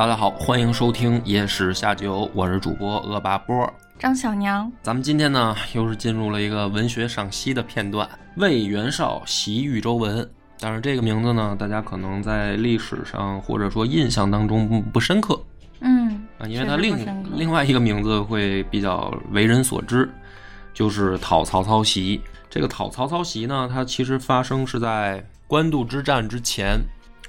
[0.00, 3.70] 大家好，欢迎收听《野史下酒》，我是主播恶霸波。
[3.98, 10.22] 张小娘，咱们今天呢，又是进入了一个文学赏析的片段，《魏元绍袭豫州文》。
[10.58, 15.38] 但是这个名字呢，大家可能在历史上或者说印象当中不不深刻
[15.80, 16.96] 嗯，啊，因为它另
[17.36, 20.08] 另外一个名字会比较为人所知，
[20.72, 22.18] 就是讨曹操袭。
[22.48, 26.80] 这个讨曹操袭呢，它其实发生是在官渡之战之前。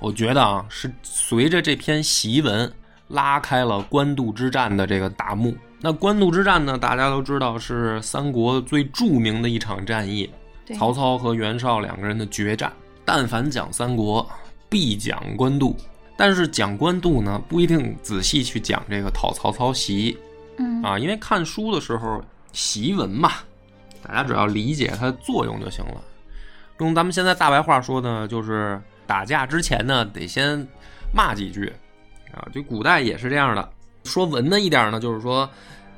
[0.02, 2.70] 我觉得啊，是随着这篇檄文
[3.08, 5.56] 拉开了官渡之战的这个大幕。
[5.80, 10.28] 那官渡之战呢，大家都知道是三国最著名的一场战役，
[10.76, 12.74] 曹操和袁绍两个人的决战。
[13.06, 14.28] 但凡讲三国，
[14.68, 15.78] 必讲官渡。
[16.18, 20.16] 但是讲官渡呢，不一定仔细去讲这个讨曹操檄
[20.58, 23.32] 嗯啊，因为看书的时候，檄文嘛，
[24.04, 26.02] 大家只要理解它的作用就行了。
[26.80, 30.66] 用咱们现在大白话说呢，就是打架之前呢，得先
[31.14, 31.74] 骂几句
[32.34, 32.48] 啊。
[32.54, 33.70] 就古代也是这样的。
[34.06, 35.50] 说文的一点呢，就是说，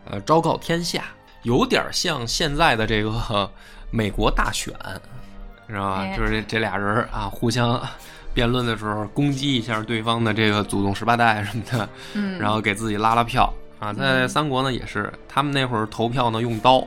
[0.10, 1.04] 呃，昭告天下，
[1.44, 3.48] 有点像现在的这个
[3.92, 4.74] 美国大选，
[5.68, 5.98] 知道吧？
[6.00, 7.80] 哎就是这这俩人啊，互相
[8.34, 13.94] 辩论的时候，攻击一下对方的这个祖宗十八代什么的，嗯，然后给自己拉拉票啊。
[13.94, 16.80] 在三国呢也是，他们那会儿投票呢用刀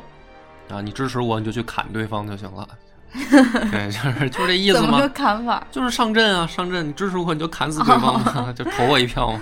[0.69, 2.69] 啊，你支持我你就去砍对方就行了。
[3.71, 5.09] 对，就是就这意思嘛怎么个。
[5.09, 5.67] 砍法？
[5.71, 9.41] 就是上阵啊，上阵，你支持我你就砍死对方嘛， 就投我一票嘛。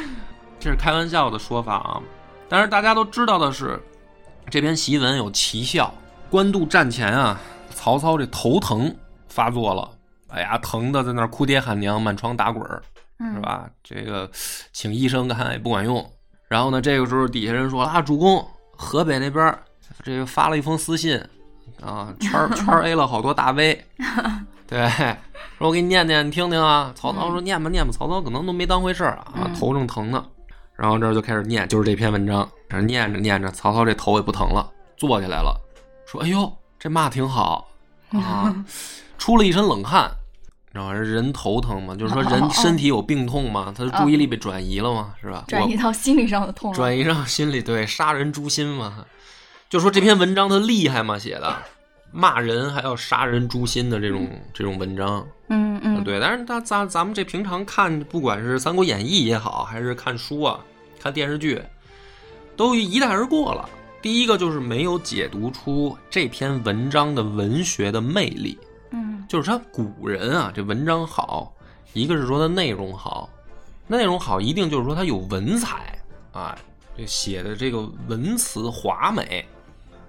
[0.60, 2.00] 这是开玩笑的说法啊，
[2.48, 3.80] 但是大家都知道的是，
[4.50, 5.92] 这篇檄文有奇效。
[6.28, 7.40] 官渡战前啊，
[7.70, 8.92] 曹操这头疼
[9.28, 9.88] 发作了，
[10.28, 12.82] 哎呀，疼的在那儿哭爹喊娘，满床打滚儿，
[13.20, 13.40] 嗯，是？
[13.40, 13.70] 吧？
[13.82, 14.28] 这个
[14.72, 16.04] 请医生看也不管用。
[16.48, 18.44] 然后呢，这个时候底下人说啊，主公，
[18.76, 19.62] 河北那边儿
[20.02, 21.22] 这个发了一封私信
[21.82, 23.84] 啊，圈圈 A 了好多大 V，
[24.66, 24.88] 对，
[25.58, 26.92] 说我给你念念，你听听啊。
[26.94, 30.24] 曹操说念吧念吧，曹操可能都没当回事儿啊，嗯头正疼呢。
[30.74, 35.58] 然后这儿就开始念，就是这篇文章，这念着念着，曹操这头也不疼了，坐起来了，
[36.06, 37.66] 说：“哎呦，这骂挺好
[38.12, 38.54] 啊！
[39.16, 40.10] ”出了一身冷汗，
[40.72, 45.44] 然后人头疼嘛，就是说人身体有病痛嘛，他的注意力被转移了嘛，是吧？
[45.48, 46.70] 转移到心理上的痛。
[46.74, 49.04] 转移到心理，对，杀人诛心嘛。
[49.76, 51.54] 就说这篇文章它厉害吗，写的
[52.10, 56.18] 骂人还要杀人诛心的这种这种文章，嗯嗯，对。
[56.18, 60.58] 但是他咱咱们这平常看，不管是《三国演义》也好，还是看书啊、
[60.98, 61.62] 看电视剧，
[62.56, 63.68] 都一带而过了。
[64.00, 68.58] 第一个就是没有解读出这篇文章的文学的魅力，
[68.92, 71.54] 嗯就是他古人啊，这文章好，
[71.92, 73.28] 一个是说它内容好，
[73.86, 75.98] 内容好一定就是说它有文采
[76.32, 76.56] 啊，
[76.96, 79.46] 这写的这个文词华美。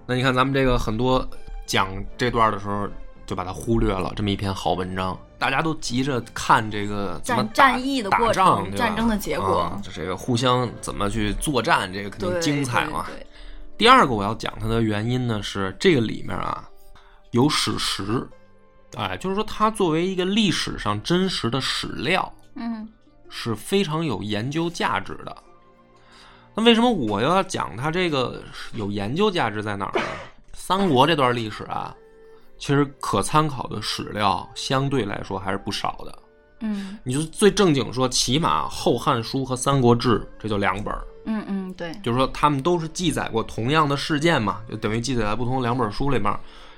[0.07, 1.27] 那你看咱们这个很多
[1.65, 2.87] 讲这段的时候，
[3.25, 13.05] 就把它忽略了这么一篇好文章，大家都急着看这个战战役的打过程战争的结果啊这个互相怎么去作战，这个肯定，精彩嘛。
[13.07, 13.27] 对对
[13.77, 16.67] 第二个我要讲它的原因呢，是这个里面啊
[17.31, 18.25] 有史实，
[18.95, 22.87] 哎，就是说它作为一个历史上真实的史料，嗯
[23.29, 25.35] 是非常有研究价值的。
[26.57, 28.41] 那为什么我要讲它这个
[28.73, 30.05] 有研究价值在哪儿呢？
[30.53, 31.95] 三国这段历史啊，
[32.57, 36.19] 其实可参考的史料相对来说还是不少的。
[36.61, 46.35] 嗯你就最正经说，起码《后汉书》和《三国志》这就两本儿，嗯嗯，对，就是说他们都是记载过同样的事件嘛，就等于记载在不同两本书里面，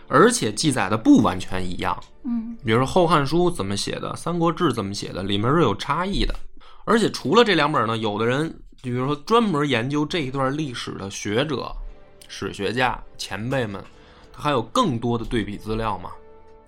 [0.09, 1.97] 而且记载的不完全一样。
[2.25, 6.35] 嗯比如说《后汉书》怎么写的，《三国志》怎么写的，里面是有差异的。
[6.83, 11.71] 而且除了这两本呢，有的人就就比如说专门研究这一段历史的学者、
[12.27, 13.83] 史学家前辈们，
[14.31, 16.11] 他还有更多的对比资料嘛。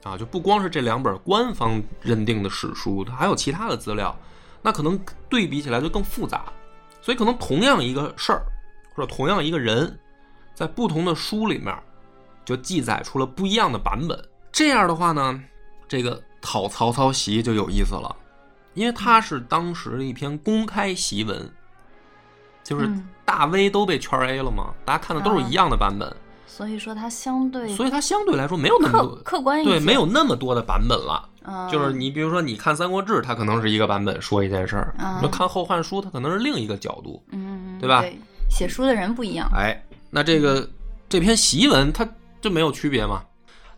[0.03, 4.17] 啊，就不光是这两本官方认定的史书，它还有其他的资料，
[4.61, 4.99] 那可能
[5.29, 6.51] 对比起来就更复杂。
[7.03, 8.41] 所以可能同样一个事儿，
[8.95, 9.99] 或者同样一个人，
[10.55, 11.77] 在不同的书里面
[12.43, 14.19] 就记载出了不一样的版本。
[14.51, 15.39] 这样的话呢，
[15.87, 18.15] 这个讨曹操檄就有意思了，
[18.73, 21.47] 因为它是当时的一篇公开檄文，
[22.71, 26.11] 就是嗯大 V 都被圈 A 了嘛，大家看的都是一样的版本，
[26.47, 31.27] 所以说它相对所以它相对来说没有那么客多，客观，对，没有那么多的版本了。
[31.43, 37.21] 嗯就是你比如说你看《三国志》，它可能是一个版本说一件事儿；嗯你说看《后汉书》，它可能是另一个角度。
[37.31, 38.15] 嗯，对吧对，
[38.49, 39.49] 写书的人不一样。
[39.55, 40.69] 哎，那这个
[41.09, 42.07] 这篇檄文它
[42.39, 43.23] 就没有区别嘛？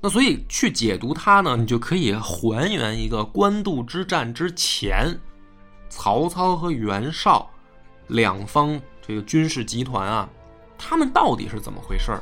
[0.01, 5.17] 那所以去解读它呢，你就可以还原一个官渡之战之前，
[5.87, 7.49] 曹操和袁绍
[8.07, 10.29] 两方这个军事集团啊，
[10.77, 12.21] 他们到底是怎么回事儿？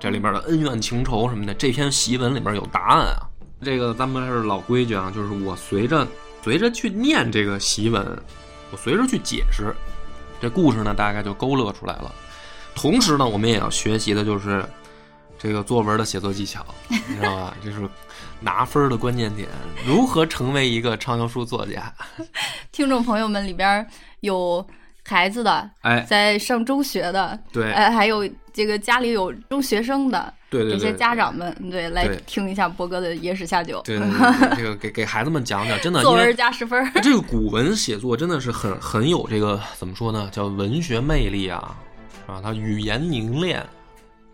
[0.00, 3.26] 这里面的恩怨情仇什么的，这篇檄文里面有答案啊。
[3.60, 6.06] 这个咱们还是老规矩啊，就是我随着
[6.42, 8.22] 随着去念这个檄文，
[8.70, 9.74] 我随着去解释，
[10.40, 12.14] 这故事呢大概就勾勒出来了。
[12.76, 14.64] 同时呢，我们也要学习的就是
[15.36, 17.56] 这个作文的写作技巧， 你知道吧？
[17.64, 17.80] 这是
[18.38, 19.48] 拿分儿的关键点，
[19.84, 21.92] 如何成为一个畅销书作家？
[22.70, 23.84] 听众朋友们里边
[24.20, 24.64] 有
[25.08, 36.90] 孩子的，哎，在上中学的，对哎，还有这个家里有中学生的对对对，这些家长们，对，来听一下波哥的野史下酒，对对对，对这个给给孩子们讲讲，真的，作文为加十分。
[37.02, 40.28] 这个古文写作真的是很很有这个怎么说呢？
[40.30, 41.76] 叫文学魅力啊，
[42.26, 42.40] 是吧？
[42.42, 43.64] 它语言凝练，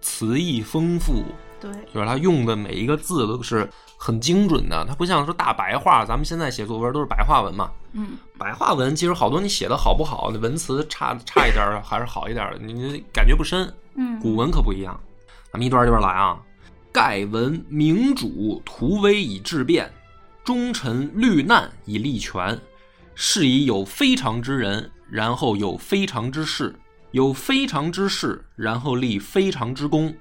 [0.00, 1.24] 词意丰富，
[1.60, 3.68] 对，就是它用的每一个字都是
[4.04, 7.70] 很精准的，它不像说大白话，咱们现在写作文都是白话文嘛。
[7.92, 13.72] 嗯，白话文其实好多你写的好不好，那文词差差一点儿还是好一点的，你你感觉不深。
[13.94, 15.00] 嗯，古文可不一样，
[15.50, 16.38] 咱们一段一段来啊。
[16.92, 19.90] 盖闻明主图威以治变，
[20.44, 22.60] 忠臣虑难以立权。
[23.14, 26.74] 是以有非常之人，然后有非常之事；
[27.12, 30.14] 有非常之事，然后立非常之功。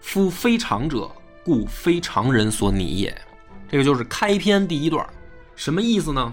[0.00, 1.08] 夫非常者，
[1.44, 3.16] 故非常人所拟也。
[3.68, 5.06] 这个就是开篇第一段，
[5.54, 6.32] 什么意思呢？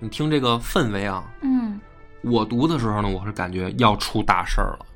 [0.00, 1.80] 你听这个氛围啊，嗯，
[2.22, 4.86] 我读的时候呢，我是感觉要出大事儿了，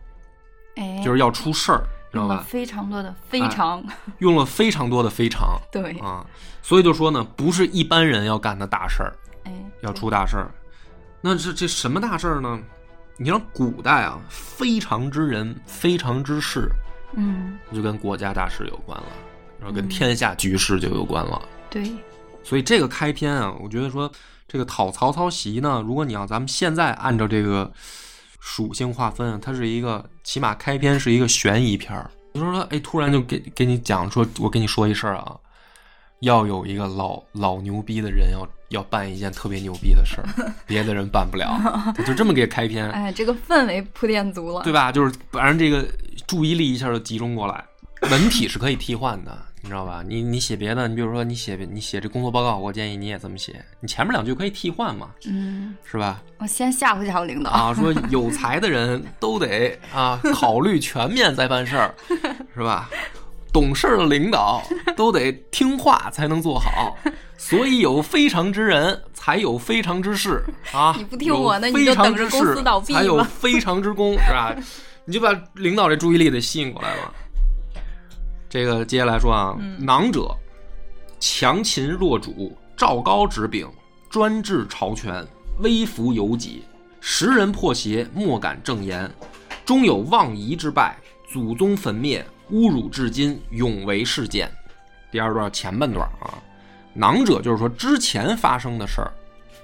[0.76, 2.34] 哎，就是要出事儿，知道吧？
[2.34, 3.84] 用了非常多的非常，
[4.18, 6.26] 用了非常多的非常对，啊，
[6.60, 10.50] 所以就说呢，不是一般人要干的大事儿，哎，要出大事儿。
[11.20, 12.60] 那这这什么大事儿呢？
[13.16, 16.68] 你像古代啊，非常之人，非常之事，
[17.14, 19.06] 嗯，就跟国家大事有关了，
[19.58, 21.40] 然后跟嗯天下局势就有关了。
[21.70, 21.90] 对，
[22.42, 24.10] 所以这个开篇啊，我觉得说
[24.48, 27.70] 这个讨曹操檄呢，如果你要咱们现在按照这个
[28.40, 32.10] 属性划分啊，它是一个起码开篇是一个悬疑片儿。
[32.32, 35.36] 你说说，哎，突然就给给你讲说，我跟你说一事儿啊，
[36.20, 40.28] 要有一个老老牛逼的人要要办一件特别牛逼的事儿，
[40.66, 41.58] 别的人办不了，
[42.06, 44.92] 就这么给开篇，哎，这个氛围铺垫足了，对吧？
[44.92, 45.86] 就是把人这个
[46.26, 47.64] 注意力一下就集中过来。
[48.02, 50.02] 文体是可以替换的，你知道吧？
[50.06, 56.22] 你你写别的，你比如说你写你写这工作报告，我建议你也这么写，你前面两句可以替换嘛，嗯，是吧？
[56.38, 61.94] 我先吓唬吓唬领导，啊，说有才的人都得啊考虑全面再办事儿，
[62.54, 62.88] 是吧？
[63.52, 64.62] 懂事儿的领导
[64.94, 66.94] 都得听话才能做好，
[67.38, 70.44] 所以有非常之人才有非常之事
[70.74, 70.94] 啊！
[70.98, 74.54] 你不听我的你就等着公司倒闭才有非常之功，是吧？
[75.06, 77.14] 你就把领导这注意力得吸引过来了。
[78.56, 80.34] 这个接下来说啊，嗯囊者
[81.20, 83.68] 强秦弱主，赵高执柄，
[84.08, 85.22] 专制朝权，
[85.58, 86.64] 威服有己，
[86.98, 89.10] 时人破邪，莫敢正言，
[89.66, 90.96] 终有妄夷之败，
[91.30, 94.50] 祖宗焚灭，侮辱至今，永为事件。
[95.12, 96.32] 第二段前半段啊，
[96.94, 99.12] 囊者就是说之前发生的事儿，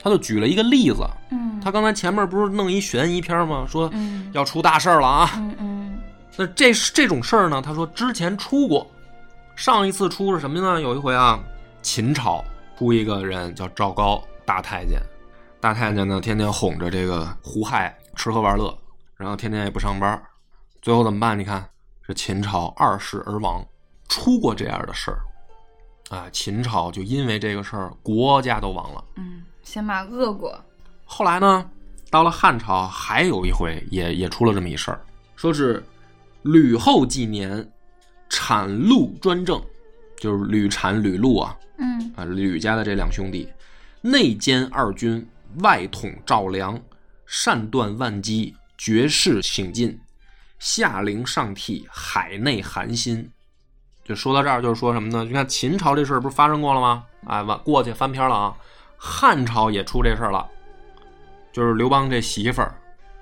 [0.02, 1.02] 他就举了一个例子。
[1.30, 3.64] 嗯，他刚才前面不是弄一悬疑片吗？
[3.66, 5.30] 说嗯要出大事儿了啊。
[5.37, 5.81] 嗯嗯
[6.36, 8.90] 那这这种事儿呢，他说之前出过，
[9.54, 10.80] 上一次出是什么呢？
[10.80, 11.38] 有一回啊，
[11.82, 12.44] 秦朝
[12.78, 15.00] 出一个人叫赵高，大太监，
[15.60, 18.76] 大太监呢天天哄着这个胡亥吃喝玩乐，
[19.16, 20.20] 然后天天也不上班，
[20.80, 21.38] 最后怎么办？
[21.38, 21.68] 你看
[22.06, 23.64] 这秦朝二世而亡，
[24.08, 25.20] 出过这样的事儿，
[26.16, 29.04] 啊，秦朝就因为这个事儿，国家都亡了。
[29.16, 30.58] 嗯，先把恶果，
[31.04, 31.70] 后来呢，
[32.10, 35.00] 到了汉朝，还有一回也也出了这么一事儿，
[35.36, 35.84] 说是
[36.42, 37.70] 吕后纪年，
[38.28, 39.62] 产陆专政，
[40.16, 43.49] 就是吕产、吕禄啊，嗯啊，吕家的这两兄弟，
[44.00, 45.26] 内兼二军，
[45.58, 46.80] 外统赵梁，
[47.26, 49.99] 善断万机，绝世醒进，
[50.58, 53.30] 下陵上替，海内寒心。
[54.04, 55.25] 就说到这儿，就是说什么呢？
[55.25, 57.04] 你看秦朝这事儿不是发生过了吗？
[57.28, 58.56] 哎，完过去翻篇了啊。
[58.96, 60.49] 汉朝也出这事儿了，
[61.52, 62.75] 就是刘邦这媳妇儿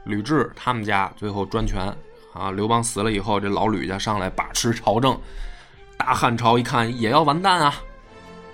[0.04, 1.94] 吕雉他们家最后专权
[2.32, 2.50] 啊。
[2.50, 5.18] 刘邦死了以后，这老吕家上来把持朝政，
[5.96, 7.74] 大汉朝一看也要完蛋啊。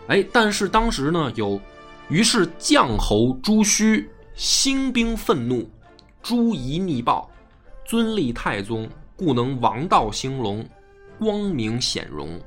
[0.09, 1.61] 哎，但是当时呢，有
[2.09, 5.68] 于是将侯朱须兴兵愤怒，
[6.23, 7.28] 朱夷逆暴，
[7.85, 10.64] 尊立太宗，故能王道兴隆，
[11.18, 12.40] 光明显荣。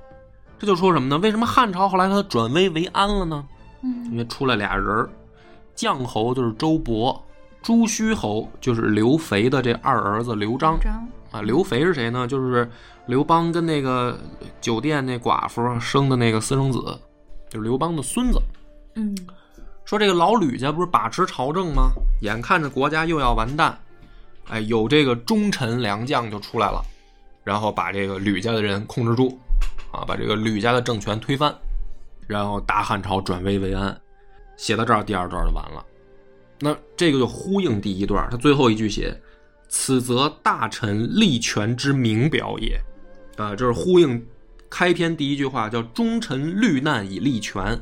[0.58, 1.18] 这就说什么呢？
[1.18, 3.46] 为什么汉朝后来他转危为安了呢？
[3.82, 5.10] 嗯因为出来俩人儿，
[5.76, 7.18] 绛侯就是周勃，
[7.62, 11.42] 朱虚侯就是刘肥的这二儿子刘璋张啊。
[11.42, 12.28] 刘肥是谁呢？
[12.28, 12.70] 就是
[13.06, 14.20] 刘邦跟那个
[14.62, 16.80] 酒店那寡妇生的那个私生子，
[17.50, 18.40] 就是刘邦的孙子。
[18.96, 19.16] 嗯
[19.86, 21.92] 说这个老吕家不是把持朝政吗？
[22.22, 23.76] 眼看着国家又要完蛋，
[24.48, 26.80] 哎，有这个忠臣良将就出来了，
[27.44, 29.40] 然后把这个吕家的人控制住，
[29.92, 31.52] 啊，把这个吕家的政权推翻，
[32.28, 34.00] 然后大汉朝转危为安。
[34.58, 35.84] 写到这儿，第二段就完了。
[36.60, 39.20] 那这个就呼应第一段，他最后一句写
[39.70, 42.78] ：“此则大臣立权之名表也。”
[43.38, 44.22] 啊，这是呼应
[44.70, 47.80] 开篇第一句话，叫“忠臣虑难以立权”。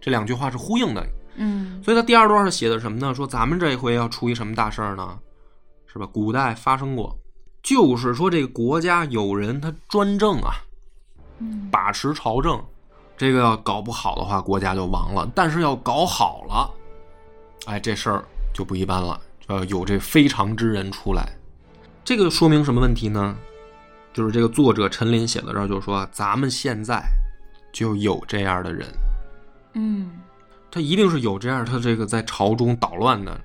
[0.00, 1.06] 这两句话是呼应的，
[1.36, 3.14] 嗯所以他第二段是写的什么呢？
[3.14, 5.18] 说咱们这回要出一什么大事儿呢？
[5.86, 6.06] 是吧？
[6.12, 7.16] 古代发生过，
[7.62, 10.56] 就是说这个国家有人他专政啊，
[11.38, 12.62] 嗯把持朝政，
[13.16, 15.30] 这个要搞不好的话，国家就亡了。
[15.34, 16.70] 但是要搞好了，
[17.66, 21.28] 哎，这事儿就不一般了，就要有这非常之人出来。
[22.04, 23.36] 这个说明什么问题呢？
[24.12, 27.02] 就是这个作者陈林写到这儿就说，咱们现在
[27.72, 28.86] 就有这样的人。
[29.74, 30.10] 嗯
[30.70, 33.40] 他一定是有这样他这个在朝中捣乱的，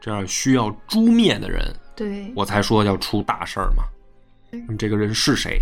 [0.00, 3.84] 这样需要诛灭的人，对我才说要出大事儿嘛。
[4.50, 5.60] 那么这个人是谁？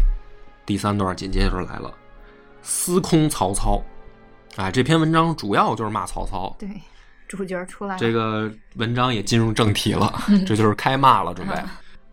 [0.67, 1.93] 第三段紧接着来了，
[2.63, 3.83] 司空曹操。
[4.57, 6.55] 哎，这篇文章主要就是骂曹操。
[6.59, 6.69] 对，
[7.37, 7.99] 主角出来了。
[7.99, 10.13] 这个文章也进入正题了，
[10.47, 11.55] 这就是开骂了，准备。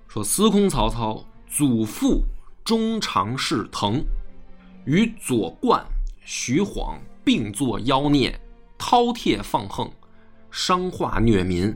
[0.08, 2.24] 说司空曹操祖父
[2.64, 4.04] 中常侍腾，
[4.86, 5.84] 与左冠、
[6.24, 8.40] 徐晃并作妖孽，
[8.78, 9.92] 饕餮放横，
[10.52, 11.76] 伤化虐民。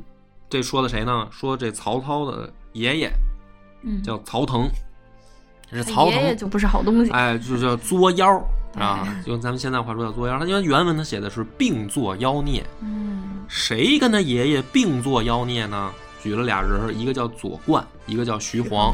[0.49, 1.27] 这说的谁呢？
[1.31, 3.11] 说这曹操的爷爷
[3.83, 4.01] 嗯。
[4.03, 4.69] 叫曹腾，
[5.71, 8.27] 这是曹腾爷爷就不是好东西哎，就叫作妖
[8.77, 10.37] 啊，用咱们现在话说叫作妖。
[10.37, 15.91] 他因为原文他写的是并作妖孽，嗯谁跟他爷爷并作妖孽呢？
[16.21, 18.93] 举了俩人，一个叫左冠，一个叫徐晃。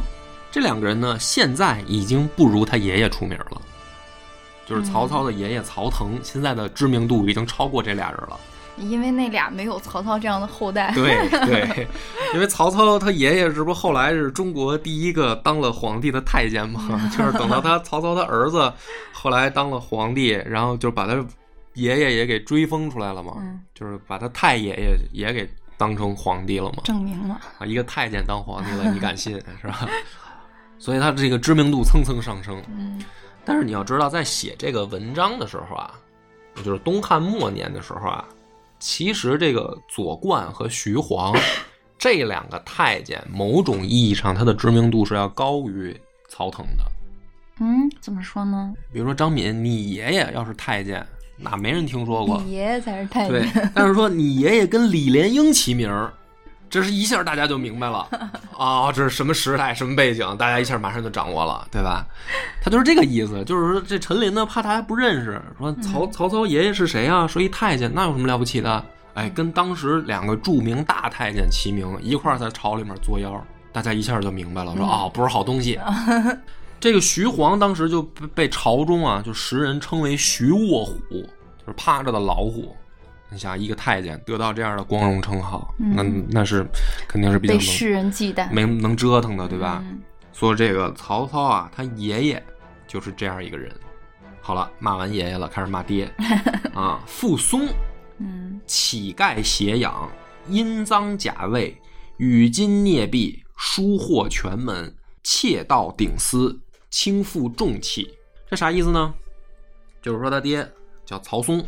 [0.49, 3.61] 这两个人呢，现在已经不如他爷爷出名了。
[4.65, 8.39] 就是曹操的爷爷曹腾，现在的知名度已经超过这俩人了。
[8.77, 11.87] 因为那俩没有曹操这样的后代对对，
[12.33, 16.81] 因为曹操他爷爷这不后来是中国第一个当了皇帝的太监嘛，
[17.17, 18.71] 就是等到他曹操他儿子
[19.11, 21.13] 后来当了皇帝，然后就把他
[21.73, 26.83] 爷爷也给追封出来了嘛，嗯就是把他太爷爷也给当成皇帝了嘛。
[26.83, 29.87] 证明了啊，一个太监当皇帝了，你敢信 是吧？
[30.79, 32.61] 所以他这个知名度蹭蹭上升。
[32.69, 33.03] 嗯
[33.49, 35.91] 但是你要知道，在写这个文章的时候啊，
[36.63, 38.25] 就是东汉末年的时候啊，
[38.79, 41.35] 其实这个左冠和徐晃
[41.97, 45.95] 这两个太监，某种意义上他的知名度是要高于
[46.29, 46.83] 曹腾的。
[47.59, 51.03] 嗯怎么说呢比如说张敏，你爷爷要是太监，
[51.35, 52.39] 那没人听说过。
[52.45, 56.13] 你爷爷才是太监对，但是说你爷爷跟李莲英齐名儿，
[56.69, 58.07] 这是一下大家就明白了
[58.57, 62.05] 啊、这是什么时代、什么背景，大家一下马上就掌握了，对吧？
[62.61, 67.27] 他就是这个意思，就是说这陈琳呢，怕大家不认识，说曹曹操爷爷是谁啊？
[67.27, 68.83] 说一太监，那有什么了不起的？
[69.13, 73.31] 哎，跟当时两个著名大太监齐名，一块儿在朝里面作妖，
[73.71, 75.79] 大家一下就明白了，说哦，不是好东西。
[76.79, 82.75] 这个徐晃当时就被被朝中啊，就时人称为徐卧虎，就是趴着的老虎。
[83.29, 86.65] 你想，一个太监得到这样的光荣称号，那那是
[87.07, 89.83] 肯定是比较能被世人忌惮，没能折腾的，对吧？
[89.83, 89.99] 嗯
[90.33, 92.43] 说这个曹操啊，他爷爷
[92.87, 93.73] 就是这样一个人。
[94.39, 96.07] 好了，骂完爷爷了，开始骂爹
[96.75, 97.01] 啊。
[97.07, 97.67] 傅松，
[98.19, 100.07] 嗯乞丐斜养，
[100.47, 101.75] 阴赃假位，
[102.17, 106.55] 与金孽币，疏获全门，窃盗顶私，
[106.91, 108.13] 轻负重器。
[108.47, 109.11] 这啥意思呢？
[110.03, 110.69] 就是说他爹
[111.03, 111.65] 叫曹松，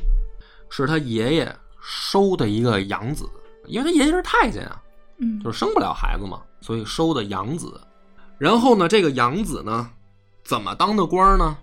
[0.69, 3.29] 是他爷爷收的一个养子，
[3.65, 4.81] 因为他爷爷是太监啊，
[5.17, 7.79] 嗯就是生不了孩子嘛，所以收的养子。
[8.38, 9.89] 然后呢，这个养子呢，
[10.43, 11.57] 怎么当的官儿呢？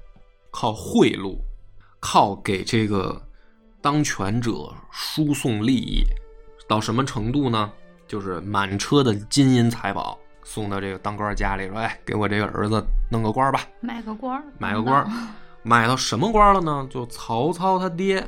[0.50, 1.38] 靠贿赂，
[2.00, 3.20] 靠给这个
[3.80, 6.02] 当权者输送利益，
[6.68, 7.72] 到什么程度呢？
[8.06, 15.06] 就是满车的金银财宝送到这个当官家里，说：“哎，给我这个儿子弄个官吧，买个官，买个官。”
[15.62, 16.86] 买到什么官了呢？
[16.88, 18.24] 就曹操他爹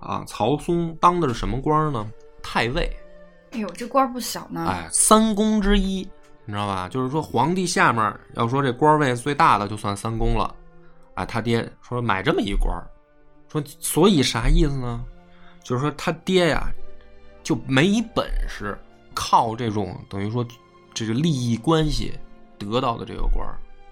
[0.00, 2.10] 啊，曹嵩当的是什么官呢？
[2.42, 2.90] 太尉。
[3.52, 4.66] 哎呦，这官不小呢。
[4.68, 6.08] 哎，三公之一，
[6.44, 6.88] 你知道吧？
[6.88, 10.54] 就是说皇帝下面要说这官位最大的就算三公了。
[11.14, 12.74] 哎，他爹说买这么一官，
[13.48, 15.04] 说所以啥意思呢？
[15.62, 16.72] 就是说他爹呀
[17.42, 18.78] 就没本事
[19.12, 20.46] 靠这种等于说
[20.94, 22.18] 这个利益关系
[22.58, 23.46] 得到的这个官，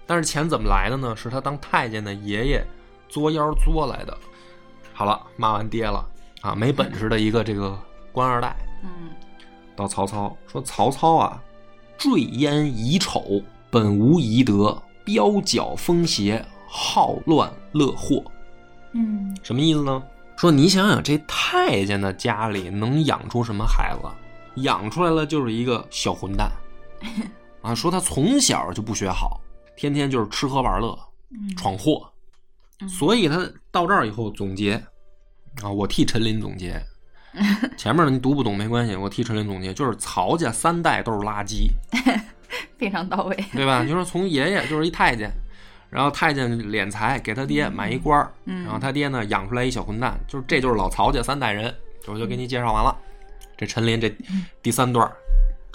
[0.07, 1.15] 但是钱怎么来的呢？
[1.15, 2.65] 是他当太监的爷爷
[3.07, 4.17] 作妖作来的。
[4.99, 6.05] 好了，骂完爹了，
[6.41, 7.79] 啊，没本事的一个这个
[8.11, 8.53] 官二代，
[8.83, 8.89] 嗯
[9.73, 11.41] 到曹操说：“曹操啊，
[11.97, 18.21] 坠烟遗丑，本无遗德，彪角风邪，好乱乐祸。
[18.91, 20.03] 嗯什么意思呢？
[20.35, 24.61] 说你想想，这太监的家里能养出什么孩子？
[24.63, 26.51] 养出来了就是一个小混蛋
[27.63, 27.73] 啊！
[27.73, 29.39] 说他从小就不学好，
[29.77, 30.99] 天天就是吃喝玩乐，
[31.31, 32.05] 嗯闯祸。
[32.87, 34.81] 所以他到这儿以后总结
[35.63, 36.81] 啊，我替陈琳总结。
[37.77, 41.69] 前面的你读不懂没关系，我替陈琳总结，就是曹家三代都是垃圾，
[42.77, 43.35] 非常到位。
[43.53, 43.83] 对吧？
[43.83, 45.31] 你说从爷爷就是一太监，
[45.91, 51.73] 然后太监敛财给他爹买一官儿，嗯然后他爹呢养出来一小混蛋，就是这就是老曹家三代人，
[52.07, 52.95] 我就给你介绍完了。
[53.55, 54.11] 这陈琳这
[54.63, 55.13] 第三段儿，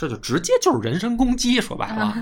[0.06, 2.14] 这就直接就是人身攻击，说白了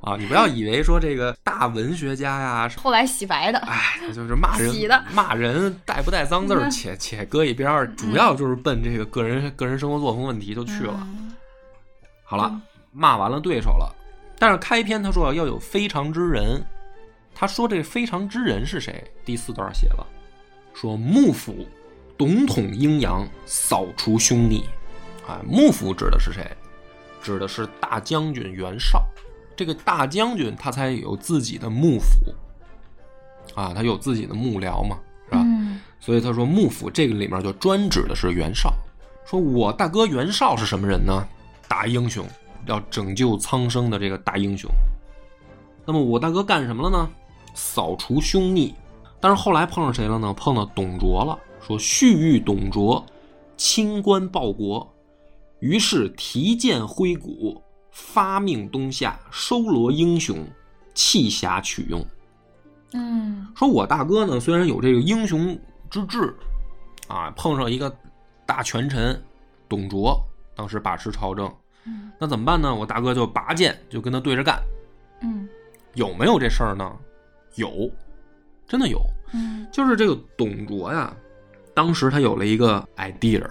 [0.00, 10.94] 啊，你不要以为说这个大文学家呀，后来洗白的，哎，就是骂人洗的骂人带不带脏字儿，嗯且且搁一边儿，主要就是奔这个个人个人生活作风问题就去了。
[11.00, 11.34] 嗯
[12.22, 12.60] 好了，
[12.92, 13.92] 骂完了对手了，
[14.38, 16.64] 但是开篇他说要有非常之人，
[17.34, 19.02] 他说这非常之人是谁？
[19.24, 20.06] 第四段写了，
[20.72, 21.66] 说幕府
[22.16, 24.64] 董统阴阳，扫除凶逆。
[25.26, 26.46] 啊，幕府指的是谁？
[27.24, 29.02] 指的是大将军袁绍。
[29.56, 32.32] 这个大将军他才有自己的幕府
[33.54, 35.42] 啊，他有自己的幕僚嘛，是吧？
[35.42, 38.70] 嗯所以他说幕府这个里面就专指的是袁绍。
[39.24, 41.26] 说我大哥袁绍是什么人呢？
[41.66, 42.26] 大英雄，
[42.66, 44.70] 要拯救苍生的这个大英雄。
[45.86, 47.08] 那么我大哥干什么了呢？
[47.54, 48.74] 扫除凶逆。
[49.18, 50.34] 但是后来碰上谁了呢？
[50.34, 53.02] 碰到董卓了，说蓄欲董卓，
[53.56, 54.93] 清官报国，
[55.64, 57.58] 于是提剑挥鼓，
[57.90, 60.46] 发命东下，收罗英雄，
[60.92, 62.04] 弃侠取用。
[62.92, 66.34] 嗯说我大哥呢，虽然有这个英雄之志，
[67.08, 67.90] 啊，碰上一个
[68.44, 69.18] 大权臣
[69.66, 70.22] 董卓，
[70.54, 71.50] 当时把持朝政，
[71.86, 72.74] 嗯那怎么办呢？
[72.74, 74.62] 我大哥就拔剑就跟他对着干，
[75.22, 75.48] 嗯
[75.94, 76.92] 有没有这事儿呢？
[77.54, 77.90] 有，
[78.68, 79.00] 真的有。
[79.32, 81.10] 嗯就是这个董卓呀，
[81.72, 83.42] 当时他有了一个 idea，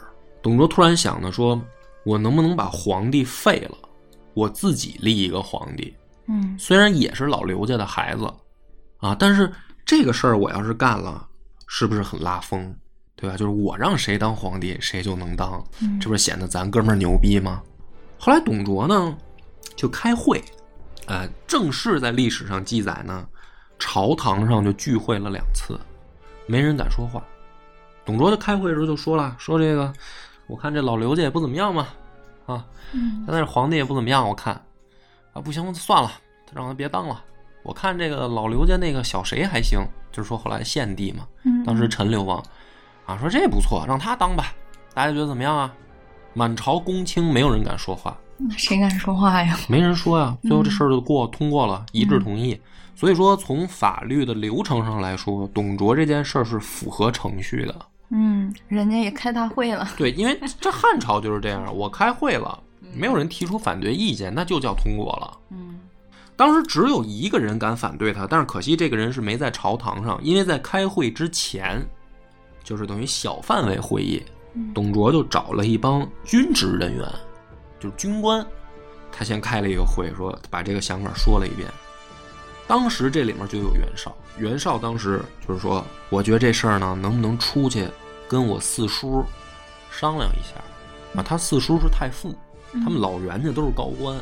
[0.44, 1.60] 董卓突然想呢，说
[2.04, 3.78] 我能不能把皇帝废了，
[4.34, 5.94] 我自己立一个皇帝？
[6.28, 8.32] 嗯虽然也是老刘家的孩子，
[8.98, 9.52] 啊，但是
[9.86, 11.28] 这个事儿我要是干了，
[11.68, 12.74] 是不是很拉风？
[13.16, 13.38] 对吧？
[13.38, 17.62] 就是我让谁当皇帝，谁就能当，嗯这不是显得咱哥们儿牛逼吗？
[18.18, 19.18] 后来董卓呢，
[19.76, 20.44] 就开会，
[21.06, 23.26] 呃，正式在历史上记载呢，
[23.78, 25.80] 朝堂上就聚会了两次，
[26.48, 27.24] 没人敢说话。
[28.06, 29.94] 董卓就开会的时候就说了，说这个，
[30.54, 31.88] 我看这老刘家也不怎么样嘛，
[32.46, 34.54] 啊，嗯现在这皇帝也不怎么样，我看，
[35.34, 36.12] 啊，不行，算了，
[36.54, 37.20] 让他别当了。
[37.64, 39.80] 我看这个老刘家那个小谁还行，
[40.12, 42.38] 就是说后来献帝嘛，嗯，当时陈留王，
[43.08, 44.54] 啊，说这不错，让他当吧。
[44.94, 45.74] 大家觉得怎么样啊？
[46.36, 49.58] 满朝公卿没有人敢说话，那谁敢说话呀？
[49.68, 50.38] 没人说呀。
[50.44, 52.62] 最后这事儿就过通过了，一致同意。
[52.96, 57.76] 所以说，从法律的流程上来说，董卓这件事儿是符合程序的。
[58.16, 59.90] 嗯，人家也开大会了。
[59.98, 62.58] 对，因为这汉朝就是这样，我开会了，
[62.94, 65.38] 没有人提出反对意见，那就叫通过了。
[65.50, 65.80] 嗯
[66.36, 71.80] 当时只有一个人敢反对他，但是可惜这个人是没在朝堂上，因为在开会之前，
[72.64, 74.22] 就是等于小范围会议，
[74.74, 77.08] 董卓就找了一帮军职人员，
[77.80, 78.44] 就是军官，
[79.12, 81.70] 他先开了一个会，说把这个想法说了一遍。
[82.66, 87.88] 当时这里面就有袁绍，袁绍当时就是说，我觉得这事儿呢，能不能出去
[88.28, 89.24] 跟我四叔
[89.92, 90.60] 商量一下。
[91.16, 91.24] 啊？
[91.24, 92.36] 他四叔是太傅，
[92.72, 94.18] 他们老袁家都是高官。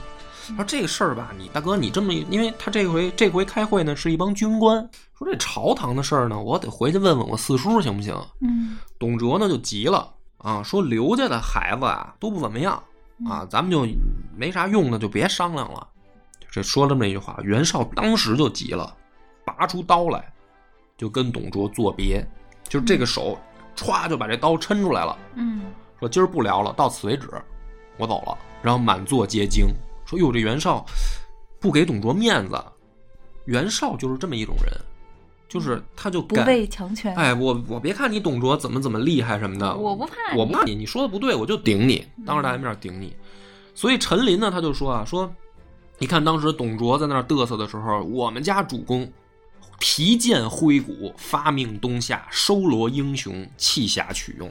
[0.56, 4.78] 说这个事儿吧，你大哥你这么一，因为他这回这回开会呢是一帮军官，
[5.18, 8.14] 说这朝堂的事儿呢，我得回去问问我四叔行不行？
[8.42, 8.78] 嗯。
[9.00, 12.82] 董卓呢就急了啊，说刘家的孩子啊都不怎么样。
[13.30, 13.88] 啊，咱们就
[14.36, 15.88] 没啥用的，就别商量了。
[16.50, 18.94] 这说了这么一句话，袁绍当时就急了，
[19.46, 20.34] 拔出刀来，
[20.98, 22.28] 就跟董卓作别，
[22.68, 23.40] 就是这个手
[23.76, 25.62] 歘就把这刀抻出来了，嗯
[26.00, 27.30] 说今儿不聊了，到此为止，
[27.98, 28.38] 我走了。
[28.62, 29.68] 然后满座皆惊，
[30.06, 30.86] 说哟这袁绍
[31.60, 32.60] 不给董卓面子，
[33.46, 34.74] 袁绍就是这么一种人，
[35.48, 37.16] 就是他就不畏强权。
[37.16, 43.16] 哎，我我别看你董卓怎么怎么厉害什么的，我不怕你我不怕你，你说的不对，我就顶你，当着大家面顶你。
[43.74, 45.32] 所以陈琳呢，他就说啊，说
[45.98, 49.08] 你看当时董卓在那儿嘚瑟的时候，我们家主公
[49.82, 54.50] 提剑挥鼓，发命东夏，收罗英雄，弃侠取用。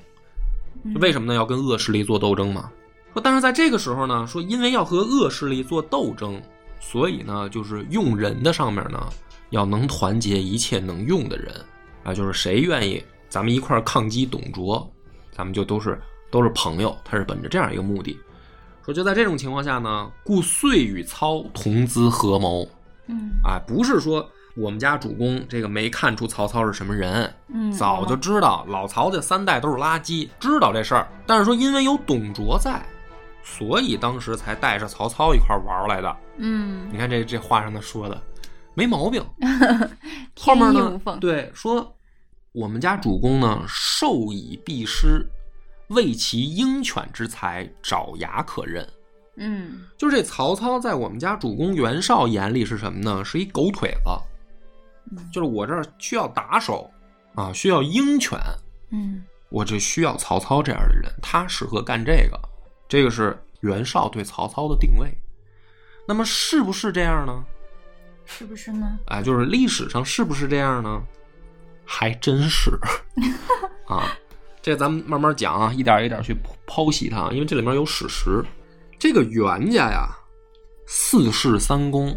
[1.00, 1.34] 为什么呢？
[1.34, 2.70] 要跟恶势力做斗争嘛。
[3.12, 6.42] 说，但是在这个时候呢，说因为要和恶势力做斗争，
[6.80, 9.00] 所以呢，就是用人的上面呢，
[9.50, 11.54] 要能团结一切能用的人
[12.02, 14.90] 啊，就是谁愿意咱们一块儿抗击董卓，
[15.30, 15.98] 咱咱们就都是
[16.30, 16.94] 都是朋友。
[17.02, 18.14] 他是本着这样一个目的，
[18.84, 22.68] 说就在这种情况下呢，故遂与操同资合谋。
[23.06, 31.08] 嗯啊，不是说我们家主公这个没看出曹操是什么人，嗯，早就知道老曹家三代都是垃圾，知道这事儿。
[31.26, 32.84] 但是说因为有董卓在，
[33.42, 36.16] 所以当时才带着曹操一块儿玩来的。
[36.36, 38.20] 嗯你看这这话上他说的
[38.74, 39.24] 没毛病。
[40.38, 41.94] 后面呢对说
[42.52, 45.24] 我们家主公呢授以必师，
[45.88, 48.86] 为其鹰犬之才，爪牙可任。
[49.36, 53.24] 嗯就是这曹操在我们家主公袁绍眼里是什么呢？
[53.24, 54.22] 是一狗腿子，嗯
[55.32, 56.90] 就是我这儿需要打手
[57.34, 58.38] 啊，需要鹰犬，
[58.90, 62.40] 嗯我这需要曹操这样的人，他适合干这个。
[62.88, 65.08] 这个是袁绍对曹操的定位。
[66.06, 67.44] 那么是不是这样呢？
[68.24, 68.98] 是不是呢？
[69.06, 71.02] 哎，就是历史上是不是这样呢？
[71.84, 72.70] 还真是
[73.88, 74.16] 啊，
[74.62, 78.44] 这咱们慢慢讲啊，一点一点去剖析它，因为这里面有史实。
[78.98, 80.16] 这个袁家呀，
[80.86, 82.16] 四世三公，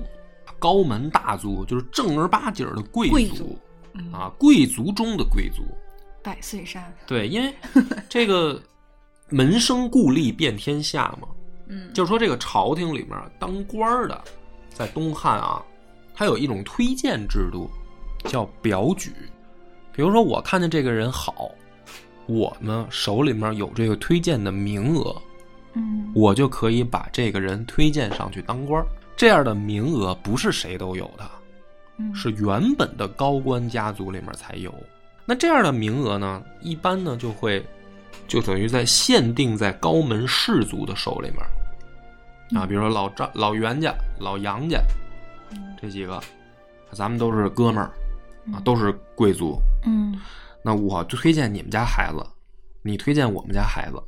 [0.64, 3.60] 高门大族，就是正儿八经的贵族贵族
[3.96, 5.62] 嗯啊，贵族中的贵族。
[6.24, 7.54] 百岁山，对，因为
[8.08, 8.58] 这个
[9.28, 11.28] 门生故吏遍天下嘛，
[11.68, 14.24] 嗯就是说这个朝廷里面当官的，
[14.74, 15.62] 在东汉啊，
[16.16, 17.70] 它有一种推荐制度，
[18.24, 19.12] 叫表举。
[19.92, 21.52] 比如说我看见这个人好，
[22.26, 25.14] 我呢手里面有这个推荐的名额，
[25.74, 28.88] 嗯我就可以把这个人推荐上去当官儿。
[29.16, 31.30] 这样的名额不是谁都有的，
[31.98, 32.14] 嗯。
[32.16, 34.74] 是原本的高官家族里面才有。
[35.26, 37.66] 那这样的名额呢，一般呢就会
[38.28, 42.60] 就等于在限定在高门士族的手里面。
[42.60, 44.82] 啊，比如说老张、老袁家、老杨家
[45.52, 45.58] 嗯。
[45.82, 46.22] 这几个，
[46.92, 47.90] 咱们都是哥们儿
[48.52, 48.64] 啊，嗯。
[48.64, 49.60] 都是贵族。
[49.86, 50.20] 嗯。
[50.62, 52.26] 那我就推荐你们家孩子，
[52.82, 54.02] 你推荐我们家孩子。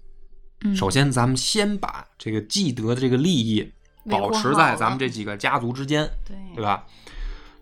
[0.61, 3.71] 嗯，首先，咱们先把这个既得的这个利益
[4.09, 6.83] 保持在咱们这几个家族之间，对对吧？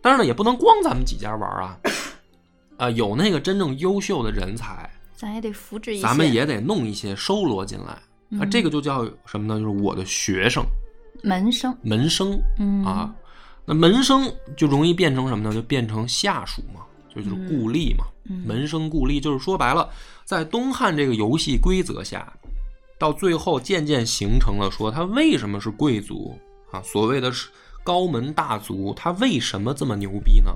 [0.01, 1.77] 但是呢，也不能光咱们几家玩啊，
[2.77, 7.93] 啊，有那个真正优秀的人才，咱也得扶植一些，咱们也得弄一些收罗进来。
[7.93, 8.01] 啊，
[8.31, 9.59] 嗯这个就叫什么呢？
[9.59, 10.63] 就是我的学生
[11.23, 13.13] 门生，门生嗯啊。
[13.65, 15.53] 那门生就容易变成什么呢？
[15.53, 16.81] 就变成下属嘛，
[17.13, 18.05] 就就是故吏嘛。
[18.25, 19.89] 嗯门生故吏，就是说白了，
[20.25, 22.31] 在东汉这个游戏规则下，
[22.97, 26.37] 到最后渐渐形成了说他为什么是贵族
[26.71, 26.81] 啊？
[26.81, 27.49] 所谓的是
[27.83, 30.51] 高门大族，他为什么这么牛逼呢？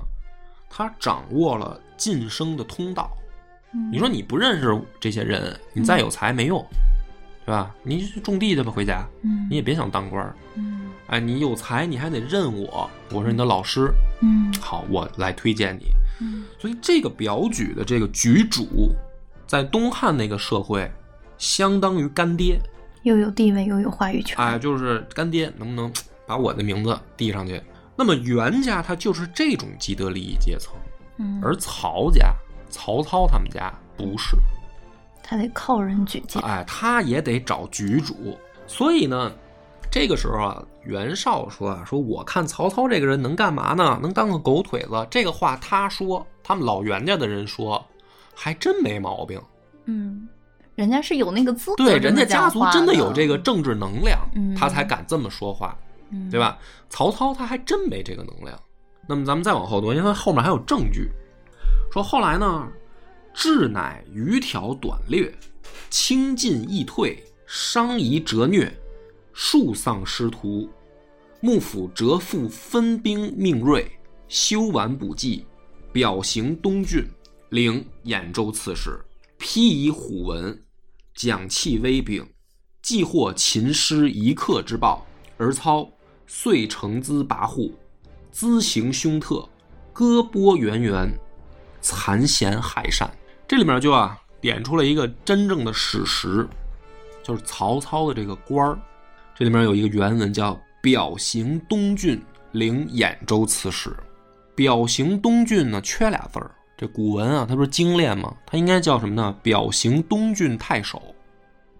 [0.70, 3.10] 他掌握了晋升的通道。
[3.74, 6.64] 嗯你说你不认识这些人，你再有才没用，
[7.44, 7.74] 对吧？
[7.82, 10.34] 你去种地去吧，回家，嗯你也别想当官
[11.08, 13.90] 哎，你有才，你还得认我，我是你的老师。
[14.22, 15.86] 嗯好，我来推荐你。
[16.20, 18.94] 嗯所以这个表举的这个举主，
[19.46, 20.90] 在东汉那个社会，
[21.38, 22.60] 相当于干爹，
[23.04, 25.90] 又有地位又有话语权，哎，就是干爹，能不能
[26.26, 27.62] 把我的名字递上去？
[27.96, 30.74] 那么袁家他就是这种既得利益阶层，
[31.16, 32.34] 嗯，而曹家、
[32.68, 34.36] 曹操他们家不是，
[35.22, 38.38] 他得靠人举荐，哎，他也得找局主。
[38.66, 39.32] 所以呢，
[39.90, 43.98] 这个时候啊，袁绍说啊，说我看曹操这个人能干嘛呢？
[44.02, 45.06] 能当个狗腿子。
[45.10, 47.84] 这个话他说，他们老袁家的人说，
[48.34, 49.40] 还真没毛病。
[49.86, 50.28] 嗯，
[50.78, 55.76] 人家是有那个资格对，人家家族真的有这个政治能量，嗯他才敢这么说话，
[56.12, 56.38] 嗯对？
[56.38, 56.56] 吧？
[56.88, 58.56] 曹操他还真没这个能量。
[59.08, 61.10] 那么咱们再往后读，因为他后面还有证据，
[61.90, 62.68] 说后来呢，
[63.34, 65.34] 智乃余条短略，
[65.90, 68.72] 轻进易退，伤夷折虐，
[69.32, 70.70] 数丧师徒，
[71.40, 73.90] 幕府折复分兵命锐，
[74.28, 75.44] 修完补计，
[75.90, 77.04] 表行东郡，
[77.48, 78.96] 领兖州刺史，
[79.38, 80.56] 披以虎纹，
[81.18, 82.24] 蒋气威柄，
[82.80, 85.04] 既获秦师一客之报，
[85.36, 85.90] 而操
[86.28, 87.72] 遂乘资跋扈，
[88.30, 89.48] 资行凶特，
[89.92, 91.12] 割剥源源，
[91.80, 93.10] 残贤害善。
[93.48, 96.48] 这里面就啊点出了一个真正的史实，
[97.20, 98.78] 就是曹操的这个官儿。
[99.34, 103.92] 这里面有一个原文叫“表行东郡，领兖州刺史”。
[104.54, 106.54] 表行东郡呢，缺俩字儿。
[106.78, 108.32] 这古文啊，它不是精炼吗？
[108.46, 109.34] 它应该叫什么呢？
[109.42, 111.02] 表行东郡太守，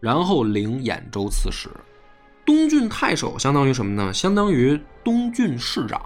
[0.00, 1.70] 然后领兖州刺史。
[2.44, 4.12] 东郡太守相当于什么呢？
[4.12, 6.02] 相当于东郡市长。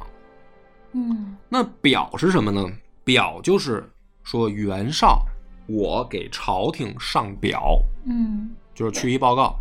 [0.93, 2.71] 嗯那表是什么呢？
[3.03, 3.91] 表就是
[4.25, 5.25] 说袁绍，
[5.67, 9.57] 我给朝廷上表，嗯就是去一报告，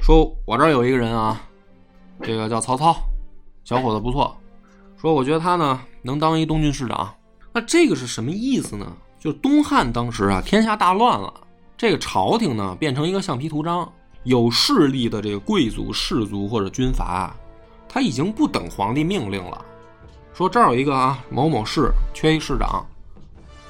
[0.00, 1.42] 说我这儿有一个人啊，
[2.22, 2.94] 这个叫曹操，
[3.64, 4.36] 小伙子不错，
[4.96, 7.12] 说我觉得他呢能当一东郡市长。
[7.52, 8.86] 那这个是什么意思呢？
[9.18, 11.32] 就是东汉当时啊，天下大乱了，
[11.76, 13.90] 这个朝廷呢变成一个橡皮图章，
[14.24, 17.34] 有势力的这个贵族、士族或者军阀，
[17.88, 19.64] 他已经不等皇帝命令了，
[20.32, 22.86] 说这儿有一个啊某某市缺一市长，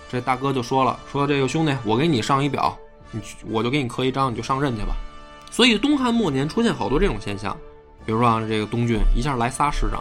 [0.09, 2.77] 这大哥就说了，说这个兄弟，我给你上一表，
[3.11, 4.95] 你我就给你刻一章，你就上任去吧。
[5.51, 7.57] 所以东汉末年出现好多这种现象，
[8.07, 10.01] 比如说啊，这个东郡一下来仨市长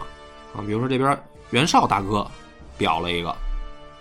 [0.54, 1.18] 啊，比如说这边
[1.50, 2.24] 袁绍大哥
[2.78, 3.34] 表了一个，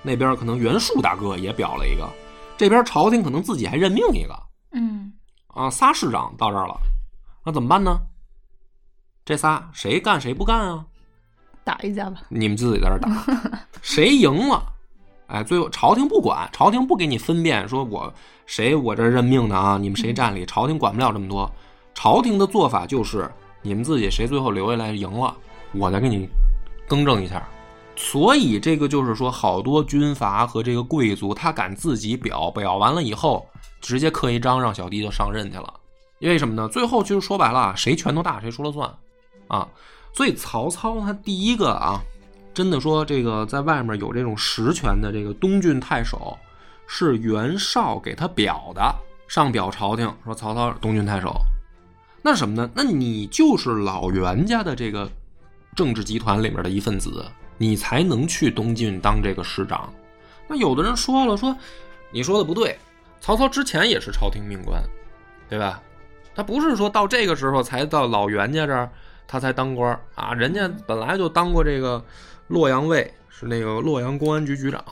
[0.10, 2.10] 那边可能袁术大哥也表了一个，
[2.58, 4.36] 这边朝廷可能自己还任命一个
[4.72, 5.14] 嗯
[5.54, 6.76] 啊，仨市长到这儿了，
[7.46, 8.02] 那怎么办呢？
[9.24, 10.84] 这仨谁干谁不干啊？
[11.64, 12.24] 打一架吧。
[12.30, 13.24] 你们自己在这打，
[13.84, 14.64] 谁赢了，
[15.28, 18.12] 哎，最后朝廷不管，朝廷不给你分辨，说我
[18.48, 21.48] 谁我这任命的啊，你们谁占理，朝廷管不了这么多。
[21.94, 23.30] 朝廷的做法就是
[23.62, 25.38] 你们自己谁最后留下来赢了，
[25.74, 26.28] 我再给你
[26.88, 27.48] 更正一下。
[28.02, 33.46] 所以这个就是说，好多军阀和这个贵族，他敢自己表，表完了以后，
[33.82, 35.74] 直接刻一章，让小弟就上任去了。
[36.20, 36.66] 因为什么呢？
[36.70, 38.90] 最后就是说白了，谁拳头大谁说了算，
[39.50, 39.68] 啊。
[40.14, 42.02] 所以曹操他第一个啊，
[42.54, 46.38] 真的说这个在外面有这种实权的这个东郡太守，
[46.88, 48.96] 是袁绍给他表的，
[49.28, 51.36] 上表朝廷说曹操东郡太守。
[52.22, 52.70] 那什么呢？
[52.74, 55.12] 那你就是老袁家的这个
[55.76, 57.26] 政治集团里面的一份子，
[57.60, 59.94] 你才能去东晋当这个师长。
[60.48, 61.56] 那有的人说了，说
[62.10, 62.76] 你说的不对，
[63.22, 64.82] 曹操之前也是朝廷命官，
[65.48, 65.80] 对吧？
[66.34, 68.90] 他不是说到这个时候才到老袁家这儿。
[69.32, 72.04] 他才当官啊，人家本来就当过这个
[72.48, 74.84] 洛阳尉，是那个洛阳公安局局长。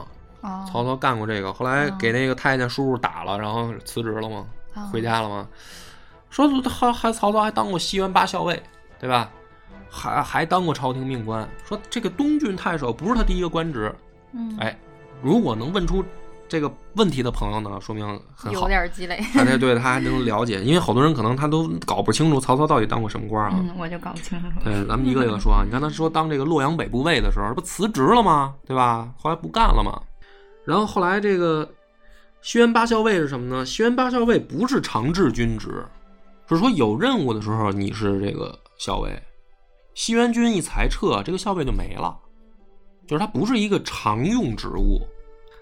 [0.41, 4.45] 哦曹操干过这个，后来给那个太监叔叔打了，然后辞职了吗？
[4.75, 5.47] 哦回家了嘛？
[6.29, 8.61] 说还还曹操还当过西园八校尉，
[8.99, 9.31] 对吧？
[9.89, 11.47] 还还当过朝廷命官。
[11.65, 13.93] 说这个东郡太守不是他第一个官职，
[14.33, 14.77] 嗯，哎，
[15.21, 16.03] 如果能问出
[16.47, 18.67] 这个问题的朋友呢，说明很好有。
[18.67, 19.15] 点积累。
[19.35, 23.53] 哎，对对，他还能了解，因为好多人可能他都搞不清楚曹操到底当过什么官啊。
[23.57, 24.53] 嗯，我就搞不清楚了。
[24.63, 25.63] 对，咱们一个一个说啊。
[25.65, 28.55] 你看他说当这个洛阳北部尉的时候，不辞职了吗？
[28.65, 29.11] 对吧？
[29.17, 30.01] 后来不干了吗。
[30.63, 31.69] 然后后来这个
[32.41, 33.65] 西园八校尉是什么呢？
[33.65, 35.83] 西园八校尉不是长治军职，
[36.47, 39.21] 是说有任务的时候你是这个校尉，
[39.97, 42.15] 西元军一裁撤，这个校尉就没了，
[43.07, 45.01] 就是他不是一个常用职务。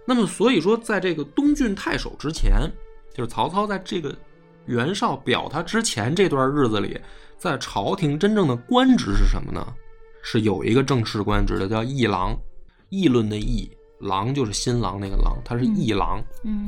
[0.05, 2.69] 那么所以说，在这个东郡太守之前，
[3.13, 4.13] 就是曹操在这个
[4.65, 6.99] 袁绍表他之前这段日子里，
[7.37, 9.65] 在朝廷真正的官职是什么呢？
[10.21, 12.37] 是有一个正式官职的，叫议郎，
[12.89, 13.71] 议论的议，
[14.01, 16.21] 郎就是新郎那个郎，他是议郎。
[16.43, 16.65] 嗯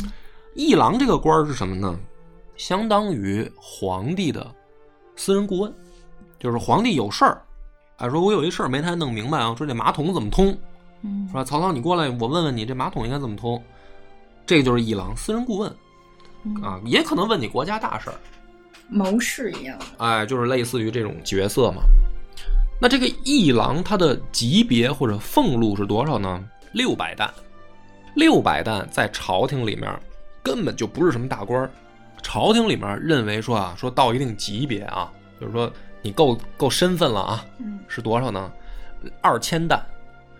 [0.55, 1.99] 议郎这个官儿是什么呢？
[2.55, 4.55] 相当于皇帝的
[5.17, 5.73] 私人顾问，
[6.39, 7.43] 就是皇帝有事儿，
[7.97, 10.55] 哎，说我有一事儿没太弄明白啊，说这马桶怎么通，
[11.01, 13.61] 嗯说曹操你过来，我问问你这马桶应该怎么通，
[14.45, 15.75] 这个就是一郎，私人顾问
[16.43, 18.15] 嗯啊，也可能问你国家大事儿，
[18.87, 19.77] 谋士一样。
[19.97, 21.81] 哎，就是类似于这种角色嘛。
[22.79, 26.43] 那这个一郎他的级别或者俸禄是多少呢？
[26.73, 27.27] 六百担，
[28.13, 29.99] 六百担在朝廷里面
[30.43, 31.71] 根本就不是什么大官儿。
[32.21, 35.71] 朝廷里面认为说啊，说到一定级别啊，就是说
[36.07, 38.49] 你够够身份了啊，嗯是多少呢？
[39.21, 39.77] 二千担，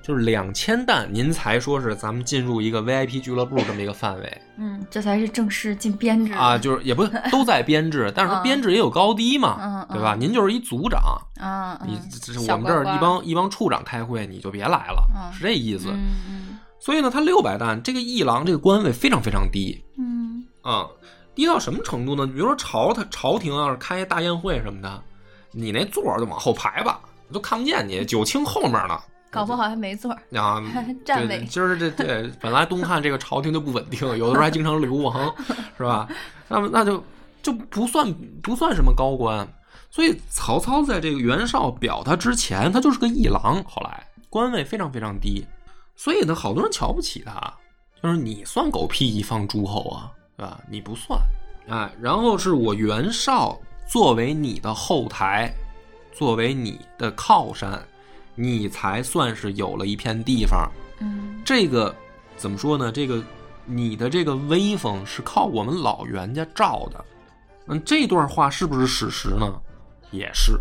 [0.02, 10.16] 就是两千担，您才说是咱们进入一个 VIP 俱乐部这么一个范围嗯，这才是正式进编制啊，就是也不 都在编制，但是编制也有高低嘛，对吧？
[10.18, 11.02] 您就是一组长，
[11.38, 15.94] 啊，你嗯这是我们这儿一帮一帮处长开会，你就别来了，嗯是这意思。
[16.80, 20.88] 所以呢，他六百担这个一郎这个官位非常非常低嗯啊、
[21.36, 22.26] 低到什么程度呢？
[22.26, 25.04] 比如说朝他朝廷要是开大宴会什么的，
[25.58, 27.00] 你那座儿就往后排吧，
[27.34, 29.00] 都看不见你，九卿后面呢。
[29.30, 30.22] 搞不好还没座儿。
[30.39, 30.63] 啊，
[31.04, 35.36] 站位对今儿这这本来东汉这个朝廷就不稳定，有的时候还经常流亡，
[35.78, 36.08] 是吧？
[36.48, 37.04] 那么那就
[37.41, 39.46] 就不算不算什么高官，
[39.89, 45.46] 所以曹操在这个袁绍表他之前，他就是个议郎，后来官位非常非常低，
[45.96, 47.54] 所以呢，好多人瞧不起他，
[48.02, 50.60] 就是你算狗屁一方诸侯啊，对吧？
[50.70, 51.20] 你不算，
[51.67, 55.52] 哎，然后是我袁绍作为你的后台，
[56.12, 57.82] 作为你的靠山，
[58.36, 60.69] 你才算是有了一片地方。
[61.00, 61.95] 嗯这个
[62.36, 62.91] 怎么说呢？
[62.91, 63.23] 这个
[63.65, 67.06] 你的这个威风是靠我们老袁家罩的。
[67.67, 69.62] 嗯，这段话是不是史实呢？
[70.12, 70.60] 也是，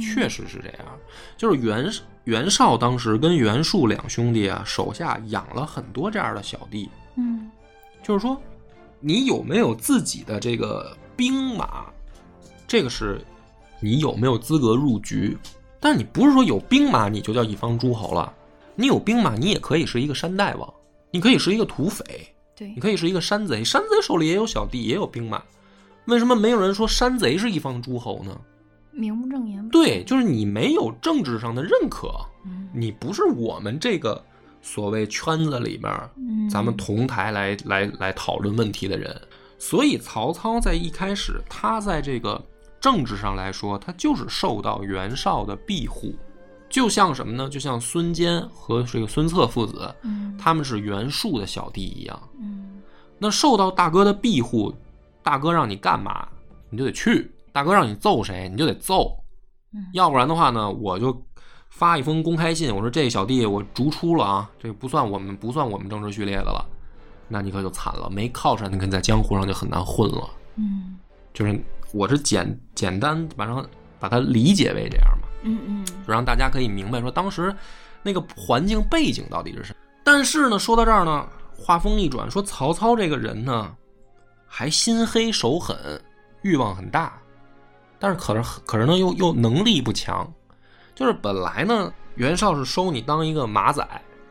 [0.00, 0.98] 确实是这样。
[1.36, 1.90] 就是袁
[2.24, 6.88] 袁绍当时跟袁术两兄弟啊，手下养了很多这样的小弟。
[7.16, 7.50] 嗯
[8.02, 8.40] 就是说，
[9.00, 11.86] 你有没有自己的这个兵马，
[12.68, 13.20] 这个是
[13.80, 15.36] 你有没有资格入局。
[15.80, 18.32] 但是你不是说有兵马你就叫一方诸侯了，
[18.76, 20.72] 你有兵马你也可以是一个山大王，
[21.10, 22.04] 你可以是一个土匪，
[22.56, 25.42] 对你，可以是一个山贼，山贼手里也有小弟，也有兵马。
[26.04, 28.40] 为什么没有人说山贼是一方诸侯呢？
[28.92, 32.12] 名不正言不对，就是你没有政治上的认可，
[32.46, 34.24] 嗯你不是我们这个
[34.62, 39.20] 所谓圈子里面嗯，咱们同台来来来讨论问题的人。
[39.58, 42.40] 所以曹操在一开始，他在这个
[42.80, 46.14] 政治上来说，他就是受到袁绍的庇护，
[46.68, 47.48] 就像什么呢？
[47.48, 52.22] 就像孙坚和这个孙策父子，嗯他们是袁术的小弟一样。
[52.40, 52.80] 嗯
[53.18, 54.72] 那受到大哥的庇护，
[55.24, 56.28] 大哥让你干嘛，
[56.70, 59.12] 你就得去；大哥让你揍谁，你就得揍。
[59.74, 61.20] 嗯要不然的话呢，我就
[61.68, 66.64] 发一封公开信，我说这小弟我逐出了啊，这不算我们不算我们政治序列的了。
[67.28, 70.28] 那你可就惨了，没靠山，你可在江湖上就很难混了。
[70.56, 70.96] 嗯
[71.32, 71.60] 就是
[71.92, 73.64] 我是简简单把它
[74.00, 77.54] 把它理解为这样嘛，嗯嗯就让大家可以明白说当时
[78.02, 79.78] 那个环境背景到底是什么。
[80.02, 83.72] 但是呢，说到这儿呢，话锋一转，说曹操这个人呢，
[84.46, 85.76] 还心黑手狠，
[86.42, 87.20] 欲望很大，
[87.98, 90.26] 但是可是可是呢又又能力不强，
[90.94, 93.86] 就是本来呢袁绍是收你当一个马仔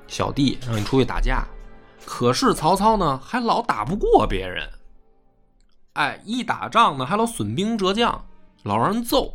[0.08, 1.46] 小弟，让你出去打架，
[2.10, 4.66] 可是曹操呢还老打不过别人，
[5.92, 8.26] 哎，一打仗呢还老损兵折将，
[8.64, 9.34] 老让人揍。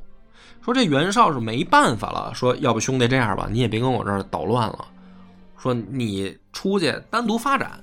[0.62, 4.86] 说这袁绍是没办法了，说要不兄弟这样吧，你也别跟我这儿捣乱了，
[5.58, 7.78] 说你出去单独发展，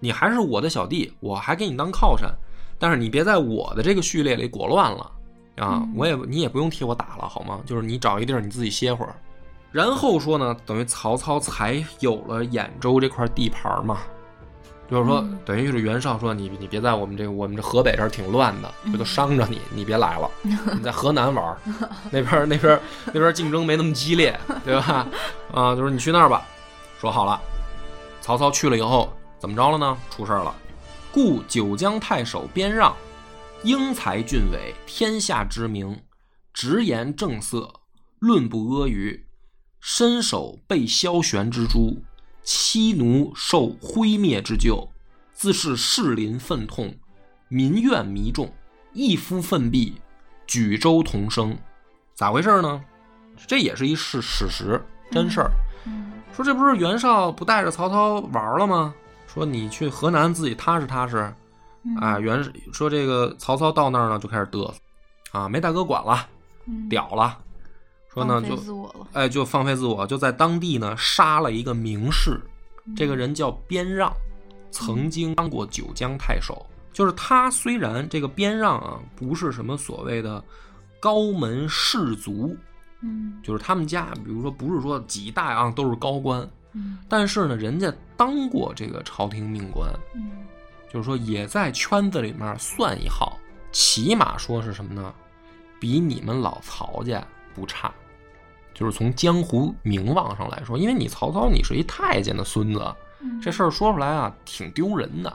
[0.00, 2.34] 你还是我的小弟，我还给你当靠山，
[2.78, 5.00] 但是你别在我的这个序列里裹乱了
[5.56, 5.82] 啊！
[5.84, 7.60] 嗯我也你也不用替我打了，好吗？
[7.66, 9.14] 就是你找一地儿你自己歇会儿。
[9.74, 13.98] 然后说呢，等于曹操才有了兖州这块地盘嘛，
[14.88, 21.58] 就是说，嗯等于是袁绍说你你别在我们这个我们这河北这儿挺乱的，这都伤着你，你别来了， 你在河南玩儿，
[22.12, 25.08] 那边儿那边儿那边儿竞争没那么激烈，对吧？
[25.52, 26.46] 啊，就是你去那儿吧。
[27.00, 27.40] 说好了，
[28.20, 29.98] 曹操去了以后怎么着了呢？
[30.08, 30.54] 出事儿了。
[31.10, 32.94] 故九江太守边让，
[33.64, 36.00] 英才俊伟，天下知名，
[36.52, 37.68] 直言正色，
[38.20, 39.20] 论不阿谀，
[39.86, 42.02] 身手被萧玄之诛，
[42.42, 44.88] 妻奴受灰灭之咎，
[45.34, 46.94] 自是士林愤痛，
[47.48, 48.50] 民怨弥众，
[48.94, 50.00] 一夫奋臂，
[50.46, 51.54] 举州同生。
[52.14, 52.82] 咋回事呢？
[53.46, 55.50] 这也是一事史实，真事儿。
[55.84, 58.94] 嗯说这不是袁绍不带着曹操玩了吗？
[59.26, 61.30] 说你去河南自己踏实踏实，
[61.84, 62.42] 嗯啊，袁
[62.72, 64.74] 说这个曹操到那儿呢就开始嘚瑟，
[65.32, 66.26] 啊，没大哥管了，
[66.66, 67.38] 嗯屌了，
[68.14, 72.40] 说呢就哎就放飞自我，就在当地呢杀了一个名士，
[72.96, 74.10] 这个人叫边让，
[74.70, 76.64] 曾经当过九江太守。
[76.92, 80.42] 就是他虽然这个边让啊不是什么所谓的
[81.00, 82.56] 高门士族，
[83.00, 86.98] 嗯就是他们家比如说不是说几代啊都是高官，嗯。
[87.08, 90.30] 但是呢人家当过这个朝廷命官，嗯。
[90.92, 93.36] 就是说也在圈子里面算一号，
[93.72, 95.12] 起码说是什么呢？
[95.80, 97.92] 比你们老曹家不差，
[98.74, 105.32] 就是从江湖名望上来说，因为你曹操你是一太监的孙子，嗯，这事儿说出来啊挺丢人的，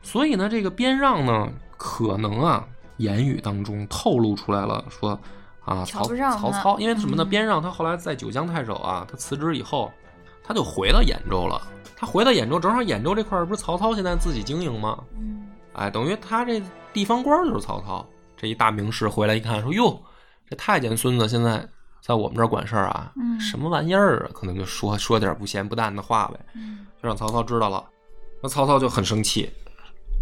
[0.00, 5.18] 所以呢这个边让呢可能啊言语当中透露出来了说。
[5.66, 7.24] 啊，曹曹操，因为什么呢？
[7.24, 9.90] 嗯边让他后来在九江太守啊，他辞职以后，
[10.44, 11.60] 他就回到兖州了。
[11.96, 14.96] 他回到兖州，正好兖州这块儿不是曹操现在自己经营吗？
[15.18, 18.06] 嗯哎，等于他这地方官就是曹操。
[18.36, 20.00] 这一大名士回来一看，说：“哟，
[20.48, 21.68] 这太监孙子现在
[22.06, 27.84] 在我们这儿管事儿啊，嗯什么玩意儿啊？”可能就说说点不咸不淡的话呗，嗯就让曹操知道了。
[28.40, 29.50] 那曹操就很生气，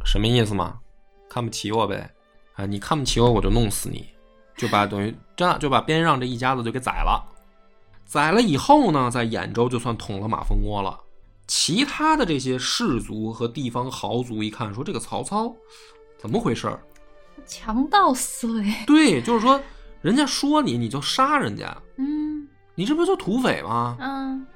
[0.06, 0.78] 什么意思嘛？
[1.28, 2.10] 看不起我呗？
[2.54, 4.08] 啊，你看不起我，我就弄死你，
[4.56, 7.22] 就把等于这样就把边让这一家子就给宰了。
[8.06, 10.98] 宰了以后呢，在兖州就算捅了马蜂窝了。
[11.46, 15.54] 其他的这些士族和地方豪族一看，说这个曹操
[16.16, 16.80] 怎么回事儿？
[17.44, 19.60] 强盗思维，对，就是说
[20.04, 23.96] 人家说你，你就杀人家，嗯你这不就土匪吗？
[23.98, 24.46] 嗯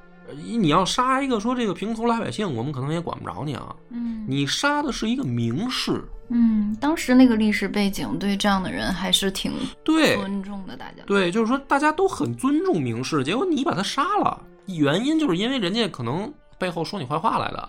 [0.45, 3.75] 你要杀一个说这个平头老百姓，我们可能也管不着你啊。
[3.89, 17.67] 嗯你杀的是一个名士，嗯，当时那个历史背景对这样的人还是挺对尊重的，大家对，就是说大家都很尊重名士，结果你把他杀了，原因就是因为人家可能背后说你坏话来的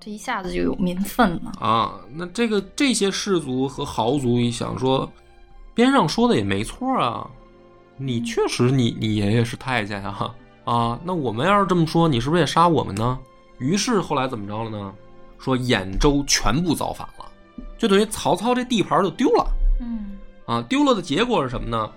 [0.00, 1.94] 这一下子就有民愤了，啊。
[2.12, 5.08] 那这个这些士族和豪族一想说，
[5.74, 7.28] 边上说的也没错啊，
[7.96, 13.18] 你确实你你爷爷是太监啊啊，那我们要是这么说，你是不是也杀我们呢？
[13.58, 14.92] 于是后来怎么着了呢？
[15.38, 17.26] 说兖州全部造反了，
[17.76, 19.46] 就等于曹操这地盘就丢了。
[19.80, 20.16] 嗯
[20.46, 21.90] 啊，丢了的结果是什么呢？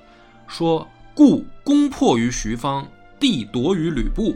[0.48, 2.86] 说故攻破于徐方，
[3.20, 4.36] 地夺于吕布，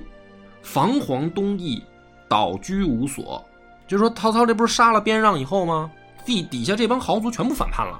[0.61, 1.83] 防黄东邑，
[2.27, 3.43] 岛居无所。
[3.87, 5.91] 就说曹操这不是杀了边让以后吗？
[6.25, 7.99] 地底下这帮豪族全部反叛了，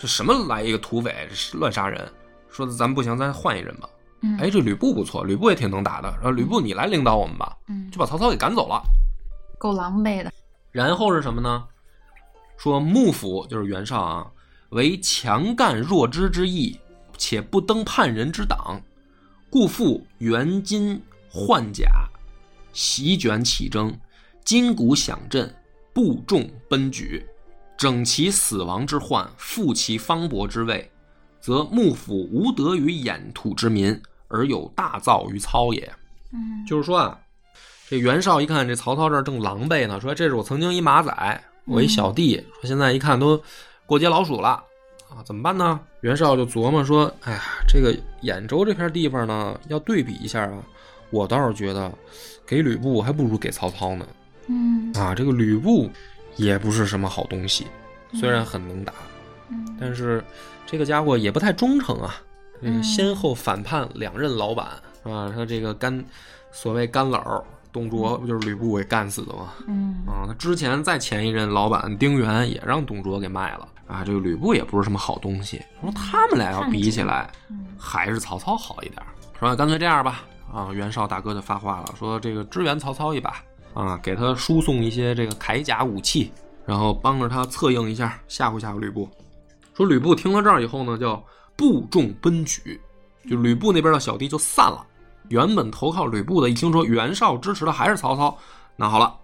[0.00, 2.10] 这什么来一个土匪乱杀人，
[2.48, 3.88] 说的咱不行，咱换一人吧。
[4.22, 8.82] 嗯哎，这吕布不错，吕布也挺能打的，然后吕布你来领导我们吧，嗯，就把曹操给赶走了。
[9.58, 10.32] 够狼狈的。
[10.72, 11.64] 然后是什么呢？
[12.56, 14.26] 说幕府就是袁绍啊，
[14.70, 16.80] 为强干弱枝之意，
[17.18, 18.80] 且不登叛人之党，
[19.50, 21.90] 故复元金换甲，
[22.72, 23.94] 席卷起征，
[24.46, 25.54] 金鼓响震，
[25.92, 27.26] 部众奔举，
[27.80, 30.90] 整其死亡之患，复其方伯之位，
[31.40, 35.90] 则幕府无德于掩土之民，而有大造于操也。
[36.30, 37.18] 嗯就是说啊，
[37.88, 43.42] 这袁绍一看这曹操这儿正狼狈呢，说这是我曾经一马仔，我一小弟，说现在一看都
[43.86, 44.62] 过街老鼠了
[45.08, 45.80] 啊，怎么办呢？
[46.02, 50.62] 袁绍就琢磨说，哎呀，这个兖州这片地方呢，要对比一下啊，
[51.08, 51.90] 我倒是觉得
[52.46, 54.06] 给吕布还不如给曹操呢。
[54.48, 55.88] 嗯啊，这个吕布
[56.40, 57.66] 也不是什么好东西，
[58.14, 58.92] 虽然很能打，
[59.50, 60.24] 嗯但是
[60.66, 62.16] 这个家伙也不太忠诚啊。
[62.62, 64.66] 这个嗯先后反叛两任老板
[65.02, 66.04] 啊，他这个干
[66.52, 69.52] 所谓干老董卓不就是吕布给干死的吗？
[69.68, 74.02] 嗯啊，他之前再前一任老板丁原也让董卓给卖了啊。
[74.04, 75.62] 这个吕布也不是什么好东西。
[75.80, 79.06] 说他们俩要比起来，嗯还是曹操好一点儿。
[79.38, 80.22] 说干脆这样吧，
[80.52, 83.42] 啊，袁绍大哥就发话了，说这个支援曹操一把
[83.74, 86.32] 啊，给他输送一些这个铠甲武器，
[86.66, 89.08] 然后帮着他策应一下，吓唬吓唬吕布。
[89.74, 91.22] 说吕布听到这儿以后呢，叫
[91.56, 92.80] 部众奔举，
[93.28, 94.86] 就吕布那边的小弟就散了。
[95.28, 98.36] 原本投靠吕布的，一听说袁绍支持的还是曹操，
[98.76, 99.14] 那好了，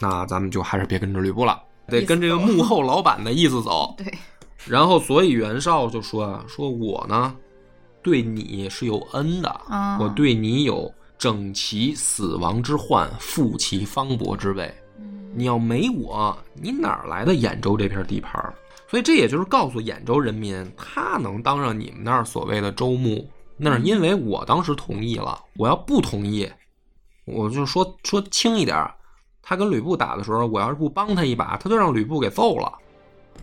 [0.00, 3.94] 那咱们就还是别跟着吕布了，得跟这个幕后老板的意思走。
[3.96, 4.12] 对，
[4.66, 7.32] 然后，所以袁绍就说啊，说我呢，
[8.02, 14.72] 对你是有恩的，啊我对你有整其死亡之患，复其方伯之位。
[14.98, 18.42] 嗯你要没我，你哪儿来的兖州这片地盘？
[18.88, 25.38] 所以这也就是告诉兖州人民，他能当上你们那儿所谓的州牧，那是因为我当时同意了。
[25.56, 26.50] 我要不同意，
[27.26, 28.94] 我就说 说轻一点儿，
[29.42, 32.72] 他跟吕布打的时候，我要是不帮他一把，他就让吕布给揍了。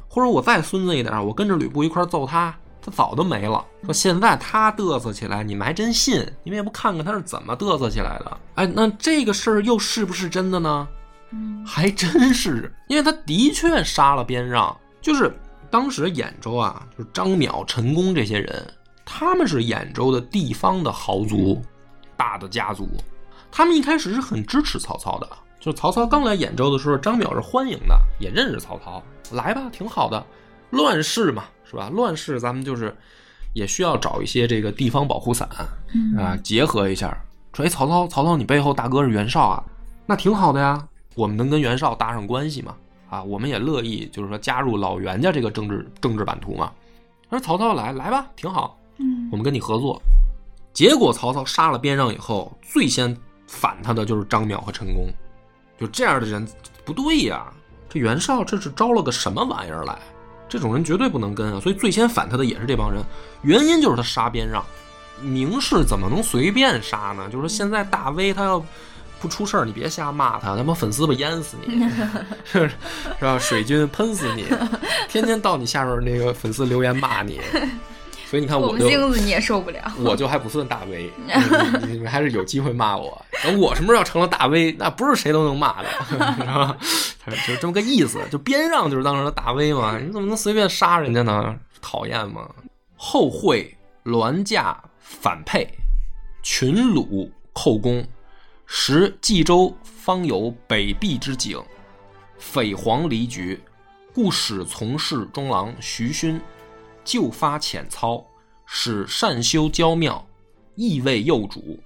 [0.07, 3.65] 或者我再孙子一点儿，我跟着吕布一块揍他，他早都没了。
[3.85, 6.19] 说现在他嘚瑟起来，你们还真信？
[6.43, 8.37] 你们也不看看他是怎么嘚瑟起来的？
[8.55, 10.87] 哎，那这个事儿又是不是真的呢？
[11.31, 15.33] 嗯还真是，因为他的确杀了边让，就是
[15.71, 18.73] 当时兖州啊，就是张邈、陈宫这些人，
[19.03, 21.59] 他们是兖州的地方的豪族，
[22.15, 22.87] 大的家族，
[23.51, 25.27] 他们一开始是很支持曹操的。
[25.59, 30.23] 就是曹操刚来兖州的时候，张邈是欢迎的，也认识曹操，来吧，挺好的。
[30.71, 31.89] 乱世嘛，是吧？
[31.91, 32.95] 乱世咱们就是
[33.53, 35.49] 也需要找一些这个地方保护伞
[35.95, 37.17] 嗯啊，结合一下。
[37.53, 39.63] 说，哎，曹操，曹操，你背后大哥是袁绍啊，
[40.05, 40.87] 那挺好的呀。
[41.15, 42.75] 我们能跟袁绍搭上关系嘛？
[43.09, 46.71] 啊，我们也乐意，就是说加入老袁家这个政治政治版图嘛。
[47.29, 49.99] 他说曹操来来吧，挺好，嗯我们跟你合作。
[50.73, 53.15] 结果曹操杀了边让以后，最先
[53.47, 55.11] 反他的就是张邈和陈宫，
[55.79, 56.47] 就这样的人
[56.83, 57.53] 不对呀、
[57.87, 59.95] 这袁绍这是招了个什么玩意儿来？
[60.53, 61.59] 这种人绝对不能跟啊！
[61.59, 63.01] 所以最先反他的也是这帮人，
[63.41, 64.63] 原因就是他杀边让。
[65.19, 67.27] 明士怎么能随便杀呢？
[67.31, 68.63] 就是说现在大 V 他要
[69.19, 71.89] 不出事儿，你别瞎骂他，他妈粉丝吧淹死你，
[72.45, 72.69] 是
[73.17, 73.39] 是吧？
[73.39, 74.45] 水军喷死你，
[75.09, 77.41] 天天到你下边那个粉丝留言骂你。
[78.33, 79.79] 所以你看我们镜子你也受不了。
[80.03, 83.23] 我就还不算大 V，你你们还是有机会骂我。
[83.43, 86.75] 等我什么时候要成了大 V，那不是谁都能骂的，是吧？
[87.45, 88.19] 就这么个意思。
[88.31, 91.55] 就边让就是当时的大 V 嘛，你怎么能随便杀人家呢？
[91.79, 92.49] 讨厌吗？
[92.95, 95.69] 后会銮驾反沛，
[96.41, 98.03] 群虏寇攻，
[98.65, 101.61] 时冀州方有北壁之景，
[102.39, 103.61] 匪黄离局，
[104.11, 106.41] 故使从事中郎徐勋
[107.03, 108.23] 就发浅操，
[108.65, 110.25] 使善修郊庙，
[110.75, 111.79] 意为幼主。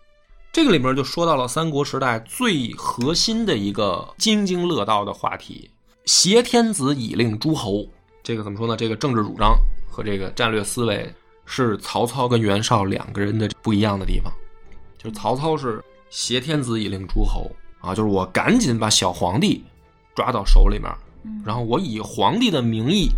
[0.51, 5.69] 这个里面就说到了三国时代最核心的一个津津乐道的话题：
[6.05, 7.85] 挟天子以令诸侯。
[8.23, 8.75] 这个怎么说呢？
[8.75, 9.55] 这个政治主张
[9.89, 11.13] 和这个战略思维
[11.45, 14.31] 是曹操跟袁绍两个人的不一样的地方。
[14.97, 19.63] 就是曹操是挟天子以令诸侯啊，就是我赶紧把小皇帝
[20.15, 20.91] 抓到手里面，
[21.45, 23.09] 然后我以皇帝的名义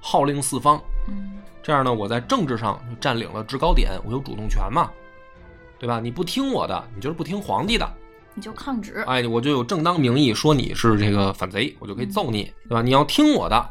[0.00, 1.35] 号令四方，嗯
[1.66, 4.88] 这样呢，我在政治上就占领了制高点，我有主动权嘛，
[5.80, 5.98] 对吧？
[5.98, 7.84] 你不听我的，你就是不听皇帝的，
[8.34, 9.02] 你就抗旨。
[9.08, 12.82] 哎，我就有正当名义说你是这个反贼，我就可以揍你，对吧？
[12.82, 13.68] 你要听我的，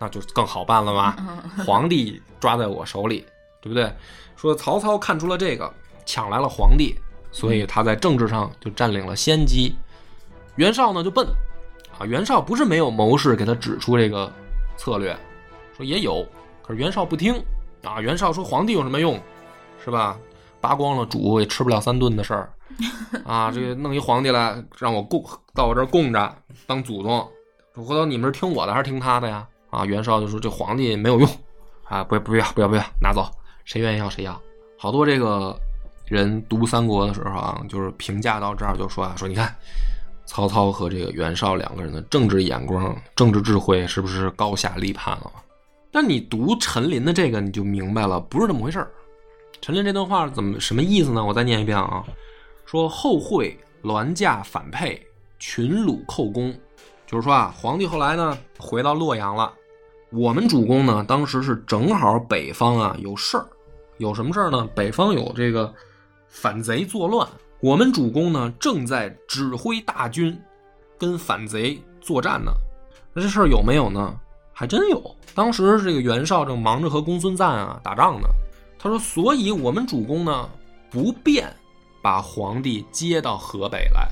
[0.00, 1.14] 那就更好办了嘛。
[1.20, 3.24] 嗯皇帝抓在我手里，
[3.60, 3.88] 对不对？
[4.34, 5.72] 说曹操看出了这个，
[6.04, 6.98] 抢来了皇帝，
[7.30, 9.76] 所以他在政治上就占领了先机。
[10.56, 11.24] 袁绍呢就笨
[11.96, 12.04] 啊。
[12.04, 14.28] 袁绍不是没有谋士给他指出这个
[14.76, 15.16] 策略，
[15.76, 16.26] 说也有，
[16.68, 17.42] 可是袁绍不听
[17.82, 18.00] 啊。
[18.00, 19.18] 袁绍说皇帝有什么用，
[19.82, 20.18] 是吧？
[20.60, 22.52] 扒光了煮也吃不了三顿的事儿
[23.24, 23.48] 啊！
[23.48, 27.26] 这个弄一皇帝来让我供到我这儿供着当祖宗，
[27.76, 29.46] 回头你们是听我的还是听他的呀？
[29.70, 29.84] 啊！
[29.84, 31.28] 袁绍就说这皇帝没有用
[31.84, 33.30] 啊，不要不要不要不要拿走，
[33.64, 34.36] 谁愿意要谁要。
[34.76, 35.56] 好多这个
[36.06, 39.54] 人读三国的时候啊，就是评价到这儿就说啊，说你看
[40.26, 45.30] 曹操和这个袁绍两个人的政治眼光、政治智慧是不是高下立判了？
[45.90, 48.90] 但你读陈琳的这个，你就明白了，不是这么回事儿。
[49.60, 51.24] 陈琳这段话怎么什么意思呢？
[51.24, 52.04] 我再念一遍啊，
[52.64, 55.04] 说后会銮驾反沛，
[55.38, 56.54] 群虏寇攻，
[57.06, 59.52] 就是说啊，皇帝后来呢回到洛阳了，
[60.10, 63.46] 我们主公呢当时是正好北方啊有事儿，
[63.96, 64.68] 有什么事儿呢？
[64.74, 65.74] 北方有这个
[66.28, 67.26] 反贼作乱，
[67.60, 70.38] 我们主公呢正在指挥大军
[70.96, 72.52] 跟反贼作战呢。
[73.12, 74.14] 那这事儿有没有呢？
[74.58, 75.00] 还真有，
[75.36, 78.26] 当时这个袁绍正忙着和公孙瓒啊打仗呢。
[78.76, 80.50] 他说：“所以我们主公呢，
[80.90, 81.48] 不便
[82.02, 84.08] 把皇帝接到河北来，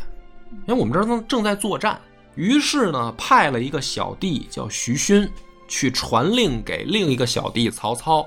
[0.69, 2.01] 因为我们这儿正正在作战。
[2.37, 5.29] 于是呢，派了一个小弟叫徐勋
[5.67, 8.25] 去传令给另一个小弟曹操，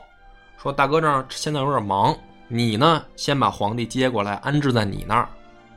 [0.61, 2.13] 说：大哥这儿现在有点忙，
[2.49, 5.29] 你呢先把皇帝接过来，安置在你那儿，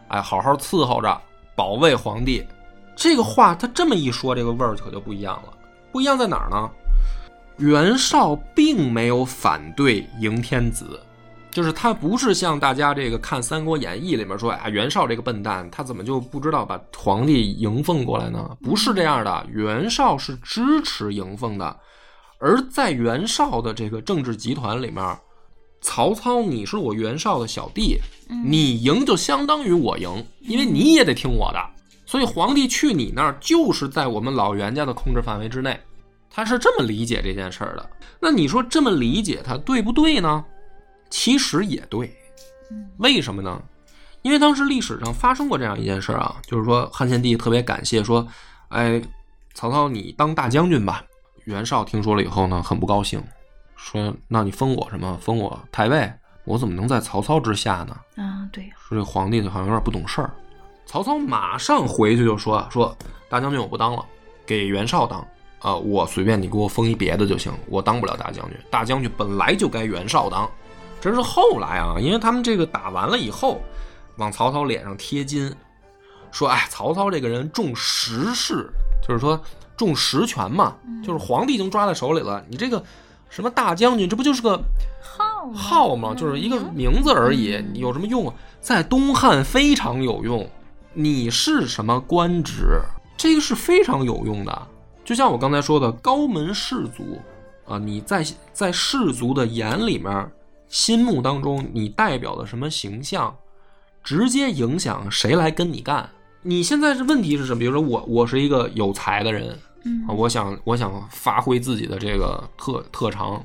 [0.08, 1.22] 哎，好好伺候着，
[1.54, 2.44] 保卫皇帝。
[2.96, 5.52] 这个话他这么一说，这个味儿可就不一样了。
[5.92, 6.70] 不一样在哪儿呢？”
[7.58, 10.98] 袁绍并没有反对迎天子，
[11.50, 18.56] 就是他不是像大家这个看《三国演义》里面说啊，袁绍这个笨蛋，他怎么就不知道把皇帝迎奉过来呢？
[18.62, 21.76] 不是这样的，袁绍是支持迎奉的，
[22.38, 25.16] 而在袁绍的这个政治集团里面，
[25.82, 27.98] 曹操你是我袁绍的小弟，
[28.44, 31.60] 你赢就相当于我赢，因为你也得听我的，
[32.12, 35.80] 所以皇帝去你那儿就是在我们老袁家的控制范围之内。
[36.28, 37.90] 他是这么理解这件事儿的，
[38.20, 40.44] 那你说这么理解他对不对呢？
[41.08, 42.14] 其实也对，
[42.98, 43.62] 为什么呢？
[44.20, 48.28] 因为当时历史上发生过这样一件事儿啊，就是说汉献帝特别感谢说，
[48.68, 49.00] 哎，
[49.54, 51.02] 曹操你当大将军吧。
[51.44, 53.24] 袁绍听说了以后呢，很不高兴，
[53.74, 55.16] 说那你封我什么？
[55.18, 56.12] 封我太尉？
[56.44, 57.96] 我怎么能在曹操之下呢？
[58.22, 60.30] 啊，对，说这皇帝好像有点不懂事儿。
[60.86, 62.96] 曹操马上回去就说说
[63.28, 64.04] 大将军我不当了，
[64.46, 65.26] 给袁绍当。
[65.60, 68.58] 啊，我随便你给我封一别的就行，我当不了大将军。
[68.68, 70.50] 大将军本来就该袁绍当，
[71.00, 73.62] 这是后来啊，因为他们这个打完了以后，
[74.16, 75.54] 往曹操脸上贴金，
[76.32, 78.68] 说哎，曹操这个人重实事，
[79.06, 79.40] 就是说
[79.76, 80.74] 重实权嘛，
[81.06, 82.82] 就是皇帝已经抓在手里了，你这个
[83.28, 84.60] 什么大将军，这不就是个
[85.00, 86.12] 号号吗？
[86.12, 88.34] 就是一个名字而已，你有什么用啊？
[88.60, 90.44] 在东汉非常有用，
[90.94, 92.80] 你是什么官职，
[93.16, 94.68] 这个是非常有用的。
[95.04, 97.18] 就像我刚才说的，高门士族，
[97.66, 100.30] 啊，你在在士族的眼里面、
[100.68, 103.34] 心目当中，你代表的什么形象，
[104.04, 106.08] 直接影响谁来跟你干。
[106.42, 107.58] 你现在是问题是什么？
[107.58, 113.42] 比如说我，我是一个有才的人，嗯啊，我想我想发挥自己的这个特特长，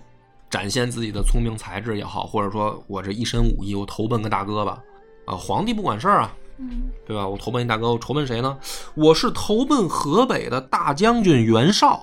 [0.49, 4.79] 展现自己的聪明才智也好，或者说我这一身武艺，我投奔个大哥吧，
[5.25, 6.35] 啊，皇帝不管事儿啊。
[6.59, 7.27] 嗯，对吧？
[7.27, 8.57] 我投奔一大哥，我投奔谁呢？
[8.95, 12.01] 我是投奔河北的大将军袁绍，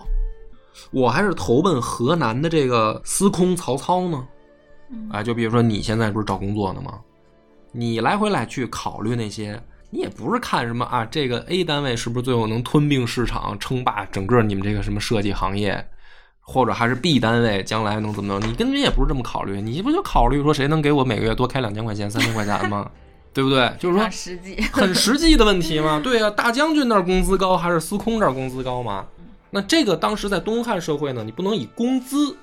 [0.90, 4.26] 我还是投奔河南的这个司空曹操呢？
[5.10, 7.00] 哎，就比如说你现在不是找工作呢吗？
[7.72, 15.84] 你来回来去考虑那些，你也不是看什么啊，这个 A 单位是不是最后能吞并市场，称霸整个你们这个什么设计行业，
[16.40, 18.46] 或者还是 B 单位将来能怎么着？
[18.46, 22.88] 你根本也不是这么考虑，你不就考虑说谁能给我每个月多开两千块钱、三千块钱吗？
[23.34, 23.70] 对不对？
[23.78, 26.00] 就是说实际很 实际的问题嘛。
[26.02, 29.04] 对啊，大将军那儿工资高还是司空这儿工资高嘛？
[29.50, 32.36] 那这个当时在东汉社会呢，你不能以工资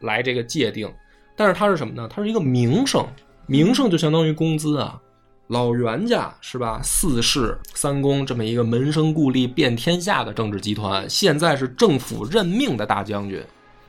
[0.00, 0.92] 来这个界定，
[1.34, 2.08] 但是它是什么呢？
[2.08, 3.04] 它是一个名声，
[3.46, 5.00] 名声就相当于工资啊。
[5.48, 6.80] 老袁家是吧？
[6.82, 13.40] 四世三公这么一个门生故吏遍天下的政治集团，现在是政府任命的大将军，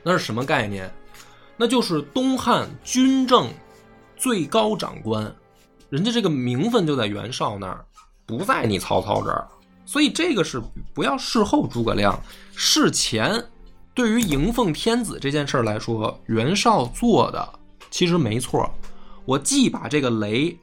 [0.02, 0.88] 那是什么概念？
[1.56, 3.48] 那就是东汉军政
[4.16, 5.34] 最高长官。
[5.90, 7.84] 人家这个名分就在袁绍那儿，
[8.26, 9.46] 不在你曹操这儿，
[9.86, 10.62] 所以这个是
[10.92, 12.20] 不要事后诸葛亮，
[12.54, 13.42] 事前
[13.94, 17.48] 对于迎奉天子这件事儿来说，袁绍做的
[17.90, 18.70] 其实没错。
[19.24, 20.56] 我既把这个雷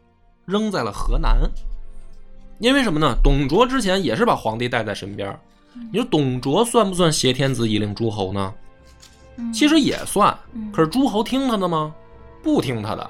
[0.45, 1.38] 扔在了河南，
[2.59, 3.15] 因为什么呢？
[3.23, 5.38] 董卓之前也是把皇帝带在身边，
[5.91, 8.53] 你说董卓算不算挟天子以令诸侯呢？
[9.53, 10.38] 其实也算，
[10.71, 11.93] 可是诸侯听他的吗？
[12.41, 13.09] 不听他的。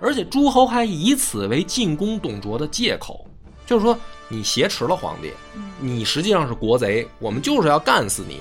[0.00, 3.26] 而且诸侯还以此为进攻董卓的借口，
[3.66, 8.40] 就是说你挟持了皇帝，嗯你实际上是国贼，我们就是要干死你。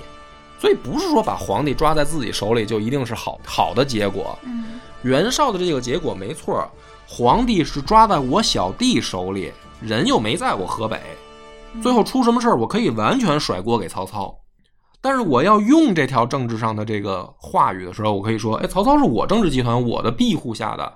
[0.59, 4.37] 所以不是说把皇帝抓在自己手里就一定是好好的结果。
[4.43, 6.67] 嗯袁绍的这个结果没错，
[7.07, 10.99] 皇帝是抓在我小弟手里，人又没在我河北，
[11.79, 14.35] 最后出什么事儿，我可以完全甩锅给曹操。
[15.01, 20.91] 但是我要用这条政治上的这个话语的时候，我可以说，哎，曹操是我政治集团我的庇护下的，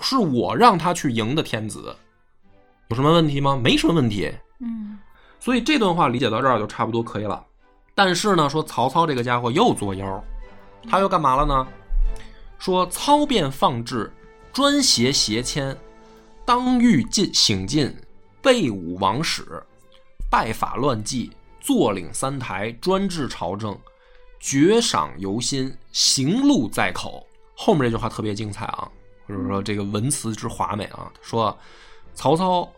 [0.00, 1.94] 是我让他去赢的天子，
[2.88, 3.60] 有什么问题吗？
[3.62, 4.32] 没什么问题。
[4.60, 4.98] 嗯
[5.38, 7.44] 所以这段话理解到这儿就差不多可以了。
[7.94, 10.24] 但是呢，说曹操这个家伙又作妖，
[10.88, 11.66] 他又干嘛了呢？
[12.58, 14.12] 说操便放置，
[14.52, 15.76] 专挟邪迁，
[16.44, 17.92] 当欲进省进，
[18.40, 19.44] 被武王使，
[20.30, 23.76] 拜法乱纪，坐领三台，专制朝政，
[24.38, 27.26] 爵赏犹心，行路在口。
[27.56, 28.88] 后面这句话特别精彩啊，
[29.32, 31.10] 就是说这个文辞之华美啊。
[31.22, 31.56] 说
[32.14, 32.70] 曹操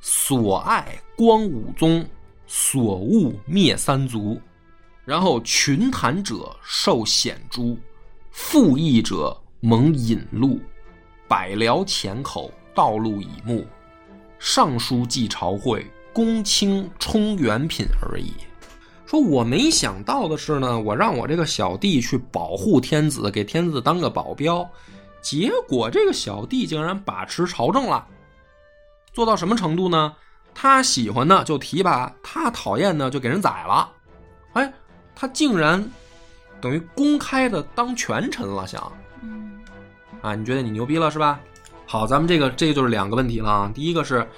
[0.00, 0.86] 所爱
[1.16, 2.04] 光武宗，
[2.46, 4.40] 所恶灭三族，
[5.04, 7.78] 然后群谈者受显诛，
[8.30, 10.60] 附议者蒙引路，
[11.26, 13.64] 百僚前口，道路以目，
[14.38, 18.32] 上书记朝会，公卿充元品而已。
[19.06, 24.68] 说我没想到的是呢，我让我这个小弟去保护天子，给天子当个保镖，
[25.22, 28.04] 结果这个小弟竟然把持朝政了，
[29.14, 30.14] 做到什么程度呢？
[30.54, 33.90] 他喜欢的就提拔，他讨厌的就给人宰了。
[34.52, 34.70] 哎，
[35.14, 35.82] 他竟然
[36.60, 38.92] 等于公开的当权臣了，想
[39.22, 39.58] 嗯
[40.20, 40.34] 啊？
[40.34, 41.40] 你觉得你牛逼了是吧？
[41.86, 43.72] 好，咱们这个这个就是两个问题了啊。
[43.74, 44.28] 第一个是，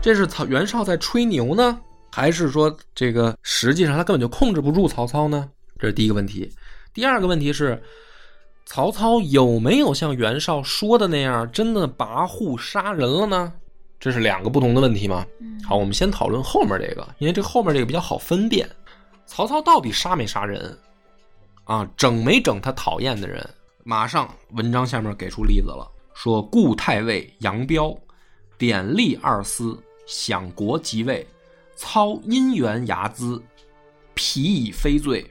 [0.00, 1.80] 这是曹袁绍在吹牛呢，
[2.12, 5.48] 还是说这个实际上他根本就控制不住曹操呢？
[5.78, 6.48] 这是第一个问题。
[6.92, 7.82] 第二个问题是，
[8.66, 13.52] 曹操有没有像袁绍说的那样，真的跋扈杀人了呢？
[14.00, 15.26] 这是两个不同的问题吗？
[15.40, 18.68] 嗯好，我们先讨论后面这个，因为这后面这个比较好分辨。
[19.26, 20.76] 曹操到底杀没杀人？
[21.64, 23.48] 啊，整没整他讨厌的人？
[23.82, 27.94] 马上文章下面给出例子了，说故太尉杨彪
[28.58, 31.26] 典吏二司，享国即位，
[31.76, 33.40] 操因缘睚眦，
[34.14, 35.24] 皮以非罪，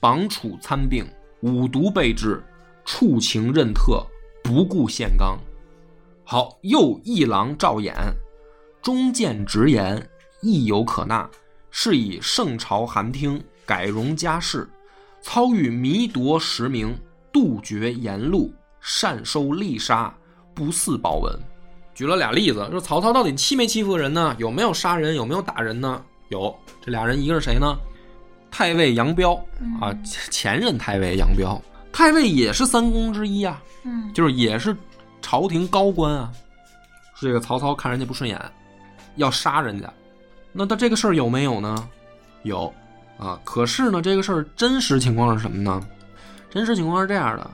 [0.00, 1.04] 绑楚参病，
[1.40, 2.42] 五毒备至，
[2.84, 4.04] 处情任特，
[4.42, 5.38] 不顾宪纲。
[6.24, 7.92] 好，又一郎赵衍，
[8.82, 10.08] 忠谏直言，
[10.42, 11.28] 亦有可纳。
[11.70, 14.68] 是以圣朝寒听，改容家事。
[15.22, 16.96] 操欲弥夺实名，
[17.32, 20.12] 杜绝言路，善收利杀，
[20.54, 21.32] 不似保文。
[21.94, 24.34] 举了俩例子，说曹操到底欺没欺负人呢？
[24.38, 25.14] 有没有杀人？
[25.14, 26.02] 有没有打人呢？
[26.30, 27.76] 有，这俩人一个是谁呢？
[28.50, 29.34] 太尉杨彪
[29.80, 29.94] 啊，
[30.30, 31.60] 前任太尉杨彪，
[31.92, 34.76] 太尉也是三公之一啊，嗯就是也是
[35.20, 36.32] 朝廷高官啊。
[37.20, 38.40] 这个曹操看人家不顺眼，
[39.16, 39.92] 要杀人家，
[40.52, 41.88] 那他这个事儿有没有呢？
[42.44, 42.72] 有
[43.18, 43.38] 啊。
[43.44, 45.86] 可是呢，这个事儿真实情况是什么呢？
[46.48, 47.50] 真实情况是这样的：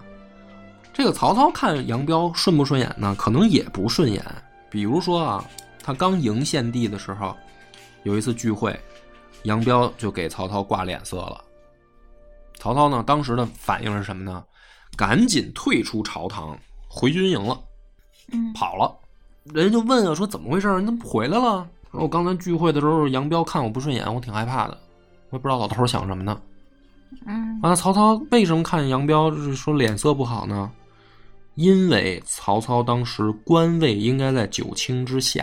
[0.93, 3.15] 这个曹操看杨彪顺不顺眼呢？
[3.19, 4.25] 可能也不顺眼。
[4.71, 5.45] 比如说啊，
[5.83, 7.37] 他刚迎献帝的时候，
[8.05, 8.79] 有一次聚会，
[9.43, 11.43] 杨彪就给曹操挂脸色了。
[12.59, 14.45] 曹操呢，当时的反应是什么呢？
[14.97, 17.61] 赶紧退出朝堂，回军营了。
[18.33, 18.93] 嗯跑了。
[19.45, 20.69] 人家就问啊，说怎么回事？
[20.81, 21.69] 你怎么不回来了？
[21.93, 24.77] 说我刚才聚会的时候，杨彪看我不顺眼，我挺害怕的，
[25.31, 26.41] 我也不知道老头想什么呢。
[27.27, 30.71] 嗯完了，曹操为什么看杨彪就是说脸色不好呢？
[31.55, 35.43] 因为曹操当时官位应该在九卿之下，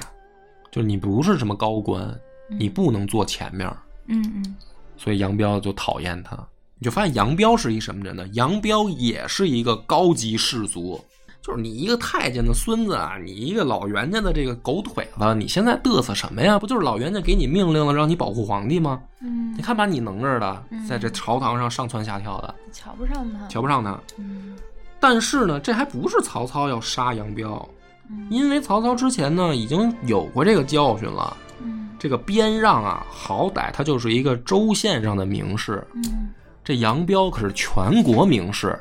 [0.71, 3.67] 就是你不是什么高官，你不能坐前面，
[4.07, 4.55] 嗯嗯
[4.97, 6.37] 所以杨彪就讨厌他。
[6.83, 8.27] 你就发现杨彪是一什么人呢？
[8.33, 11.01] 杨彪也是一个高级士族，
[11.41, 16.59] 就是你一个太监的孙子啊，你一个老袁家的这个狗腿子，你现在嘚瑟什么呀？
[16.59, 19.01] 不就是老袁家给你命令了，让你保护皇帝吗？
[19.21, 23.97] 嗯你，看把你能着的，嗯在这朝堂上上蹿下跳的，瞧不上他，瞧不上他。
[24.17, 24.53] 嗯
[24.99, 27.65] 但是呢，这还不是曹操要杀杨彪，
[28.09, 31.37] 嗯因为曹操之前呢已经有过这个教训了。
[31.61, 36.27] 嗯这个边让啊，好歹他就是一个州县上的名士，嗯
[36.63, 38.79] 这杨彪可是全国名士。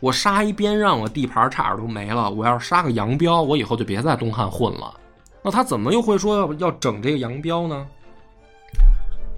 [0.00, 2.30] 我杀一边让，我地盘差点都没了。
[2.30, 4.94] 我要是杀个杨彪，我以后就别在东汉混了。
[5.42, 7.86] 那他怎么又会说要要整这个杨彪呢？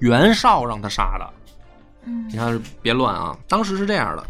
[0.01, 1.33] 袁绍让他杀的。
[2.05, 3.37] 嗯你看，别乱啊！
[3.49, 4.25] 当时是这样的，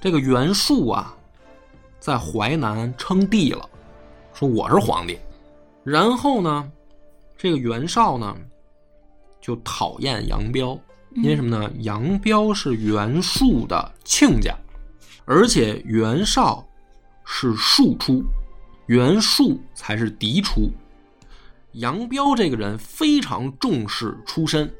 [0.00, 1.14] 这个袁术啊，
[1.98, 3.68] 在淮南称帝了，
[4.32, 5.18] 说我是皇帝。
[5.82, 6.70] 然后呢，
[7.36, 8.36] 这个袁绍呢，
[9.40, 10.78] 就讨厌杨彪，
[11.14, 11.70] 因为什么呢？
[11.80, 14.52] 杨彪是袁术的亲家，
[15.24, 16.66] 而且袁绍
[17.24, 18.24] 是庶出，
[18.86, 20.70] 袁术才是嫡出。
[21.74, 24.72] 杨彪这个人非常重视出身，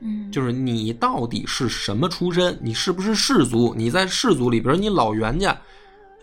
[0.00, 2.58] 嗯，就是你到底是什么出身？
[2.62, 3.74] 你是不是氏族？
[3.76, 5.58] 你在氏族里边，你老袁家，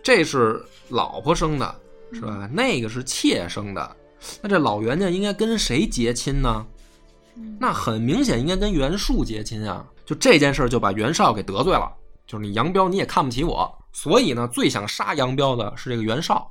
[0.02, 1.76] 这是老婆生的，
[2.12, 2.50] 是吧？
[2.52, 3.96] 那个是妾生的，
[4.42, 6.66] 那这老袁家应该跟谁结亲呢？
[7.60, 9.86] 那很明显应该跟袁术结亲啊！
[10.06, 11.92] 就这件事儿就把袁绍给得罪了，
[12.26, 16.50] 就是你杨彪你也看不起我，所以呢，最想杀杨彪的是这个袁绍，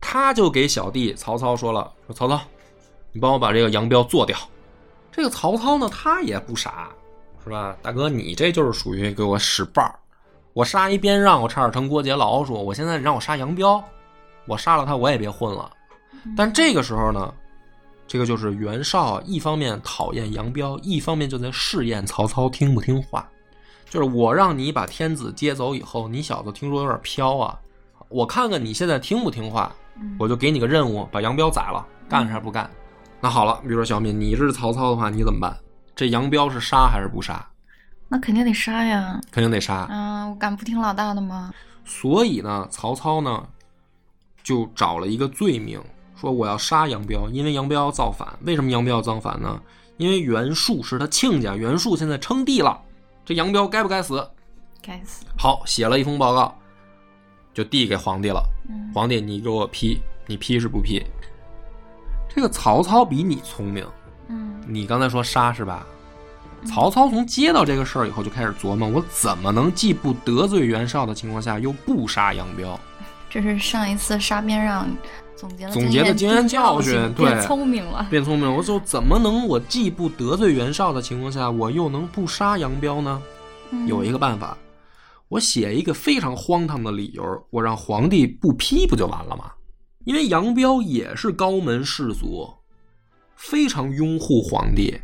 [0.00, 2.40] 他就给小弟曹操说了：“说曹操，
[3.12, 4.36] 你帮我把这个杨彪做掉。”
[5.12, 6.90] 这个曹操呢，他也不傻，
[7.42, 7.76] 是吧？
[7.82, 9.94] 大哥，你这就是属于给我使绊儿。
[10.52, 12.54] 我杀一边让，我差点成郭杰老鼠。
[12.54, 13.82] 我现在让我杀杨彪，
[14.46, 15.70] 我杀了他，我也别混了。
[16.36, 17.32] 但这个时候呢，
[18.06, 23.28] 这个就是袁绍一方面讨厌杨彪，一方面就在试验曹操听不听话。
[23.88, 27.58] 就是我让你把天子接走以后，你小子听说有点飘啊，
[28.08, 29.74] 我看看你现在听不听话，
[30.18, 32.70] 我就给你个任务，把杨彪宰了，干还是不干？
[33.20, 35.56] 那好了，比如说小敏，你是曹操的话，你怎么办？
[35.94, 37.48] 这杨彪是杀还是不杀？
[38.08, 39.20] 那肯定得杀呀！
[39.32, 39.74] 肯定得杀。
[39.74, 41.52] 啊，我敢不听老大的吗？
[41.84, 43.46] 所以呢，曹操呢
[44.42, 45.80] 就找了一个罪名，
[46.20, 48.26] 说我要杀杨彪，因为杨彪要造反。
[48.42, 49.60] 为什么杨彪要造反呢？
[49.98, 52.78] 因为袁术是他亲家，袁术现在称帝了，
[53.24, 54.26] 这杨彪该不该死？
[54.82, 55.24] 该死！
[55.38, 56.54] 好，写了一封报告，
[57.54, 58.42] 就递给皇帝了。
[58.68, 61.02] 嗯皇帝，你给我批，你批是不批？
[62.28, 63.86] 这个曹操比你聪明，
[64.28, 65.86] 嗯你刚才说杀是吧？
[66.64, 72.78] 曹操从接到这个事儿以后就开始琢磨，我怎么能既不得罪袁绍的情况下，又不杀杨彪？
[73.30, 74.88] 这是上一次杀边让
[75.36, 78.06] 总结了总结的经验教训对变聪明了。
[78.10, 83.22] 变聪明了，我就怎么能我既不得罪袁绍的情况下，我又能不杀杨彪呢？
[83.70, 84.56] 嗯有一个办法，
[85.28, 89.50] 我写一个非常荒唐的理由，我让皇帝不批不就完了吗？
[90.04, 92.48] 因为杨彪也是高门士族，
[93.34, 94.96] 非常拥护皇帝。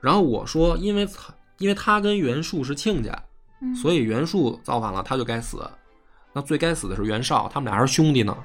[0.00, 3.16] 然后我说，因为他因为他跟袁术是亲家，
[3.60, 5.64] 嗯所以袁术造反了，他就该死。
[6.32, 8.36] 那最该死的是袁绍，他们俩还是兄弟呢，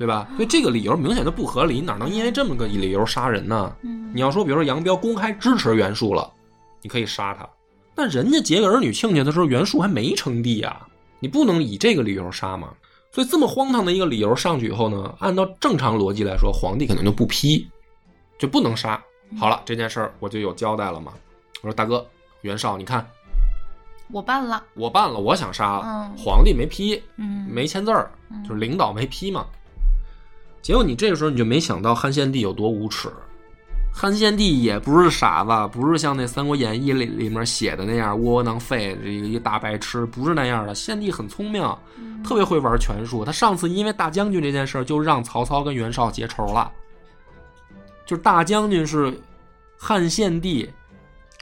[0.00, 0.26] 对吧？
[0.34, 3.76] 所以这个理由明显就不合理，哪能因为这么个理由杀人呢？
[3.82, 6.32] 嗯你要说，比如说杨彪公开支持袁术了，
[6.80, 7.46] 你可以杀他，
[7.94, 10.88] 但人家结个儿女亲家的时候，袁术还没称帝啊，
[11.18, 12.70] 你不能以这个理由杀嘛。
[13.12, 17.68] 所以这么荒唐的一个理由上去以后呢，按照正常逻辑来说，皇帝肯定就不批，
[18.38, 18.98] 就不能杀。
[19.38, 21.12] 好了，这件事儿我就有交代了嘛。
[21.60, 22.06] 我说大哥，
[22.40, 23.06] 袁绍，你看
[24.10, 24.64] 我办了。
[24.74, 29.44] 我办了，我想杀了，嗯皇帝没批，嗯，没签字儿，嗯就是领导没批嘛。
[30.62, 33.08] 结果你这个时候你就没想到汉献帝有多无耻。
[33.92, 40.72] 汉献帝也不是傻子，不是像那《三国演义》里里面写的那样窝窝囊废，这个一大白痴，不是那样的。
[40.74, 41.62] 献帝很聪明，
[42.22, 43.24] 特别会玩权术。
[43.24, 46.70] 他上次因为大将军这件事儿，就让曹操跟袁绍结仇了。
[48.06, 49.12] 就是大将军是
[49.76, 50.70] 汉献帝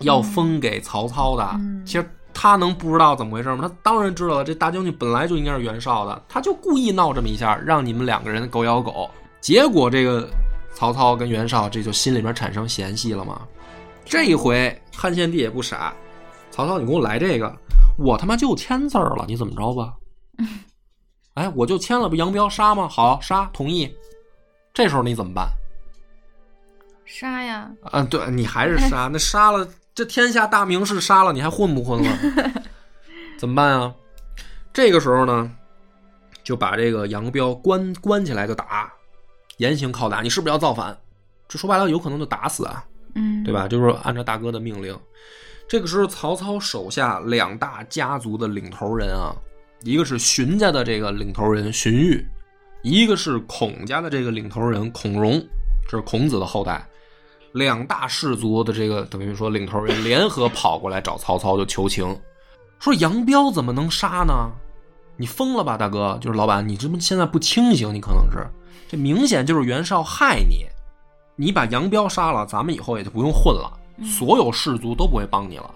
[0.00, 2.10] 要封给曹操的，嗯其实
[2.40, 3.68] 他能不知道怎么回事吗？
[3.68, 9.10] 他当然知道了，这大将军本来就应该是袁绍的，他就故意闹这么一下，让你们两个人狗咬狗。
[9.40, 10.30] 结果这个
[10.72, 13.40] 曹操跟袁绍这就心里面产生嫌隙了嘛。
[14.04, 15.92] 这一回汉献帝也不傻，
[16.52, 17.52] 曹操你给我来这个，
[17.98, 19.94] 我他妈就签字儿了，你怎么着吧？
[21.34, 22.86] 哎，我就签了，不杨彪杀吗？
[22.88, 23.92] 好杀，同意。
[24.72, 25.48] 这时候你怎么办？
[27.04, 27.68] 杀呀！
[27.82, 29.66] 啊，对你还是杀， 那杀了
[29.98, 32.18] 这天下大名士杀了，你还混不混了？
[33.36, 33.92] 怎么办啊？
[34.72, 35.50] 这个时候呢，
[36.44, 38.92] 就把这个杨彪关关起来就打，
[39.56, 40.22] 严刑拷打。
[40.22, 40.96] 你是不是要造反？
[41.48, 42.84] 这说白了，有可能就打死啊，
[43.16, 43.52] 嗯，对？
[43.52, 43.66] 吧？
[43.66, 44.96] 就是按照大哥的命令。
[45.68, 49.34] 这个时候，曹操手下两大家族的领头人啊，
[49.82, 52.24] 一个是荀家的这个领头人荀彧，
[52.84, 55.44] 一个是孔家的这个领头人孔融，
[55.88, 56.88] 这是孔子的后代。
[57.52, 62.18] 两大氏族的这个等于说领头人联合跑过来找曹操就求情，
[62.78, 64.50] 说杨彪怎么能杀呢？
[65.16, 66.16] 你疯了吧，大哥！
[66.20, 68.46] 就是老板，你这不现在不清醒，你可能是
[68.88, 70.64] 这明显就是袁绍害你，
[71.34, 73.72] 你把杨彪杀了，咱们以后也就不用混了，
[74.04, 75.74] 所有氏族都不会帮你了，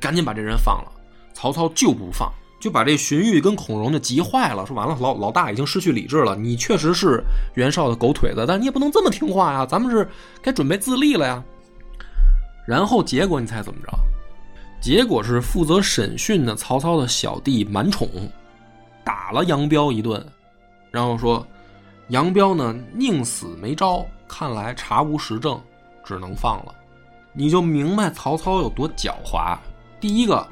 [0.00, 0.90] 赶紧把这人放了。
[1.32, 10.06] 曹操就不放，就把这荀彧跟孔融就急坏了，说完了，老老大已经失去理智了，你确实是袁绍的狗腿子，但你也不能这么听话呀，咱们是
[10.42, 11.42] 该准备自立了呀。
[12.66, 13.88] 然后结果你猜怎么着？
[14.80, 18.08] 结果是负责审讯的曹操的小弟满宠，
[19.02, 20.24] 打了杨彪一顿，
[20.90, 21.46] 然后说
[22.08, 25.60] 杨彪呢宁死没招，看来查无实证，
[26.04, 26.74] 只能放了。
[27.32, 29.56] 你就明白曹操有多狡猾。
[30.00, 30.46] 第一个，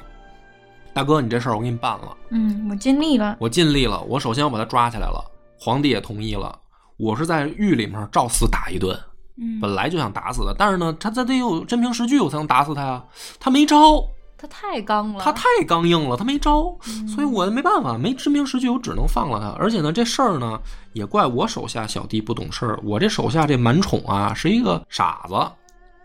[0.93, 3.37] 大哥，你这事儿我给你办了，嗯，我尽力了。
[3.39, 5.23] 我尽力了，我首先我把他抓起来了，
[5.59, 6.57] 皇帝也同意了，
[6.97, 8.97] 我是在狱里面照死打一顿，
[9.37, 13.03] 嗯，本来就想打死他，但是呢，他他得有真凭实据，我才能打死他呀。
[13.39, 14.03] 他没招，
[14.37, 19.49] 他太刚了，他太刚硬了，他没招，嗯所以我没办法，没真凭实据，我只能放了他。
[19.61, 20.59] 而且呢，这事儿呢，
[20.93, 22.79] 也怪我手下小弟不懂事儿。
[22.83, 25.35] 我这手下这满宠啊，是一个傻子，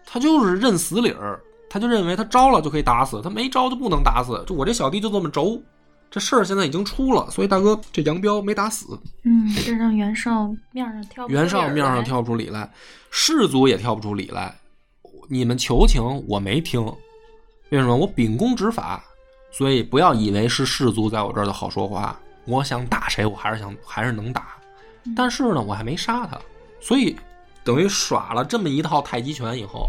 [0.07, 1.41] 他就是认死理儿，
[1.75, 4.45] 他就认为他招了就可以打死，他没招就不能打死。
[4.47, 5.61] 就我这小弟就这么轴。
[6.09, 12.70] 这事儿现在已经出了，所以大哥这杨彪没打死，嗯，这让袁绍面上跳袁绍面上跳不出理来，
[13.11, 14.55] 士族也跳不出理来。
[15.29, 16.81] 你们求情，我没听，
[17.70, 17.97] 为什么？
[17.97, 19.03] 我秉公执法，
[19.51, 22.16] 所以不要以为是士族在我这儿的好说话。
[22.45, 24.55] 我想打谁，我还是想还是能打，
[25.16, 26.39] 但是呢，我还没杀他，
[26.81, 27.16] 所以
[27.64, 29.89] 等于耍了这么一套太极拳以后，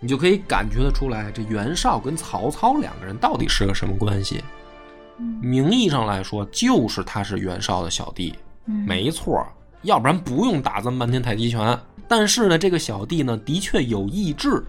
[0.00, 4.42] 你就可以感觉得出来，这袁绍跟曹操两个人到底是个什么关系。
[5.18, 8.34] 嗯名义上来说，就是他是袁绍的小弟，
[8.64, 9.46] 嗯没错，
[9.82, 11.78] 要不然不用打这么半天太极拳。
[12.08, 14.64] 但是呢，这个小弟呢，的确有意志，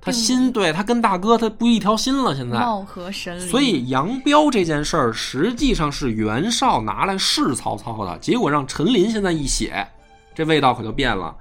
[0.00, 2.58] 他心对他跟大哥他不一条心了，现在。
[2.60, 9.84] 貌合神离，所以杨彪这件事儿实际上是袁绍拿来试曹操的，结果让陈琳现在一写，
[10.32, 11.36] 这味道可就变了。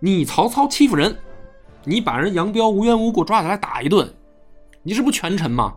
[0.00, 1.14] 你曹操欺负人，
[1.84, 4.10] 你把人杨彪无缘无故抓起来打一顿，
[4.82, 5.76] 你这不权臣吗？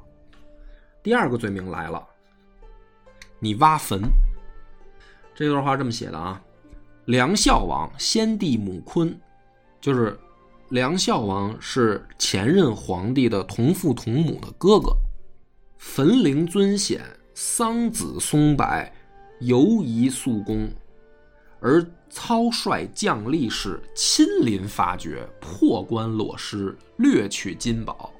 [1.04, 2.06] 第二个罪名来了，
[3.40, 4.02] 你挖坟。
[5.36, 6.42] 这段话这么写的啊：
[7.06, 9.18] 梁孝王先帝母坤，
[9.80, 10.18] 就是
[10.70, 14.96] 梁孝王是前任皇帝的同父同母的哥哥。
[15.78, 17.02] 坟陵尊显，
[17.34, 18.66] 桑梓松柏，
[19.42, 20.68] 犹宜肃公。
[21.60, 28.12] 而操率将吏士亲临发掘，破棺裸尸，掠取金宝，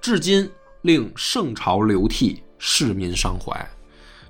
[0.00, 0.48] 至今
[0.82, 3.54] 令圣朝流涕，市民伤怀。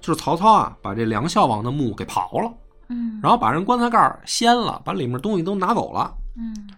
[0.00, 2.52] 就是曹操啊，把这梁孝王的墓给刨了，
[2.88, 6.14] 嗯然后把人棺材盖掀了，把里面东西都拿走了。
[6.36, 6.68] 嗯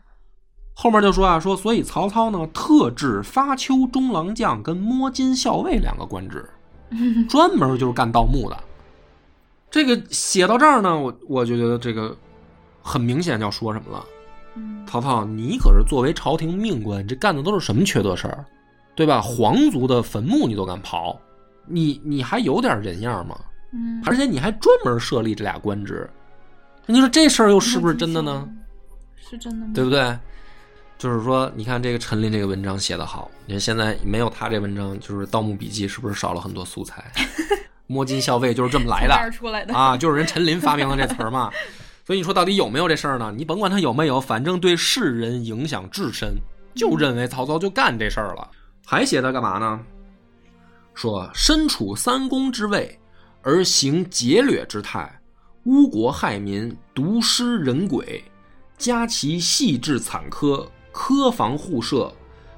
[0.75, 6.49] 后面就说啊，说所以曹操呢特制发丘中郎将跟摸金校尉两个官职，
[7.29, 8.57] 专门就是干盗墓的。
[9.71, 12.17] 这个写到这儿呢，我我就觉得这个
[12.83, 14.05] 很明显要说什么了。
[14.57, 18.45] 嗯曹操，你可是作为朝廷命官，这干的都是什么缺德事儿，
[18.95, 19.21] 对吧？
[19.21, 21.15] 皇族的坟墓你都敢刨，
[21.67, 23.39] 你你还有点人样吗？
[23.73, 26.09] 嗯，而且你还专门设立这俩官职，
[26.87, 28.49] 你说这事儿又是不是真的呢？？
[29.17, 29.73] 是真的吗？
[29.75, 30.19] 对不对？
[30.97, 37.05] 就是说，你看这个陈琳这个文章写得好，你看现在没有他这文章，就是《盗墓笔记》是不是少了很多素材？
[37.89, 41.51] 摸金校尉就是这么来的出来的，啊，就是人陈琳发明的这词儿嘛。
[42.07, 43.35] 所以你说到底有没有这事儿呢？
[43.37, 46.37] 你甭管他有没有，反正对世人影响至深，
[46.75, 48.49] 就认为曹操就干这事儿了。
[48.87, 49.81] 还写他干嘛呢？
[50.95, 52.99] 说身处三公之位，
[53.43, 55.21] 而行劫掠之态，
[55.65, 58.25] 污国害民，毒尸人鬼，
[58.79, 62.11] 加其细致惨苛，苛防互射，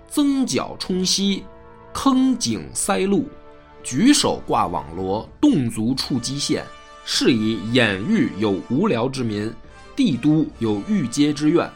[0.07, 1.45] 增剿冲溪，
[1.93, 3.29] 坑井塞路，
[3.83, 6.65] 举手挂网罗，动足触机线，
[7.05, 9.53] 是以掩狱有无聊之民，
[9.97, 11.71] 帝都有欲阶之怨，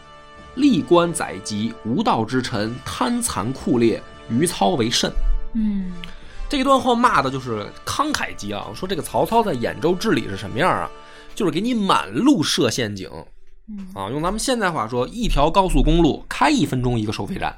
[0.55, 5.13] 历官宰籍，无道之臣，贪残酷烈，于操为甚。
[5.55, 5.93] 嗯
[6.49, 10.91] 这一段话骂的就是慷慨激昂，说这个曹操在兖州治理是什么样啊？
[11.35, 13.11] 就是给你满路设陷阱
[13.67, 14.11] 嗯啊！
[14.11, 17.57] 用咱们现在话说，一条高速公路开一分钟一个收费站，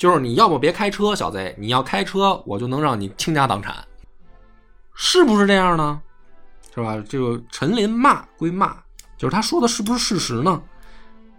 [0.00, 3.86] 就是你要么别开车，小贼，你要开车，我就能让你倾家荡产，
[4.94, 6.00] 是不是这样呢？
[6.74, 6.96] 是吧？
[7.06, 8.78] 这个陈琳骂归骂，
[9.18, 10.62] 就是他说的是不是事实呢？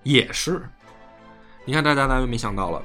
[0.03, 0.61] 也是。
[1.65, 2.79] 你看，大家大家没想到了，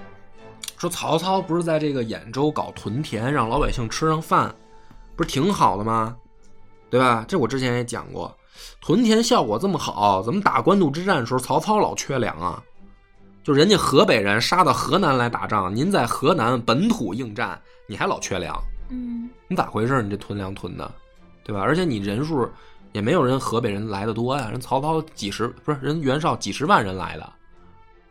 [0.79, 4.55] 说曹操不是在这个兖州搞屯田，让老百姓吃上饭，
[5.15, 6.17] 不是挺好的吗？
[6.89, 7.23] 对吧？
[7.29, 8.35] 这我之前也讲过，
[8.81, 12.63] 屯田效果这么好，怎么打官渡之战的时候曹操老缺粮啊？
[13.47, 20.03] 就人家河北人杀到河南来打仗，您在河南本土应战，你还老缺粮，嗯你咋回事？
[20.03, 20.93] 你这囤粮囤的，
[21.45, 21.61] 对吧？
[21.61, 22.51] 而且你人数
[22.91, 27.33] 也没有人河北人来的多呀，人曹操几十不是人袁绍几十万人来的，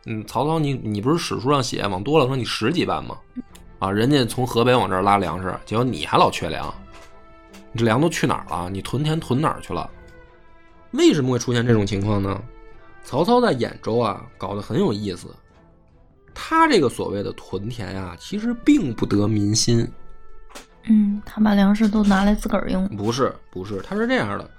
[0.06, 3.18] 嗯，曹操你你不是史书上写往多了说你十几万吗？
[3.78, 6.72] 啊，人家从河北往这儿拉粮食，结果你还老缺粮，
[7.72, 8.70] 你这粮都去哪儿了？
[8.70, 9.90] 你屯田屯哪儿去了？
[10.92, 12.42] 为什么会出现这种情况呢？
[13.06, 15.28] 曹操在兖州啊，搞得很有意思。
[16.34, 19.88] 他这个所谓的屯田啊、其实并不得民心。
[20.82, 22.86] 嗯，他把粮食都拿来自个儿用。
[22.96, 24.50] 不是，不是，他是这样的：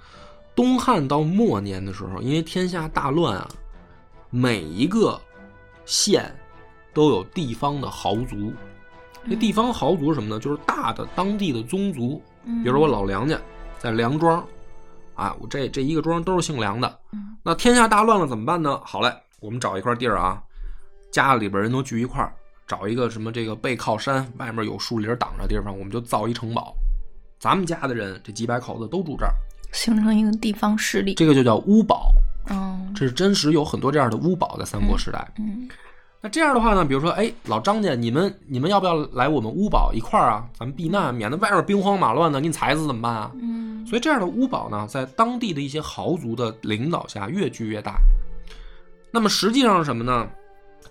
[0.54, 3.46] 东汉到末年的时候，因为天下大乱啊，
[4.30, 5.20] 每一个
[5.84, 6.34] 县
[6.94, 8.50] 都有地方的豪族。
[9.28, 10.40] 这地方豪族是什么呢？
[10.40, 13.38] 就是大的当地的宗族，嗯比如说我老梁家
[13.78, 14.42] 在梁庄，
[15.18, 16.98] 啊，我这这一个庄都是姓梁的。
[17.12, 18.80] 嗯那天下大乱了怎么办呢？
[18.84, 20.40] 好嘞，我们找一块地儿啊，
[21.10, 22.32] 家里边人都聚一块儿，
[22.66, 26.74] 找一个什么这个背靠山，外面有树林挡着地方，我们就造一城堡。
[27.40, 29.32] 咱们家的人这几百口子都住这儿，
[29.72, 31.14] 形成一个地方势力。
[31.14, 32.12] 这个就叫巫堡。
[32.50, 35.26] 嗯这是真实有很多这样的巫堡在三国时代。
[35.38, 35.68] 嗯
[36.20, 40.44] 那这样的话呢，比如说，哎，老张家，你们你们要不要来我们乌堡一块儿啊？
[40.58, 43.30] 咱们避难，免得外面兵荒马乱的，给你踩死怎么办啊？
[43.40, 47.98] 嗯所以这样的乌堡呢，在当地的一些豪族的领导下越聚越大。
[49.10, 50.28] 那么实际上是什么呢？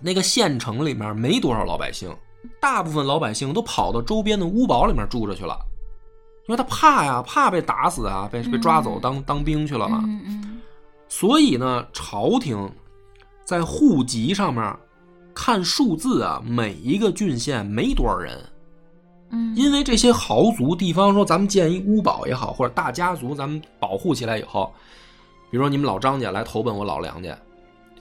[0.00, 2.12] 那个县城里面没多少老百姓，
[2.60, 5.56] 大部分老百姓都跑到周边的乌堡里面住着去了，
[6.48, 10.02] 因为他怕呀，怕被打死啊，被被抓走当当兵去了嘛。
[10.04, 10.60] 嗯嗯
[11.08, 12.70] 所以呢，朝廷
[13.44, 14.76] 在户籍上面
[15.40, 18.36] 看数字啊，每一个郡县没多少人，
[19.30, 24.74] 嗯，因为这些豪族地方说，咱们建一屋堡也好，或者大家族咱们保护起来以后，
[25.48, 27.38] 比如说你们老张家来投奔我老梁家，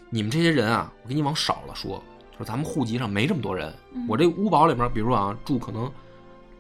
[0.10, 5.90] 你们这些人啊，我给你往少了说，就是咱们户籍上没这么多人，嗯我这屋堡里面，比如说啊，住可能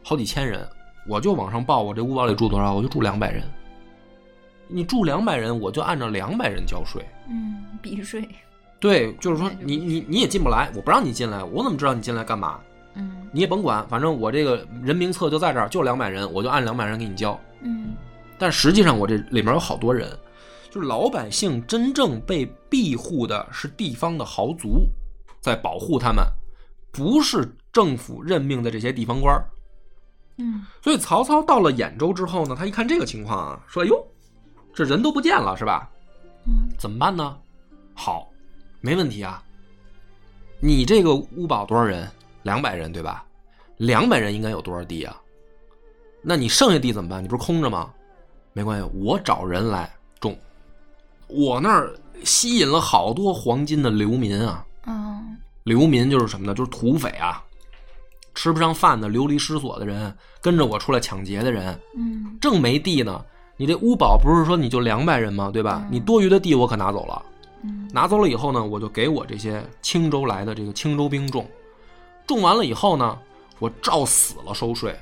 [0.03, 0.63] 好几千人，
[1.09, 3.43] 我就往上报，我这屋堡里住多少，我就住两百人。
[4.67, 7.03] 你住两百人，我就按照两百人交税。
[7.32, 8.30] 嗯避税。
[8.80, 12.59] 对，就是说你你你也进不来，我不让你进来，我怎么知道你进来干嘛？
[12.95, 17.39] 嗯你也甭管，反正我这个人名册就在这儿，就两百人，我就按两百人给你交。
[17.61, 17.95] 嗯
[18.38, 20.09] 但实际上我这里面有好多人，
[20.69, 24.88] 就是老百姓真正被庇护的是地方的豪族，
[25.41, 26.23] 在保护他们，
[26.91, 29.43] 不是政府任命的这些地方官儿。
[30.38, 34.05] 嗯所以曹操到了兖州之后呢，他一看这个情况啊，说：“哎呦，
[34.71, 35.89] 这人都不见了，是吧？
[36.45, 37.36] 嗯怎么办呢？
[37.95, 38.30] 好，
[38.82, 39.43] 没问题啊。
[40.59, 42.09] 你这个屋堡多少人？
[42.43, 43.25] 两百人对吧？
[43.78, 45.15] 两百人应该有多少地啊？
[46.21, 47.23] 那你剩下地怎么办？
[47.23, 47.93] 你不是空着吗？
[48.53, 50.36] 没关系，我找人来种。
[51.28, 54.65] 我那儿吸引了好多黄金的流民啊！
[54.86, 56.55] 嗯流民就是什么呢？
[56.55, 57.43] 就是土匪啊，
[58.34, 63.23] 吃不上饭的、流离失所的人，跟着我出来抢劫的人，嗯正没地呢。
[63.57, 65.51] 你这屋堡不是说你就两百人吗？
[65.53, 65.82] 对吧？
[65.84, 67.21] 嗯你多余的地我可拿走了。
[67.64, 67.88] 嗯。
[67.91, 71.45] 拿走了以后呢，我就给我这些青州来的这个青州兵种，
[72.26, 73.18] 种完了以后呢，
[73.60, 74.95] 我照死了收税，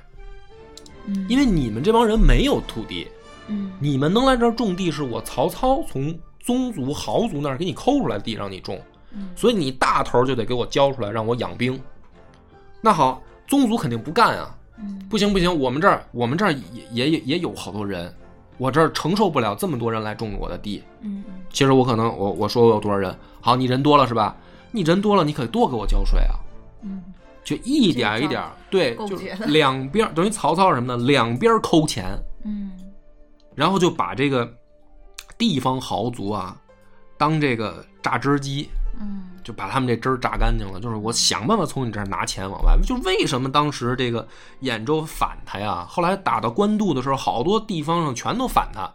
[1.06, 3.08] 嗯，因为你们这帮人没有土地，
[3.48, 3.72] 嗯。
[3.80, 8.80] 你们能来这儿种地是我曹操从宗族豪族那儿给你抠出来的地让你种，
[9.12, 9.30] 嗯。
[9.36, 11.80] 所以你大头就得给我交出来让我养兵。
[12.82, 15.00] 那好，宗族肯定不干啊，嗯。
[15.10, 18.14] 不行不行，我们这儿我们这儿也也也也有好多人，
[18.58, 24.36] 我这儿承受不了这么多人来种我的地，嗯其实我可能我我说我有多少人，好，你人多了是吧？
[24.72, 26.36] 你人多了，你可多给我交税啊！
[26.84, 27.02] 嗯
[27.44, 31.04] 就一点一点，对，就两边等于曹操是什么呢？
[31.06, 32.06] 两边抠钱，
[32.44, 32.72] 嗯
[33.54, 34.52] 然后就把这个
[35.38, 36.58] 地方豪族啊
[37.18, 40.80] 当这个榨汁机，嗯就把他们这汁儿榨干净了。
[40.80, 42.78] 就是我想办法从你这儿拿钱往外。
[42.84, 44.28] 就为什么当时这个
[44.62, 45.86] 兖州反他呀？
[45.88, 48.90] 后来打到官渡的时候，好多地方上全都反他。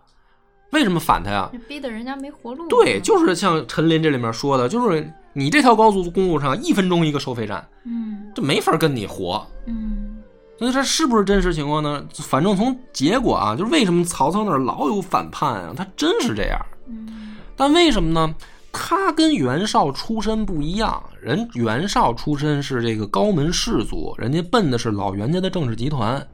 [0.73, 1.51] 为什么反他呀？
[1.69, 2.69] 逼得人家没活路。
[2.69, 9.45] 对，就是像陈林这里面说的，就是你这条高速公路上一分钟一个收费站，嗯这没法跟你活。
[9.67, 10.17] 嗯
[10.63, 12.05] 那这是不是真实情况呢？
[12.19, 15.73] 反正从结果啊，就是为什么曹操那儿老有反叛啊？
[15.77, 16.61] 他真是这样。
[16.87, 18.35] 嗯但为什么呢？
[18.73, 26.25] 他跟袁绍出身不一样，人袁绍出身是这个高门士族，人家奔的是老袁家的政治集团。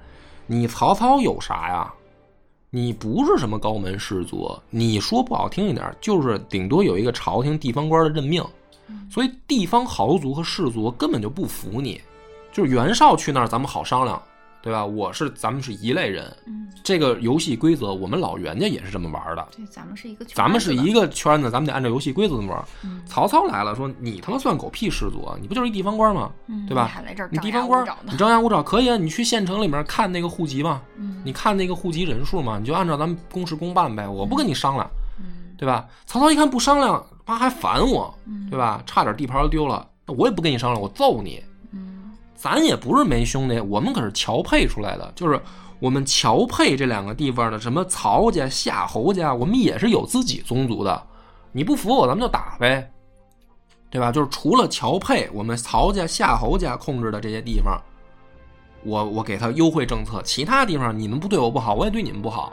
[0.47, 1.93] 你曹操有啥呀？
[2.71, 8.45] 你不是什么高门士族，你说不好听一点，就是顶多有一个朝廷地方官的任命，
[9.11, 12.01] 所以地方豪族和士族根本就不服你。
[12.53, 14.21] 就是袁绍去那儿，咱们好商量，
[14.67, 14.85] 对吧？
[14.85, 19.49] 我是咱们是一类人，嗯，这个游戏规则我们老袁家也是这么玩的。
[19.57, 22.65] 对，咱们是一个圈子，咱们是一个圈子，咱们得按照游戏规则玩。
[22.83, 25.39] 嗯曹操来了，说你他妈算狗屁士族啊！
[25.41, 26.33] 你不就是一地方官吗？
[26.49, 28.97] 嗯对吧你还来这儿你地方官，你张牙舞爪可以啊！
[28.97, 34.09] 你去县城里面看那个户籍嘛，嗯你看那个户籍人数嘛，你就按照咱们公事公办呗。
[34.09, 34.91] 我不跟你商量，
[35.21, 35.25] 嗯
[35.57, 35.87] 对吧？
[36.05, 38.83] 曹操一看不商量，妈还烦我，嗯对吧？
[38.85, 41.41] 差点地盘丢了，那我也不跟你商量，我揍你。
[42.37, 45.41] 咱也不是没兄弟，我们可是乔配出来的，就是
[45.79, 51.03] 我们乔配这两个地方的什么曹家、夏侯家，我们也是有自己宗族的。
[51.53, 52.91] 你不服我，咱们就打呗，
[53.91, 54.13] 对吧？
[54.13, 57.81] 就是除了乔配，我们曹家、夏侯家控制的这些地方，
[58.85, 62.53] 我我给他优惠政策，其他地方你们不对我不好，我也对你们不好，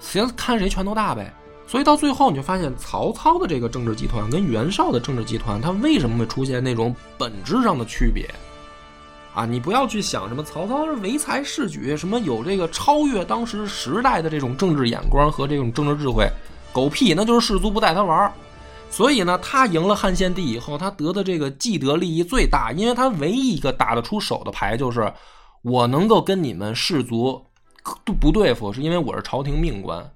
[0.00, 1.32] 行，看谁拳头大呗。
[1.68, 8.28] 所以到最后，你就发现曹操的这个政治集团跟袁绍的政治集团，它为什么会出现那种本质上的区别？
[9.34, 16.28] 啊，你不要去想什么曹操是唯才是举，什么有这个超越当时时代的这种政治眼光和这种政治智慧，
[16.70, 18.30] 狗屁，那就是士族不带他玩。
[18.90, 25.10] 所以呢，他赢了汉献帝以后，他得的这个既得利益最大，因为他唯一一个打得出手的牌就是
[25.62, 27.42] 我能够跟你们士族
[28.20, 30.06] 不对付，是因为我是朝廷命官。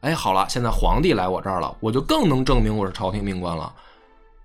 [0.00, 3.72] 哎，好了，现在皇帝来我这儿了，我就更能证明我是朝廷命官了。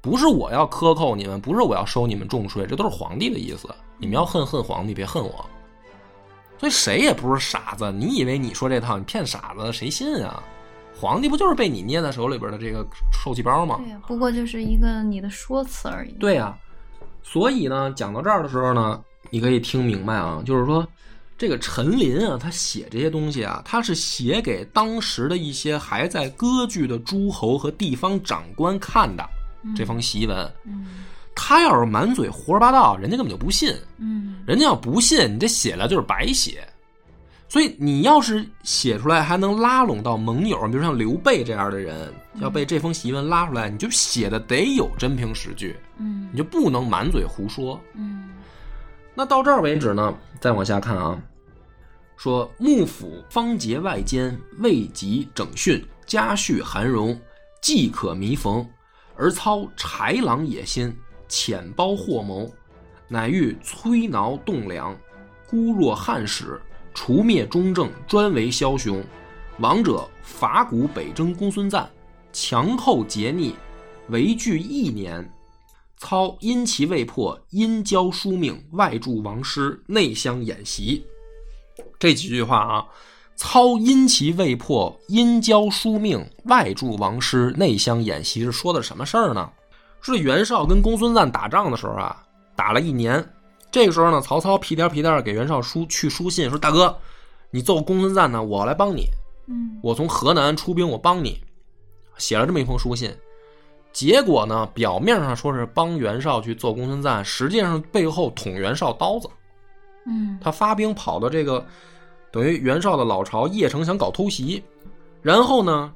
[0.02, 3.70] 不是我要克扣你们，不是我要收你们重税，这都是皇帝的意思。
[4.00, 5.46] 你们要恨恨皇帝，别恨我。
[6.58, 10.42] 所以谁也不是傻子，你以为你说这套，你骗傻子，谁信啊？
[11.00, 13.78] 皇帝不就是被你捏在手里边的这个受气包吗？
[13.84, 16.12] 对呀，不过就是一个你的说辞而已。
[16.14, 16.58] 对呀，
[17.24, 19.00] 所以呢，讲到这儿的时候呢，
[19.30, 20.88] 你可以听明白啊，就是说，
[21.38, 29.28] 这个陈琳啊，他写这些东西啊，他是写给当时的一些还在割据的诸侯和地方长官看的
[29.76, 30.54] 这封檄文。
[30.66, 30.86] 嗯
[31.34, 33.74] 他要是满嘴胡说八道，人家根本就不信。
[33.98, 36.68] 嗯人家要不信，你这写了就是白写。
[37.48, 47.80] 所以你要是写出来还能拉拢到盟友，比如像刘备这样的人，要被这封檄文拉出来，你就写的得有真凭实据，嗯你就不能满嘴胡说。
[47.96, 48.30] 嗯
[49.14, 51.20] 那到这儿为止呢，再往下看啊，
[52.18, 57.20] 说幕府方结外奸，未及整训，家畜寒荣，
[57.62, 58.66] 既可弥缝，
[59.22, 60.92] 而操豺狼野心，
[61.28, 62.52] 浅包祸谋，
[63.08, 64.98] 乃欲摧挠栋梁，
[65.48, 66.60] 孤弱汉使，
[66.92, 69.00] 除灭中正，专为枭雄。
[69.60, 71.88] 王者伐谷北征公孙瓒，
[72.34, 73.54] 强寇劫逆，
[74.10, 75.32] 围据一年。
[75.98, 81.06] 操因其未破，因交书命，外助王师，内相演习。
[82.00, 82.88] 这几句话啊，
[83.42, 89.50] 操因其未破，因交书命，外助王师，内相演习，是说的什么事儿呢？
[90.00, 92.24] 说袁绍跟公孙瓒打仗的时候啊，
[92.56, 93.28] 打了一年。
[93.72, 96.96] 这个时候呢，曹操屁颠屁颠给袁绍书去书信，说：“大哥，
[97.50, 99.08] 你揍公孙瓒呢，我来帮你。
[99.48, 101.42] 嗯我从河南出兵，我帮你。”
[102.20, 103.12] 写了这么一封书信。
[103.92, 109.28] 结果呢，表面上说是帮袁绍去揍公孙瓒，实际上背后捅袁绍刀子。
[110.06, 111.66] 嗯他发兵跑到这个
[112.32, 114.64] 等于袁绍的老巢邺城，想搞偷袭，
[115.22, 115.92] 然后呢，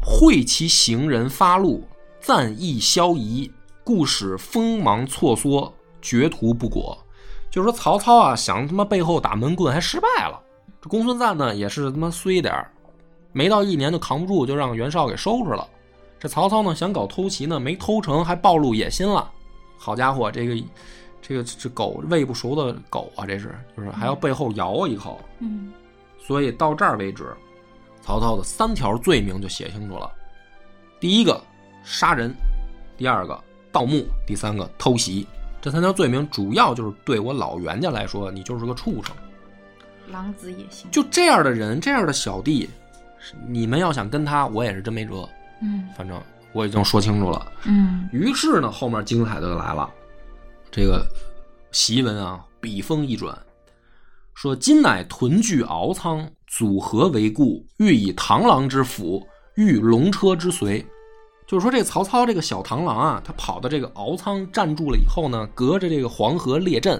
[0.00, 1.82] 会其行人发怒，
[2.20, 3.50] 赞意消疑，
[3.82, 6.96] 故使锋芒错缩，绝途不果。
[7.50, 10.40] 就是说曹操啊，想他妈背后打闷棍还失败了。
[10.80, 12.70] 这公孙瓒呢，也是他妈衰点儿
[13.32, 15.66] 没到一年就扛不住，就让袁绍给收拾了。
[16.18, 19.28] 这曹操呢，想搞偷袭呢，没偷成，还暴露野心了。
[19.76, 20.62] 好家伙，这个
[21.20, 25.18] 这个这狗喂不熟的狗啊，这是就是还要背后咬我一口。
[25.40, 25.72] 嗯
[26.30, 27.26] 所以到这儿为止，
[28.00, 30.08] 曹操的三条罪名就写清楚了：
[31.00, 31.42] 第一个
[31.82, 32.32] 杀人，
[32.96, 33.36] 第二个
[33.72, 35.26] 盗墓，第三个偷袭。
[35.60, 39.12] 这三条罪名主要就是对我老袁家来说，你就是个畜生。
[40.08, 40.88] 狼子野心。
[40.92, 42.70] 就这样的人，这样的小弟，
[43.48, 45.28] 你们要想跟他，我也是真没辙。
[45.60, 46.22] 嗯反正
[46.52, 47.50] 我已经说清楚了。
[47.64, 49.90] 嗯于是呢，后面精彩的就来了。
[50.70, 51.04] 这个
[51.72, 53.36] 檄文啊，笔锋一转，
[54.42, 59.22] 说：“今乃屯聚敖仓，组合为故，欲以螳螂之辅，
[59.56, 60.82] 御龙车之随。”
[61.46, 66.98] 就是说，这曹操这个小螳螂啊，他跑到这个敖仓站住了以后呢，隔着这个黄河列阵，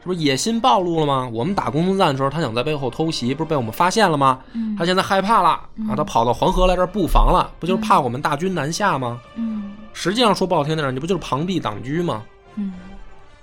[0.00, 1.26] 这不是野心暴露了吗？
[1.32, 4.40] 我们打公孙瓒的时候，他想在背后偷袭，不是被我们发现了吗？
[4.52, 5.48] 嗯他现在害怕了
[5.88, 9.18] 啊，他跑到黄河来这儿布防了，不就是怕我们大军南下吗？
[9.34, 12.22] 嗯实际上说不好听点，你不就是螳臂挡车吗？
[12.56, 12.74] 嗯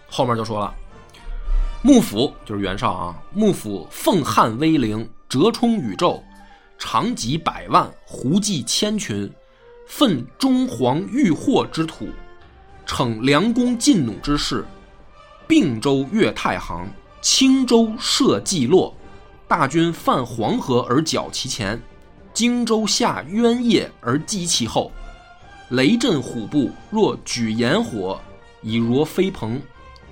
[0.07, 0.71] 后面就说了，
[1.87, 6.21] 幕府就是袁绍啊，幕府奉汉威灵，折冲宇宙，
[6.77, 9.31] 长戟百万，胡骑千群，
[9.87, 12.09] 奋中黄欲祸之土，
[12.85, 14.65] 逞良弓劲弩之势，
[15.47, 16.85] 并州越太行，
[17.21, 18.93] 青州涉济洛，
[19.47, 21.81] 大军泛黄河而剿其前，
[22.33, 24.91] 荆州下渊夜而击其后，
[25.69, 28.19] 雷震虎步，若举炎火，
[28.61, 29.61] 以若飞鹏；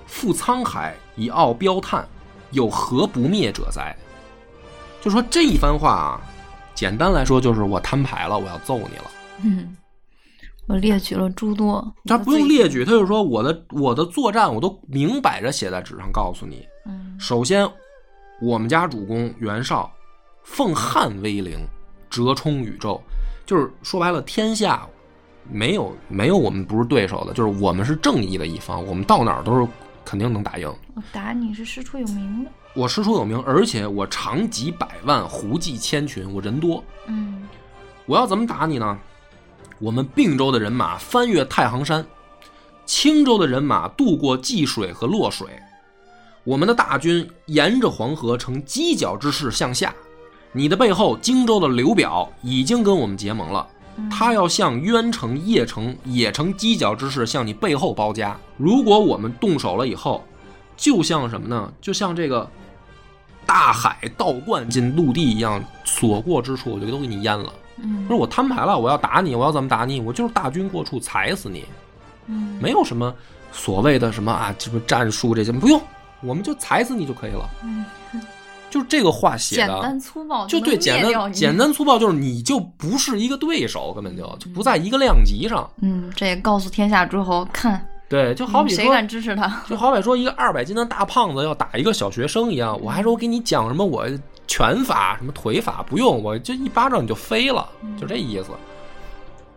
[0.08, 2.06] 覆沧海，以傲标叹，
[2.52, 3.96] 有何不灭者哉？
[5.02, 6.20] 就说这一番话啊，
[6.74, 9.10] 简单来说就是我摊牌了，我要揍你了。
[9.42, 9.76] 嗯，
[10.66, 11.94] 我列举了诸多。
[12.04, 16.66] 他不用列举，他就说我的我的作战我都明摆着写在纸上告诉你。
[16.86, 17.68] 嗯首先，
[18.42, 19.90] 我们家主公袁绍
[20.42, 21.66] 奉汉威灵，
[22.10, 23.00] 折冲宇宙，
[23.46, 24.86] 就是说白了，天下
[25.50, 29.66] 没有没有我们不是对手的，就是我们是正义的一方，我们到哪儿都是
[30.06, 30.72] 肯定能打赢。
[30.94, 32.50] 我打你是师出有名的。
[32.74, 36.82] 我师出有名，而且我长戟百万，胡骑千群，我人多。
[37.06, 37.46] 嗯
[38.06, 38.98] 我要怎么打你呢？
[39.80, 42.06] 我们并州的人马翻越太行山，
[42.84, 45.48] 青州的人马渡过济水和洛水，
[46.44, 49.92] 我们的大军沿着黄河呈犄角之势向下。
[50.52, 53.66] 你的背后，荆州的刘表已经跟我们结盟了，
[54.10, 58.36] 他要向渊城、邺城、野城犄角之势向你背后包夹。
[58.56, 60.24] 如果我们动手了以后，
[60.76, 61.72] 就像什么呢？
[61.80, 62.48] 就像这个
[63.46, 67.52] 大海倒灌进陆地一样，所过之处我就都给你淹了。
[67.78, 70.00] 嗯不是我摊牌了，我要打你，我要怎么打你？
[70.00, 71.64] 我就是大军过处踩死你，
[72.26, 73.14] 嗯没有什么
[73.52, 75.80] 所谓的什么啊，什么战术这些不用，
[76.22, 77.48] 我们就踩死你就可以了。
[77.62, 77.84] 嗯，
[78.76, 85.66] 就这个话写的简的，单粗暴，就对，简单简单粗暴，就是你就不是一个对手，根本就就不在一个量级上。
[85.80, 89.64] 嗯，这也告诉天下诸侯，看对，就好比谁说，敢支持他？
[89.66, 94.06] 就好比说一个二百斤的大胖子要打一个小学生一样，我还说我给你讲什么我
[94.46, 97.66] 拳法什么腿法不用，我就一巴掌你就飞了，
[97.98, 98.50] 就这意思。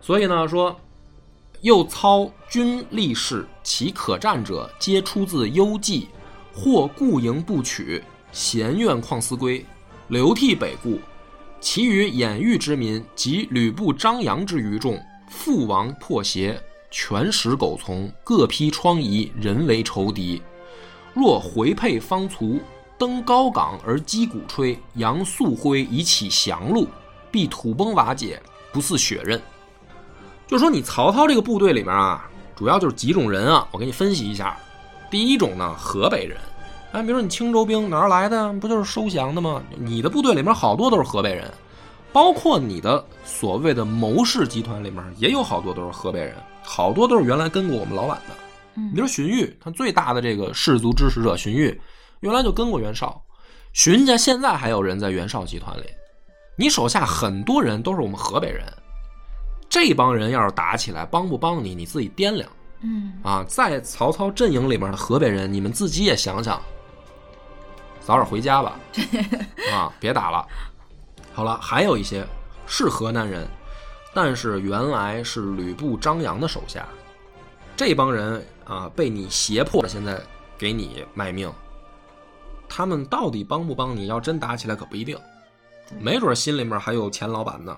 [0.00, 0.74] 所以呢，说
[1.60, 6.08] 又操军力士，其可战者皆出自幽冀，
[6.54, 8.02] 或故营不取，
[8.32, 9.64] 闲怨旷思归，
[10.08, 10.98] 流涕北顾。
[11.60, 14.98] 其余掩域之民及吕布、张扬之余众，
[15.28, 16.58] 父王破邪，
[16.90, 20.40] 全使苟从，各披疮痍，人为仇敌。
[21.12, 22.60] 若回沛方卒，
[22.96, 26.88] 登高岗而击鼓吹，扬素灰以起降路，
[27.30, 28.40] 必土崩瓦解，
[28.72, 29.40] 不似血刃。
[30.46, 34.58] 就是说，你曹操这个部队里面啊，主要就是几种人啊，我给你分析一下。
[35.10, 36.38] 第一种呢，河北人，
[36.92, 38.52] 哎，比如说你青州兵哪儿来的？
[38.54, 39.62] 不就是收降的吗？
[39.76, 41.48] 你的部队里面好多都是河北人，
[42.12, 48.34] 包括你的所谓的谋士集团里面也有好多都是河北人，好多都是原来跟过我们老板的。
[48.76, 51.76] 嗯你比如荀彧，他最大的这个氏族支持者荀彧，
[52.20, 53.20] 原来就跟过袁绍，
[53.72, 55.84] 荀家现在还有人在袁绍集团里。
[56.56, 58.64] 你手下很多人都是我们河北人，
[59.68, 62.48] 这帮人要是打起来，帮不帮你，你自己掂量
[62.82, 63.44] 嗯啊。
[63.48, 66.60] 在曹操阵营里面的河北人，你们自己也想想，
[68.10, 68.76] 早点回家吧，
[69.72, 70.44] 啊，别打了。
[71.32, 72.26] 好了，还有一些
[72.66, 73.46] 是河南人，
[74.12, 76.88] 但是原来是吕布、张扬的手下，
[77.76, 80.20] 这帮人啊，被你胁迫，现在
[80.58, 81.48] 给你卖命。
[82.68, 84.08] 他们到底帮不帮你？
[84.08, 85.16] 要真打起来可不一定，
[86.00, 87.76] 没准心里面还有钱老板呢。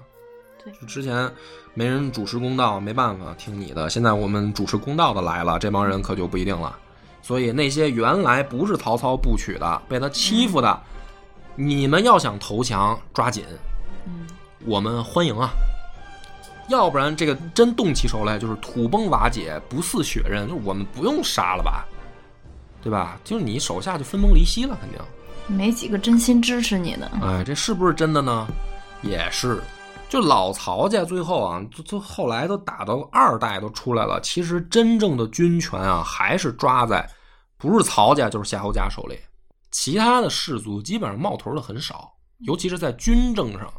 [0.64, 1.30] 对就之前
[1.74, 3.90] 没人主持公道，没办法听你的。
[3.90, 6.78] 现在我们主持公道的来了，这帮人可就不一定了。
[7.22, 10.80] 所以那些原来不是曹操部曲的，被他欺负的，
[11.54, 13.44] 你们要想投降，抓紧，
[14.06, 14.26] 嗯
[14.64, 15.50] 我们欢迎啊！
[16.68, 21.84] 要不然这个真动起手来，就是土崩瓦解，不似血刃，就我们不用杀了吧，
[22.82, 23.18] 对吧？
[23.24, 24.98] 就是你手下就分崩离析了，肯定。
[25.48, 27.10] 没几个真心支持你的。
[27.20, 28.46] 哎，这是不是真的呢？
[29.02, 29.62] 也是。
[30.12, 37.08] 就老曹家最后啊，就就后来都打到二代都出来了，其实真正的军权啊，还是抓在
[37.56, 39.18] 不是曹家就是夏侯家手里，
[39.70, 43.72] 其他的氏族基本上冒头的很少，尤其是在军政上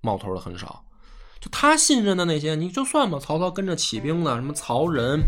[0.00, 0.80] 冒头的很少。
[1.40, 5.20] 就他信任的那些，你就算吧，曹操跟着起兵的，什么曹仁、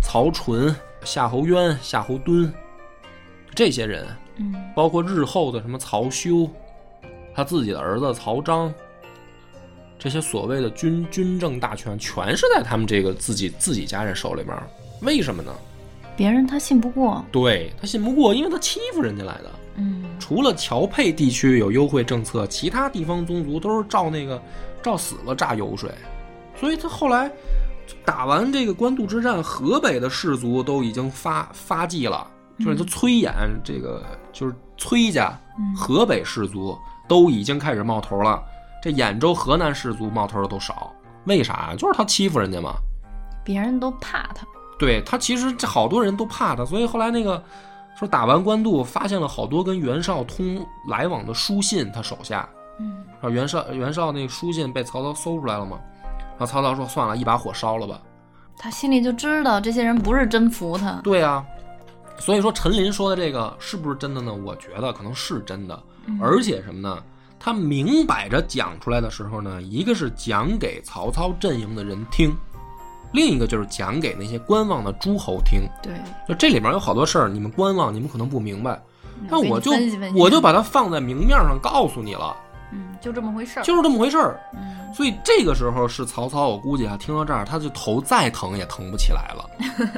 [0.00, 0.72] 曹纯、
[1.04, 2.48] 夏侯渊、夏侯惇，
[3.52, 4.06] 这些人，
[4.36, 6.48] 嗯包括日后的什么曹休，
[7.34, 8.72] 他自己的儿子曹彰，
[10.02, 14.52] 这些所谓的军军政大权，全是在他们这个自己自己家人手里面。
[15.00, 15.54] 为什么呢？
[16.16, 17.24] 别人他信不过。
[17.30, 19.50] 对他信不过，因为他欺负人家来的。
[19.76, 24.42] 嗯除了侨配地区有优惠政策，其他地方宗族都是照那个
[24.82, 25.88] 照死了榨油水，
[26.56, 27.30] 所以他后来
[28.04, 32.26] 打完这个官渡之战，河北的士族都已经发发迹了，
[32.58, 36.76] 就是他崔琰这个就是崔家，嗯河北士族
[37.06, 38.42] 都已经开始冒头了，
[38.82, 40.92] 这兖州河南士族冒头的都少，
[41.26, 41.72] 为啥？
[41.78, 42.74] 就是他欺负人家嘛。
[43.44, 44.44] 别人都怕他。
[44.78, 47.40] 对他其实这好多人都怕他，所以后来那个
[47.96, 52.48] 说打完官渡，发现了好多跟袁绍通来往的书信，他手下，
[52.80, 55.78] 嗯然后袁绍袁绍那个书信被曹操搜出来了嘛，
[56.36, 58.00] 然后曹操说算了，一把火烧了吧。
[58.58, 61.00] 他心里就知道这些人不是真服他。
[61.04, 61.44] 对啊，
[62.18, 64.34] 所以说陈琳说的这个是不是真的呢？
[64.34, 67.00] 我觉得可能是真的，嗯而且什么呢？
[67.44, 72.32] 他明摆着讲出来的时候呢，一个是讲给曹操阵营的人听，
[73.12, 75.62] 另一个就是讲给那些观望的诸侯听。
[75.82, 75.92] 对，
[76.28, 78.80] 就这里面有好多事儿，你们观望，你们可能不明白，
[79.28, 79.72] 但我就
[80.14, 82.36] 我就把它放在明面上告诉你了，
[82.70, 83.62] 嗯，就这么回事儿。
[83.64, 84.38] 就是这么回事儿。
[84.54, 89.50] 嗯所以这个时候是曹操，我估计啊，听到这儿，他就头再疼也疼不起来了，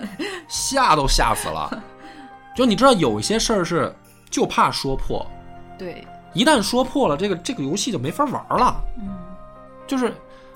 [0.47, 1.83] 吓都吓死了。
[2.55, 3.93] 就你知道，有一些事儿是
[4.31, 5.27] 就怕说破，
[5.77, 8.77] 对，一旦说破了，这个这个游戏就没法玩了。
[8.99, 9.17] 嗯
[9.87, 10.13] 就是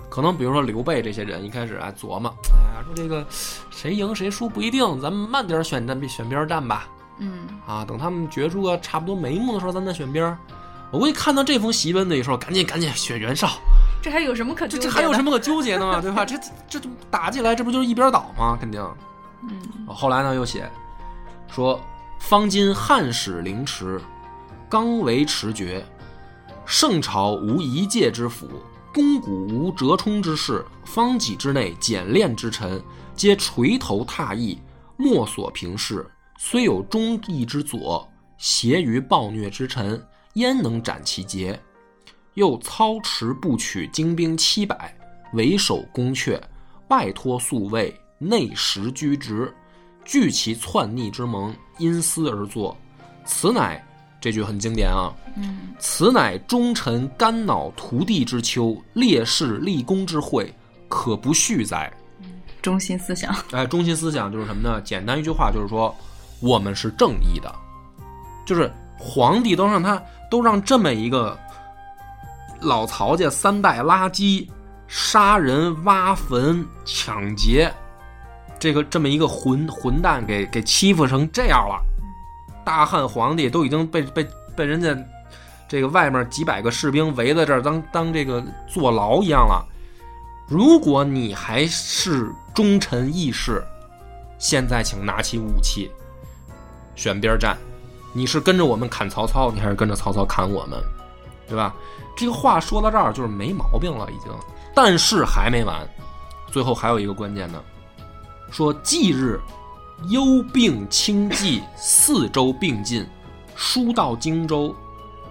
[0.08, 3.24] 可能比如说刘备这些人一开始啊琢磨，哎呀，说这个
[3.70, 6.88] 谁赢谁输不一定，咱们慢点选战选边站吧。
[7.18, 10.36] 嗯啊，等他们决出个差不多眉目的时候，咱再选边。
[10.90, 13.48] 我估计看到这封檄文的时候，赶紧赶紧选袁绍，
[14.00, 14.92] 这还有什么可这纠结的？
[14.92, 16.00] 这还有什么可纠结的吗？
[16.00, 16.24] 对吧？
[16.24, 18.56] 这 这这打起来，这不就是一边倒吗？
[18.58, 18.82] 肯定。
[19.42, 20.66] 嗯后来呢，又写
[21.52, 21.78] 说，
[22.18, 24.00] 方今汉使凌迟，
[24.70, 25.82] 刚为持绝，
[26.66, 28.46] 圣朝无一介之辅，
[28.92, 32.82] 肱骨无折冲之势，方己之内简练之臣，
[33.14, 34.58] 皆垂头踏翼，
[34.98, 36.06] 莫所平视。
[36.36, 41.58] 虽有忠义之佐，挟于暴虐之臣，焉能斩其节？
[42.34, 44.94] 又操持不取精兵七百，
[45.32, 46.38] 为守宫阙，
[46.88, 49.52] 外托宿卫，内实居职，
[50.04, 52.76] 据其篡逆之盟，因私而作。
[53.24, 53.84] 此乃
[54.20, 55.12] 这句很经典啊！
[55.36, 60.52] 嗯此乃忠臣肝脑涂地之秋，烈士立功之会，
[60.88, 61.92] 可不恤哉？
[62.60, 63.32] 中心思想。
[63.52, 64.80] 哎，中心思想就是什么呢？
[64.80, 65.94] 简单一句话就是说，
[66.40, 67.54] 我们是正义的，
[68.44, 71.38] 就是皇帝都让他都让这么一个
[72.60, 74.48] 老曹家三代垃圾
[74.88, 77.72] 杀人、挖坟、抢劫，
[78.58, 81.80] 这个这么一个混混蛋给给欺负成这样了。
[82.68, 84.94] 大汉皇帝都已经被被被人家
[85.66, 89.66] 这个外面几百个士兵围在这儿当当这个坐牢一样了。
[90.46, 93.64] 如果你还是忠臣义士，
[94.38, 95.90] 现在请拿起武器，
[96.94, 97.56] 选边站。
[98.12, 100.78] 你是跟着我们砍曹操，你还是跟着曹操砍我们，
[101.48, 101.74] 对吧？
[102.18, 104.30] 这个话说到这儿就是没毛病了，已经。
[104.74, 105.88] 但是还没完，
[106.52, 107.62] 最后还有一个关键呢，
[108.50, 109.40] 说忌日
[110.06, 113.04] 幽并轻骑四州并进，
[113.56, 114.72] 书到荆州，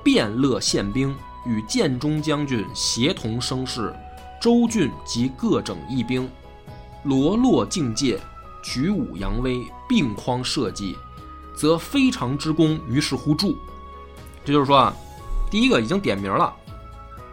[0.03, 1.15] 便勒宪兵，
[1.45, 3.95] 与建中将军协同声势，
[4.41, 6.29] 州郡及各整义兵，
[7.03, 8.19] 罗络境界，
[8.61, 10.97] 举武扬威，并匡社稷，
[11.55, 13.57] 则非常之功于是乎助。
[14.43, 14.93] 这就是说啊，
[15.49, 16.53] 第一个已经点名了。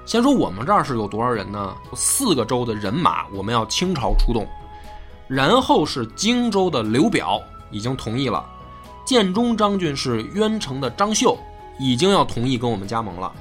[0.06, 1.74] 先说我们这儿是有多少人呢？
[1.94, 4.47] 四个州的人马，我们要倾巢出动。
[5.28, 7.40] 然后是荆州的刘表
[7.70, 8.44] 已经同意了，
[9.05, 11.36] 建中将军是渊城的张绣
[11.78, 13.32] 已经要同意跟我们加盟了。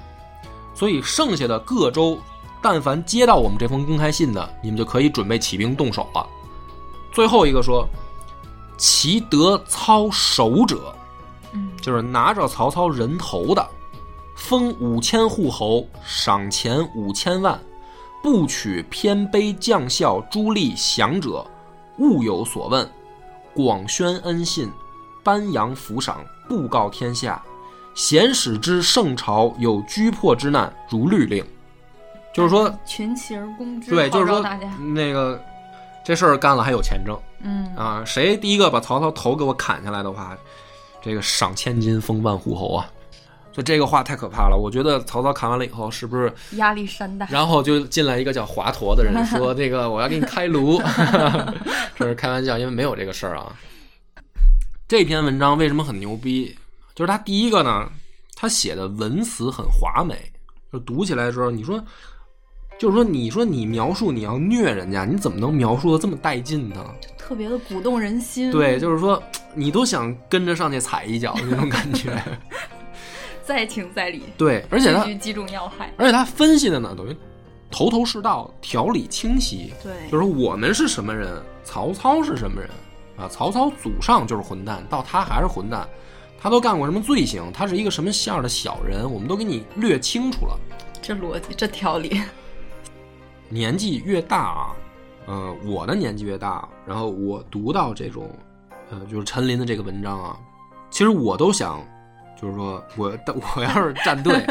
[0.73, 2.17] 所以剩下的各州，
[2.61, 6.27] 但凡接到我们这封公开信的，你们就可以准备起兵动手了。
[7.11, 7.87] 最后一个说，
[8.75, 10.95] 其得操守者，
[11.53, 13.63] 嗯就是拿着曹操人头的，
[14.35, 17.61] 封五千户侯，赏钱五千万，
[18.23, 21.45] 不取偏卑将校诸吏降者，
[21.97, 22.89] 勿有所问，
[23.53, 24.71] 广宣恩信，
[25.23, 27.41] 颁扬抚赏，布告天下。
[27.95, 31.45] 贤使之圣朝有居破之难，如律令。
[32.33, 34.43] 就是说，群起而攻之，对，就是说
[34.95, 35.39] 那个
[36.03, 38.01] 这事儿干了还有钱挣嗯啊！
[38.03, 40.35] 谁第一个把曹操头给我砍下来的话，
[40.99, 42.89] 这个赏千金，封万户侯啊！
[43.53, 44.57] 所以这个话太可怕了。
[44.57, 47.27] 我觉得曹操看完了以后，是不是压力山大。
[47.29, 50.81] 然后就进来一个叫华佗的人，说： “这个我要给你开颅。
[51.95, 53.55] ”这是开玩笑，因为没有这个事儿啊。
[54.87, 56.55] 这篇文章为什么很牛逼？
[56.95, 57.89] 就是他第一个呢，
[58.35, 60.15] 他写的文词很华美，
[60.71, 61.83] 就读起来的时候，你说，
[62.77, 66.85] 就是说，你说你描述你要虐人家，你怎么能描述的这么带劲呢？
[67.17, 68.51] 特别的鼓动人心。
[68.51, 69.21] 对，就是说，
[69.55, 72.21] 你都想跟着上去踩一脚的那种感觉。
[73.45, 75.91] 再情再理，对，而且他，击中要害。
[75.97, 77.15] 而且他分析的呢，等于
[77.69, 79.73] 头头是道，条理清晰。
[79.83, 82.69] 对，就是我们是什么人，曹操是什么人
[83.17, 83.27] 啊？
[83.27, 85.87] 曹操祖上就是混蛋，到他还是混蛋，
[86.39, 87.51] 他都干过什么罪行？
[87.51, 89.11] 他是一个什么样的小人？
[89.11, 90.57] 我们都给你略清楚了。
[91.01, 92.21] 这逻辑，这条理，
[93.49, 94.75] 年纪越大啊，
[95.25, 98.29] 呃，我的年纪越大，然后我读到这种，
[98.89, 100.37] 呃，就是陈琳的这个文章啊，
[100.89, 101.85] 其实我都想，
[102.43, 103.17] 就是说我
[103.55, 104.45] 我要是站队，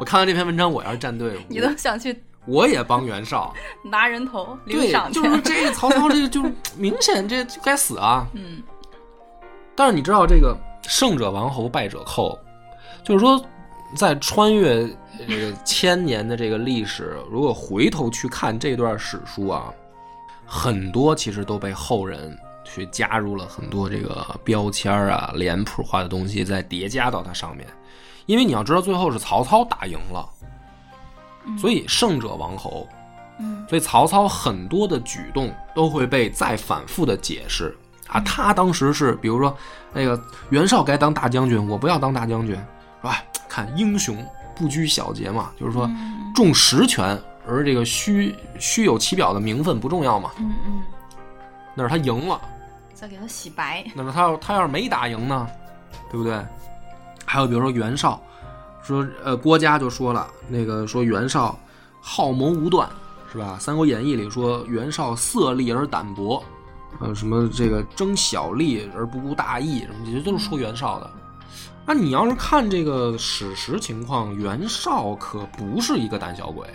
[0.00, 3.54] 我看到这篇文章，我要是站队，你我都想去我也帮袁绍。
[3.88, 8.26] 拿人头领对，赏就是说这个曹操这个就是 明显这就该死啊。
[8.34, 8.60] 嗯，
[9.76, 12.36] 但是你知道这个胜者王侯，败者寇，
[13.04, 13.40] 就是说
[13.94, 14.84] 在穿越
[15.28, 19.72] 这个千年的这个历史，如果回头去看这段史书啊，
[20.44, 22.36] 很多其实都被后人
[22.74, 27.64] 去加入了很多这个标签啊、脸谱化的东西，再叠加到它上面。
[28.26, 30.28] 因为你要知道，最后是曹操打赢了，
[31.58, 32.88] 所以胜者王侯。
[33.38, 37.76] 嗯，所以曹操很多的举动都会被再反复的解释
[38.08, 38.20] 啊。
[38.20, 39.56] 他当时是，比如说
[39.92, 40.20] 那个
[40.50, 42.62] 袁绍该当大将军，我不要当大将军，是
[43.02, 43.22] 吧？
[43.48, 44.16] 看英雄
[44.54, 45.88] 不拘小节嘛，就是说
[46.34, 50.30] 重实权，而这个虚虚有其表的名分不重要嘛。
[50.38, 50.82] 嗯嗯，
[51.74, 52.40] 那是他赢了，
[53.04, 53.84] 再给他洗白。
[53.94, 55.46] 那么他要他要是没打赢呢，
[56.10, 56.42] 对不对？
[57.26, 58.18] 还有比如说袁绍，
[58.82, 61.58] 说呃郭嘉就说了，那个说袁绍
[62.00, 62.88] 好谋无断，
[63.30, 63.56] 是吧？
[63.62, 66.42] 《三国演义》里说袁绍色厉而胆薄，
[66.98, 71.10] 呃，什么这个争小利而不顾大义，什么这些都是说袁绍的。
[71.84, 76.66] 那你要是看这个史实情况，袁绍可不是一个胆小鬼。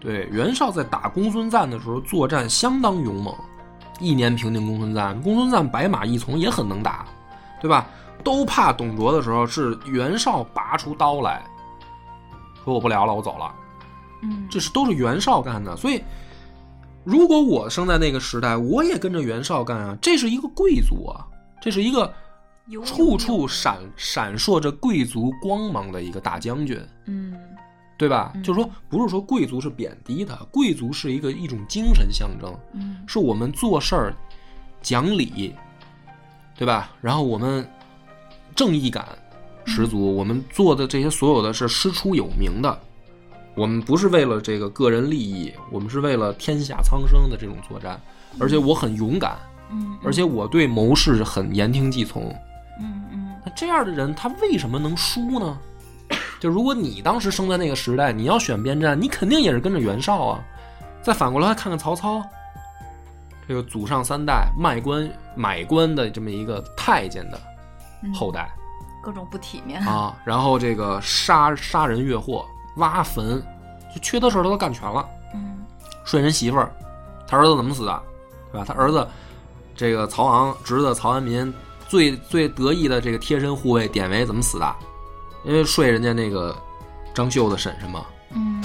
[0.00, 3.34] 对，袁绍在打公孙瓒的时候作战相当勇猛，
[4.04, 5.20] 一年平定公孙瓒。
[5.22, 7.06] 公孙瓒白马一从也很能打，
[7.60, 7.86] 对吧？
[8.22, 11.44] 都怕董卓的时候，是袁绍拔出刀来
[12.64, 13.54] 说：“我不聊了，我走了。”
[14.22, 15.76] 嗯，这是都是袁绍干的。
[15.76, 16.02] 所以，
[17.04, 19.98] 如果我生在那个时代，我也跟着袁绍干啊。
[20.00, 21.26] 这是一个贵族啊，
[21.60, 22.10] 这是一个
[22.82, 27.34] 处处闪闪烁着贵族光芒的一个大将军，嗯
[28.04, 28.32] 对吧？
[28.34, 34.14] 嗯就是说，不是说贵族是贬低的，贵族是一个一种精神象征，嗯是我们做事儿
[34.82, 35.54] 讲理，
[36.54, 36.90] 对吧？
[37.00, 37.66] 然后我们
[38.54, 39.06] 正义感
[39.64, 42.78] 十足，我们做的这些所有的是师出有名的，
[43.54, 47.98] 我们不是为了这个个人利益，我们是为了天下苍生的这种作战，
[48.38, 49.38] 而且我很勇敢，
[49.70, 52.24] 嗯，而且我对谋士很言听计从。
[52.78, 55.58] 嗯嗯那这样的人，他为什么能输呢？
[56.44, 60.44] 就如果你当时生在那个时代，你要选边站，你肯定也是跟着袁绍啊。
[61.02, 62.22] 再反过来看看曹操，
[63.48, 67.40] 这个祖上三代卖官买官的这么一个太监的
[68.02, 68.54] 嗯后代、
[69.02, 72.44] 各种不体面，啊，然后这个杀杀人越货、
[72.76, 73.42] 挖坟，
[73.94, 75.08] 就缺德事儿他都干全了。
[75.32, 75.64] 嗯
[76.04, 76.70] 睡人媳妇儿，
[77.26, 78.02] 他儿子怎么死的，
[78.52, 78.66] 对吧？
[78.68, 79.08] 他儿子
[79.74, 81.50] 这个曹昂侄子曹安民
[81.88, 84.74] 最最得意的这个贴身护卫典韦怎么死的？
[85.44, 86.56] 因为睡人家那个
[87.12, 88.04] 张秀的婶婶嘛，
[88.34, 88.62] 嗯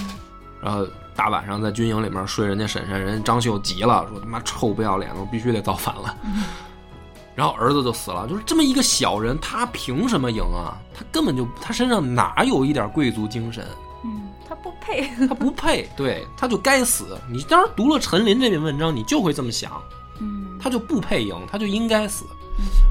[0.61, 0.85] 然后
[1.15, 6.17] 大晚上在军营里面睡人家婶婶，人家张秀急了，说他妈臭不要脸的，我必须得造反了。
[7.35, 10.77] 然后儿子就死了，就是这么一个小人，他凭什么赢啊？
[10.93, 13.65] 他根本就他身上哪有一点贵族精神？
[14.03, 17.17] 嗯，他不配， 他不配，对，他就该死。
[17.31, 19.81] 你当时读了陈琳这篇文章，你就会这么想，
[20.19, 22.25] 嗯他就不配赢，他就应该死。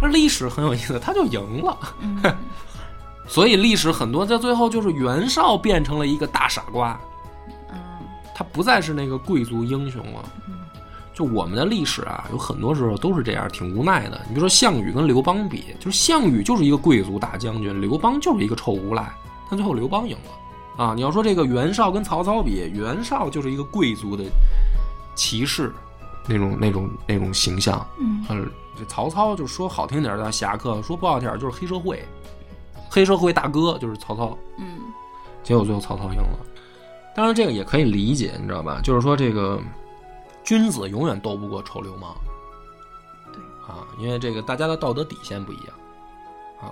[0.01, 2.23] 而历史很有意思，他就赢了，嗯
[3.29, 6.99] 所以历史很多在最后就是袁绍变成了一个大傻瓜，
[7.71, 7.79] 嗯
[8.35, 10.25] 他不再是那个贵族英雄了。
[11.13, 14.21] 就我们的历史啊，有很多时候都是这样，挺无奈的。
[14.29, 19.13] 你比如说项羽跟刘邦比，就是项羽就是一个贵族大将军，刘邦就是一个臭无赖，
[19.51, 20.95] 但最后刘邦赢了啊。
[20.95, 24.23] 你要说这个袁绍跟曹操比，袁绍就是一个贵族的
[25.17, 25.75] 骑士
[26.29, 28.49] 那种那种那种形象，嗯
[28.87, 32.07] 曹操就说好听点儿叫侠客，说不好听点儿就是黑社会，
[32.91, 34.37] 黑社会大哥就是曹操。
[34.59, 34.81] 嗯
[35.43, 36.39] 结果最后曹操赢了。
[37.15, 38.81] 当然，这个也可以理解，你知道吧？
[38.83, 39.59] 就是说，这个
[40.45, 42.15] 君子永远斗不过臭流氓。
[43.33, 45.67] 对啊，因为这个大家的道德底线不一样
[46.61, 46.71] 啊。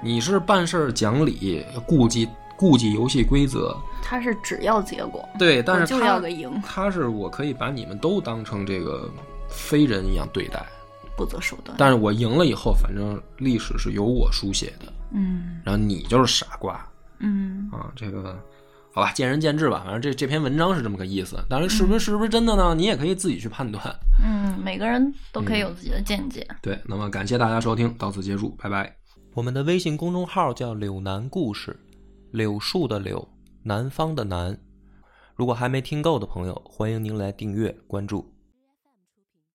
[0.00, 9.10] 你是办事儿讲理，顾及顾及游戏规则，他是只要结果，对，但是他要个赢，他是我可以把你们都当成这个
[9.48, 10.64] 非人一样对待，
[11.16, 11.76] 不择手段。
[11.78, 16.84] 但是我赢了以后，反正历史是由我书写的，嗯然后你就是傻瓜。
[17.18, 18.36] 嗯啊，这个
[18.92, 19.82] 好吧，见仁见智吧。
[19.84, 22.74] 反正这这篇文章是这么个意思，当然是不是是不是真的呢？
[22.74, 23.82] 你也可以自己去判断。
[24.22, 26.46] 嗯，每个人都可以有自己的见解。
[26.60, 28.94] 对，那么感谢大家收听，到此结束，拜拜。
[29.34, 31.78] 我们的微信公众号叫“柳南故事”，
[32.32, 33.26] 柳树的柳，
[33.62, 34.58] 南方的南。
[35.36, 38.31] 如果还没听够的朋友，欢迎您来订阅关注。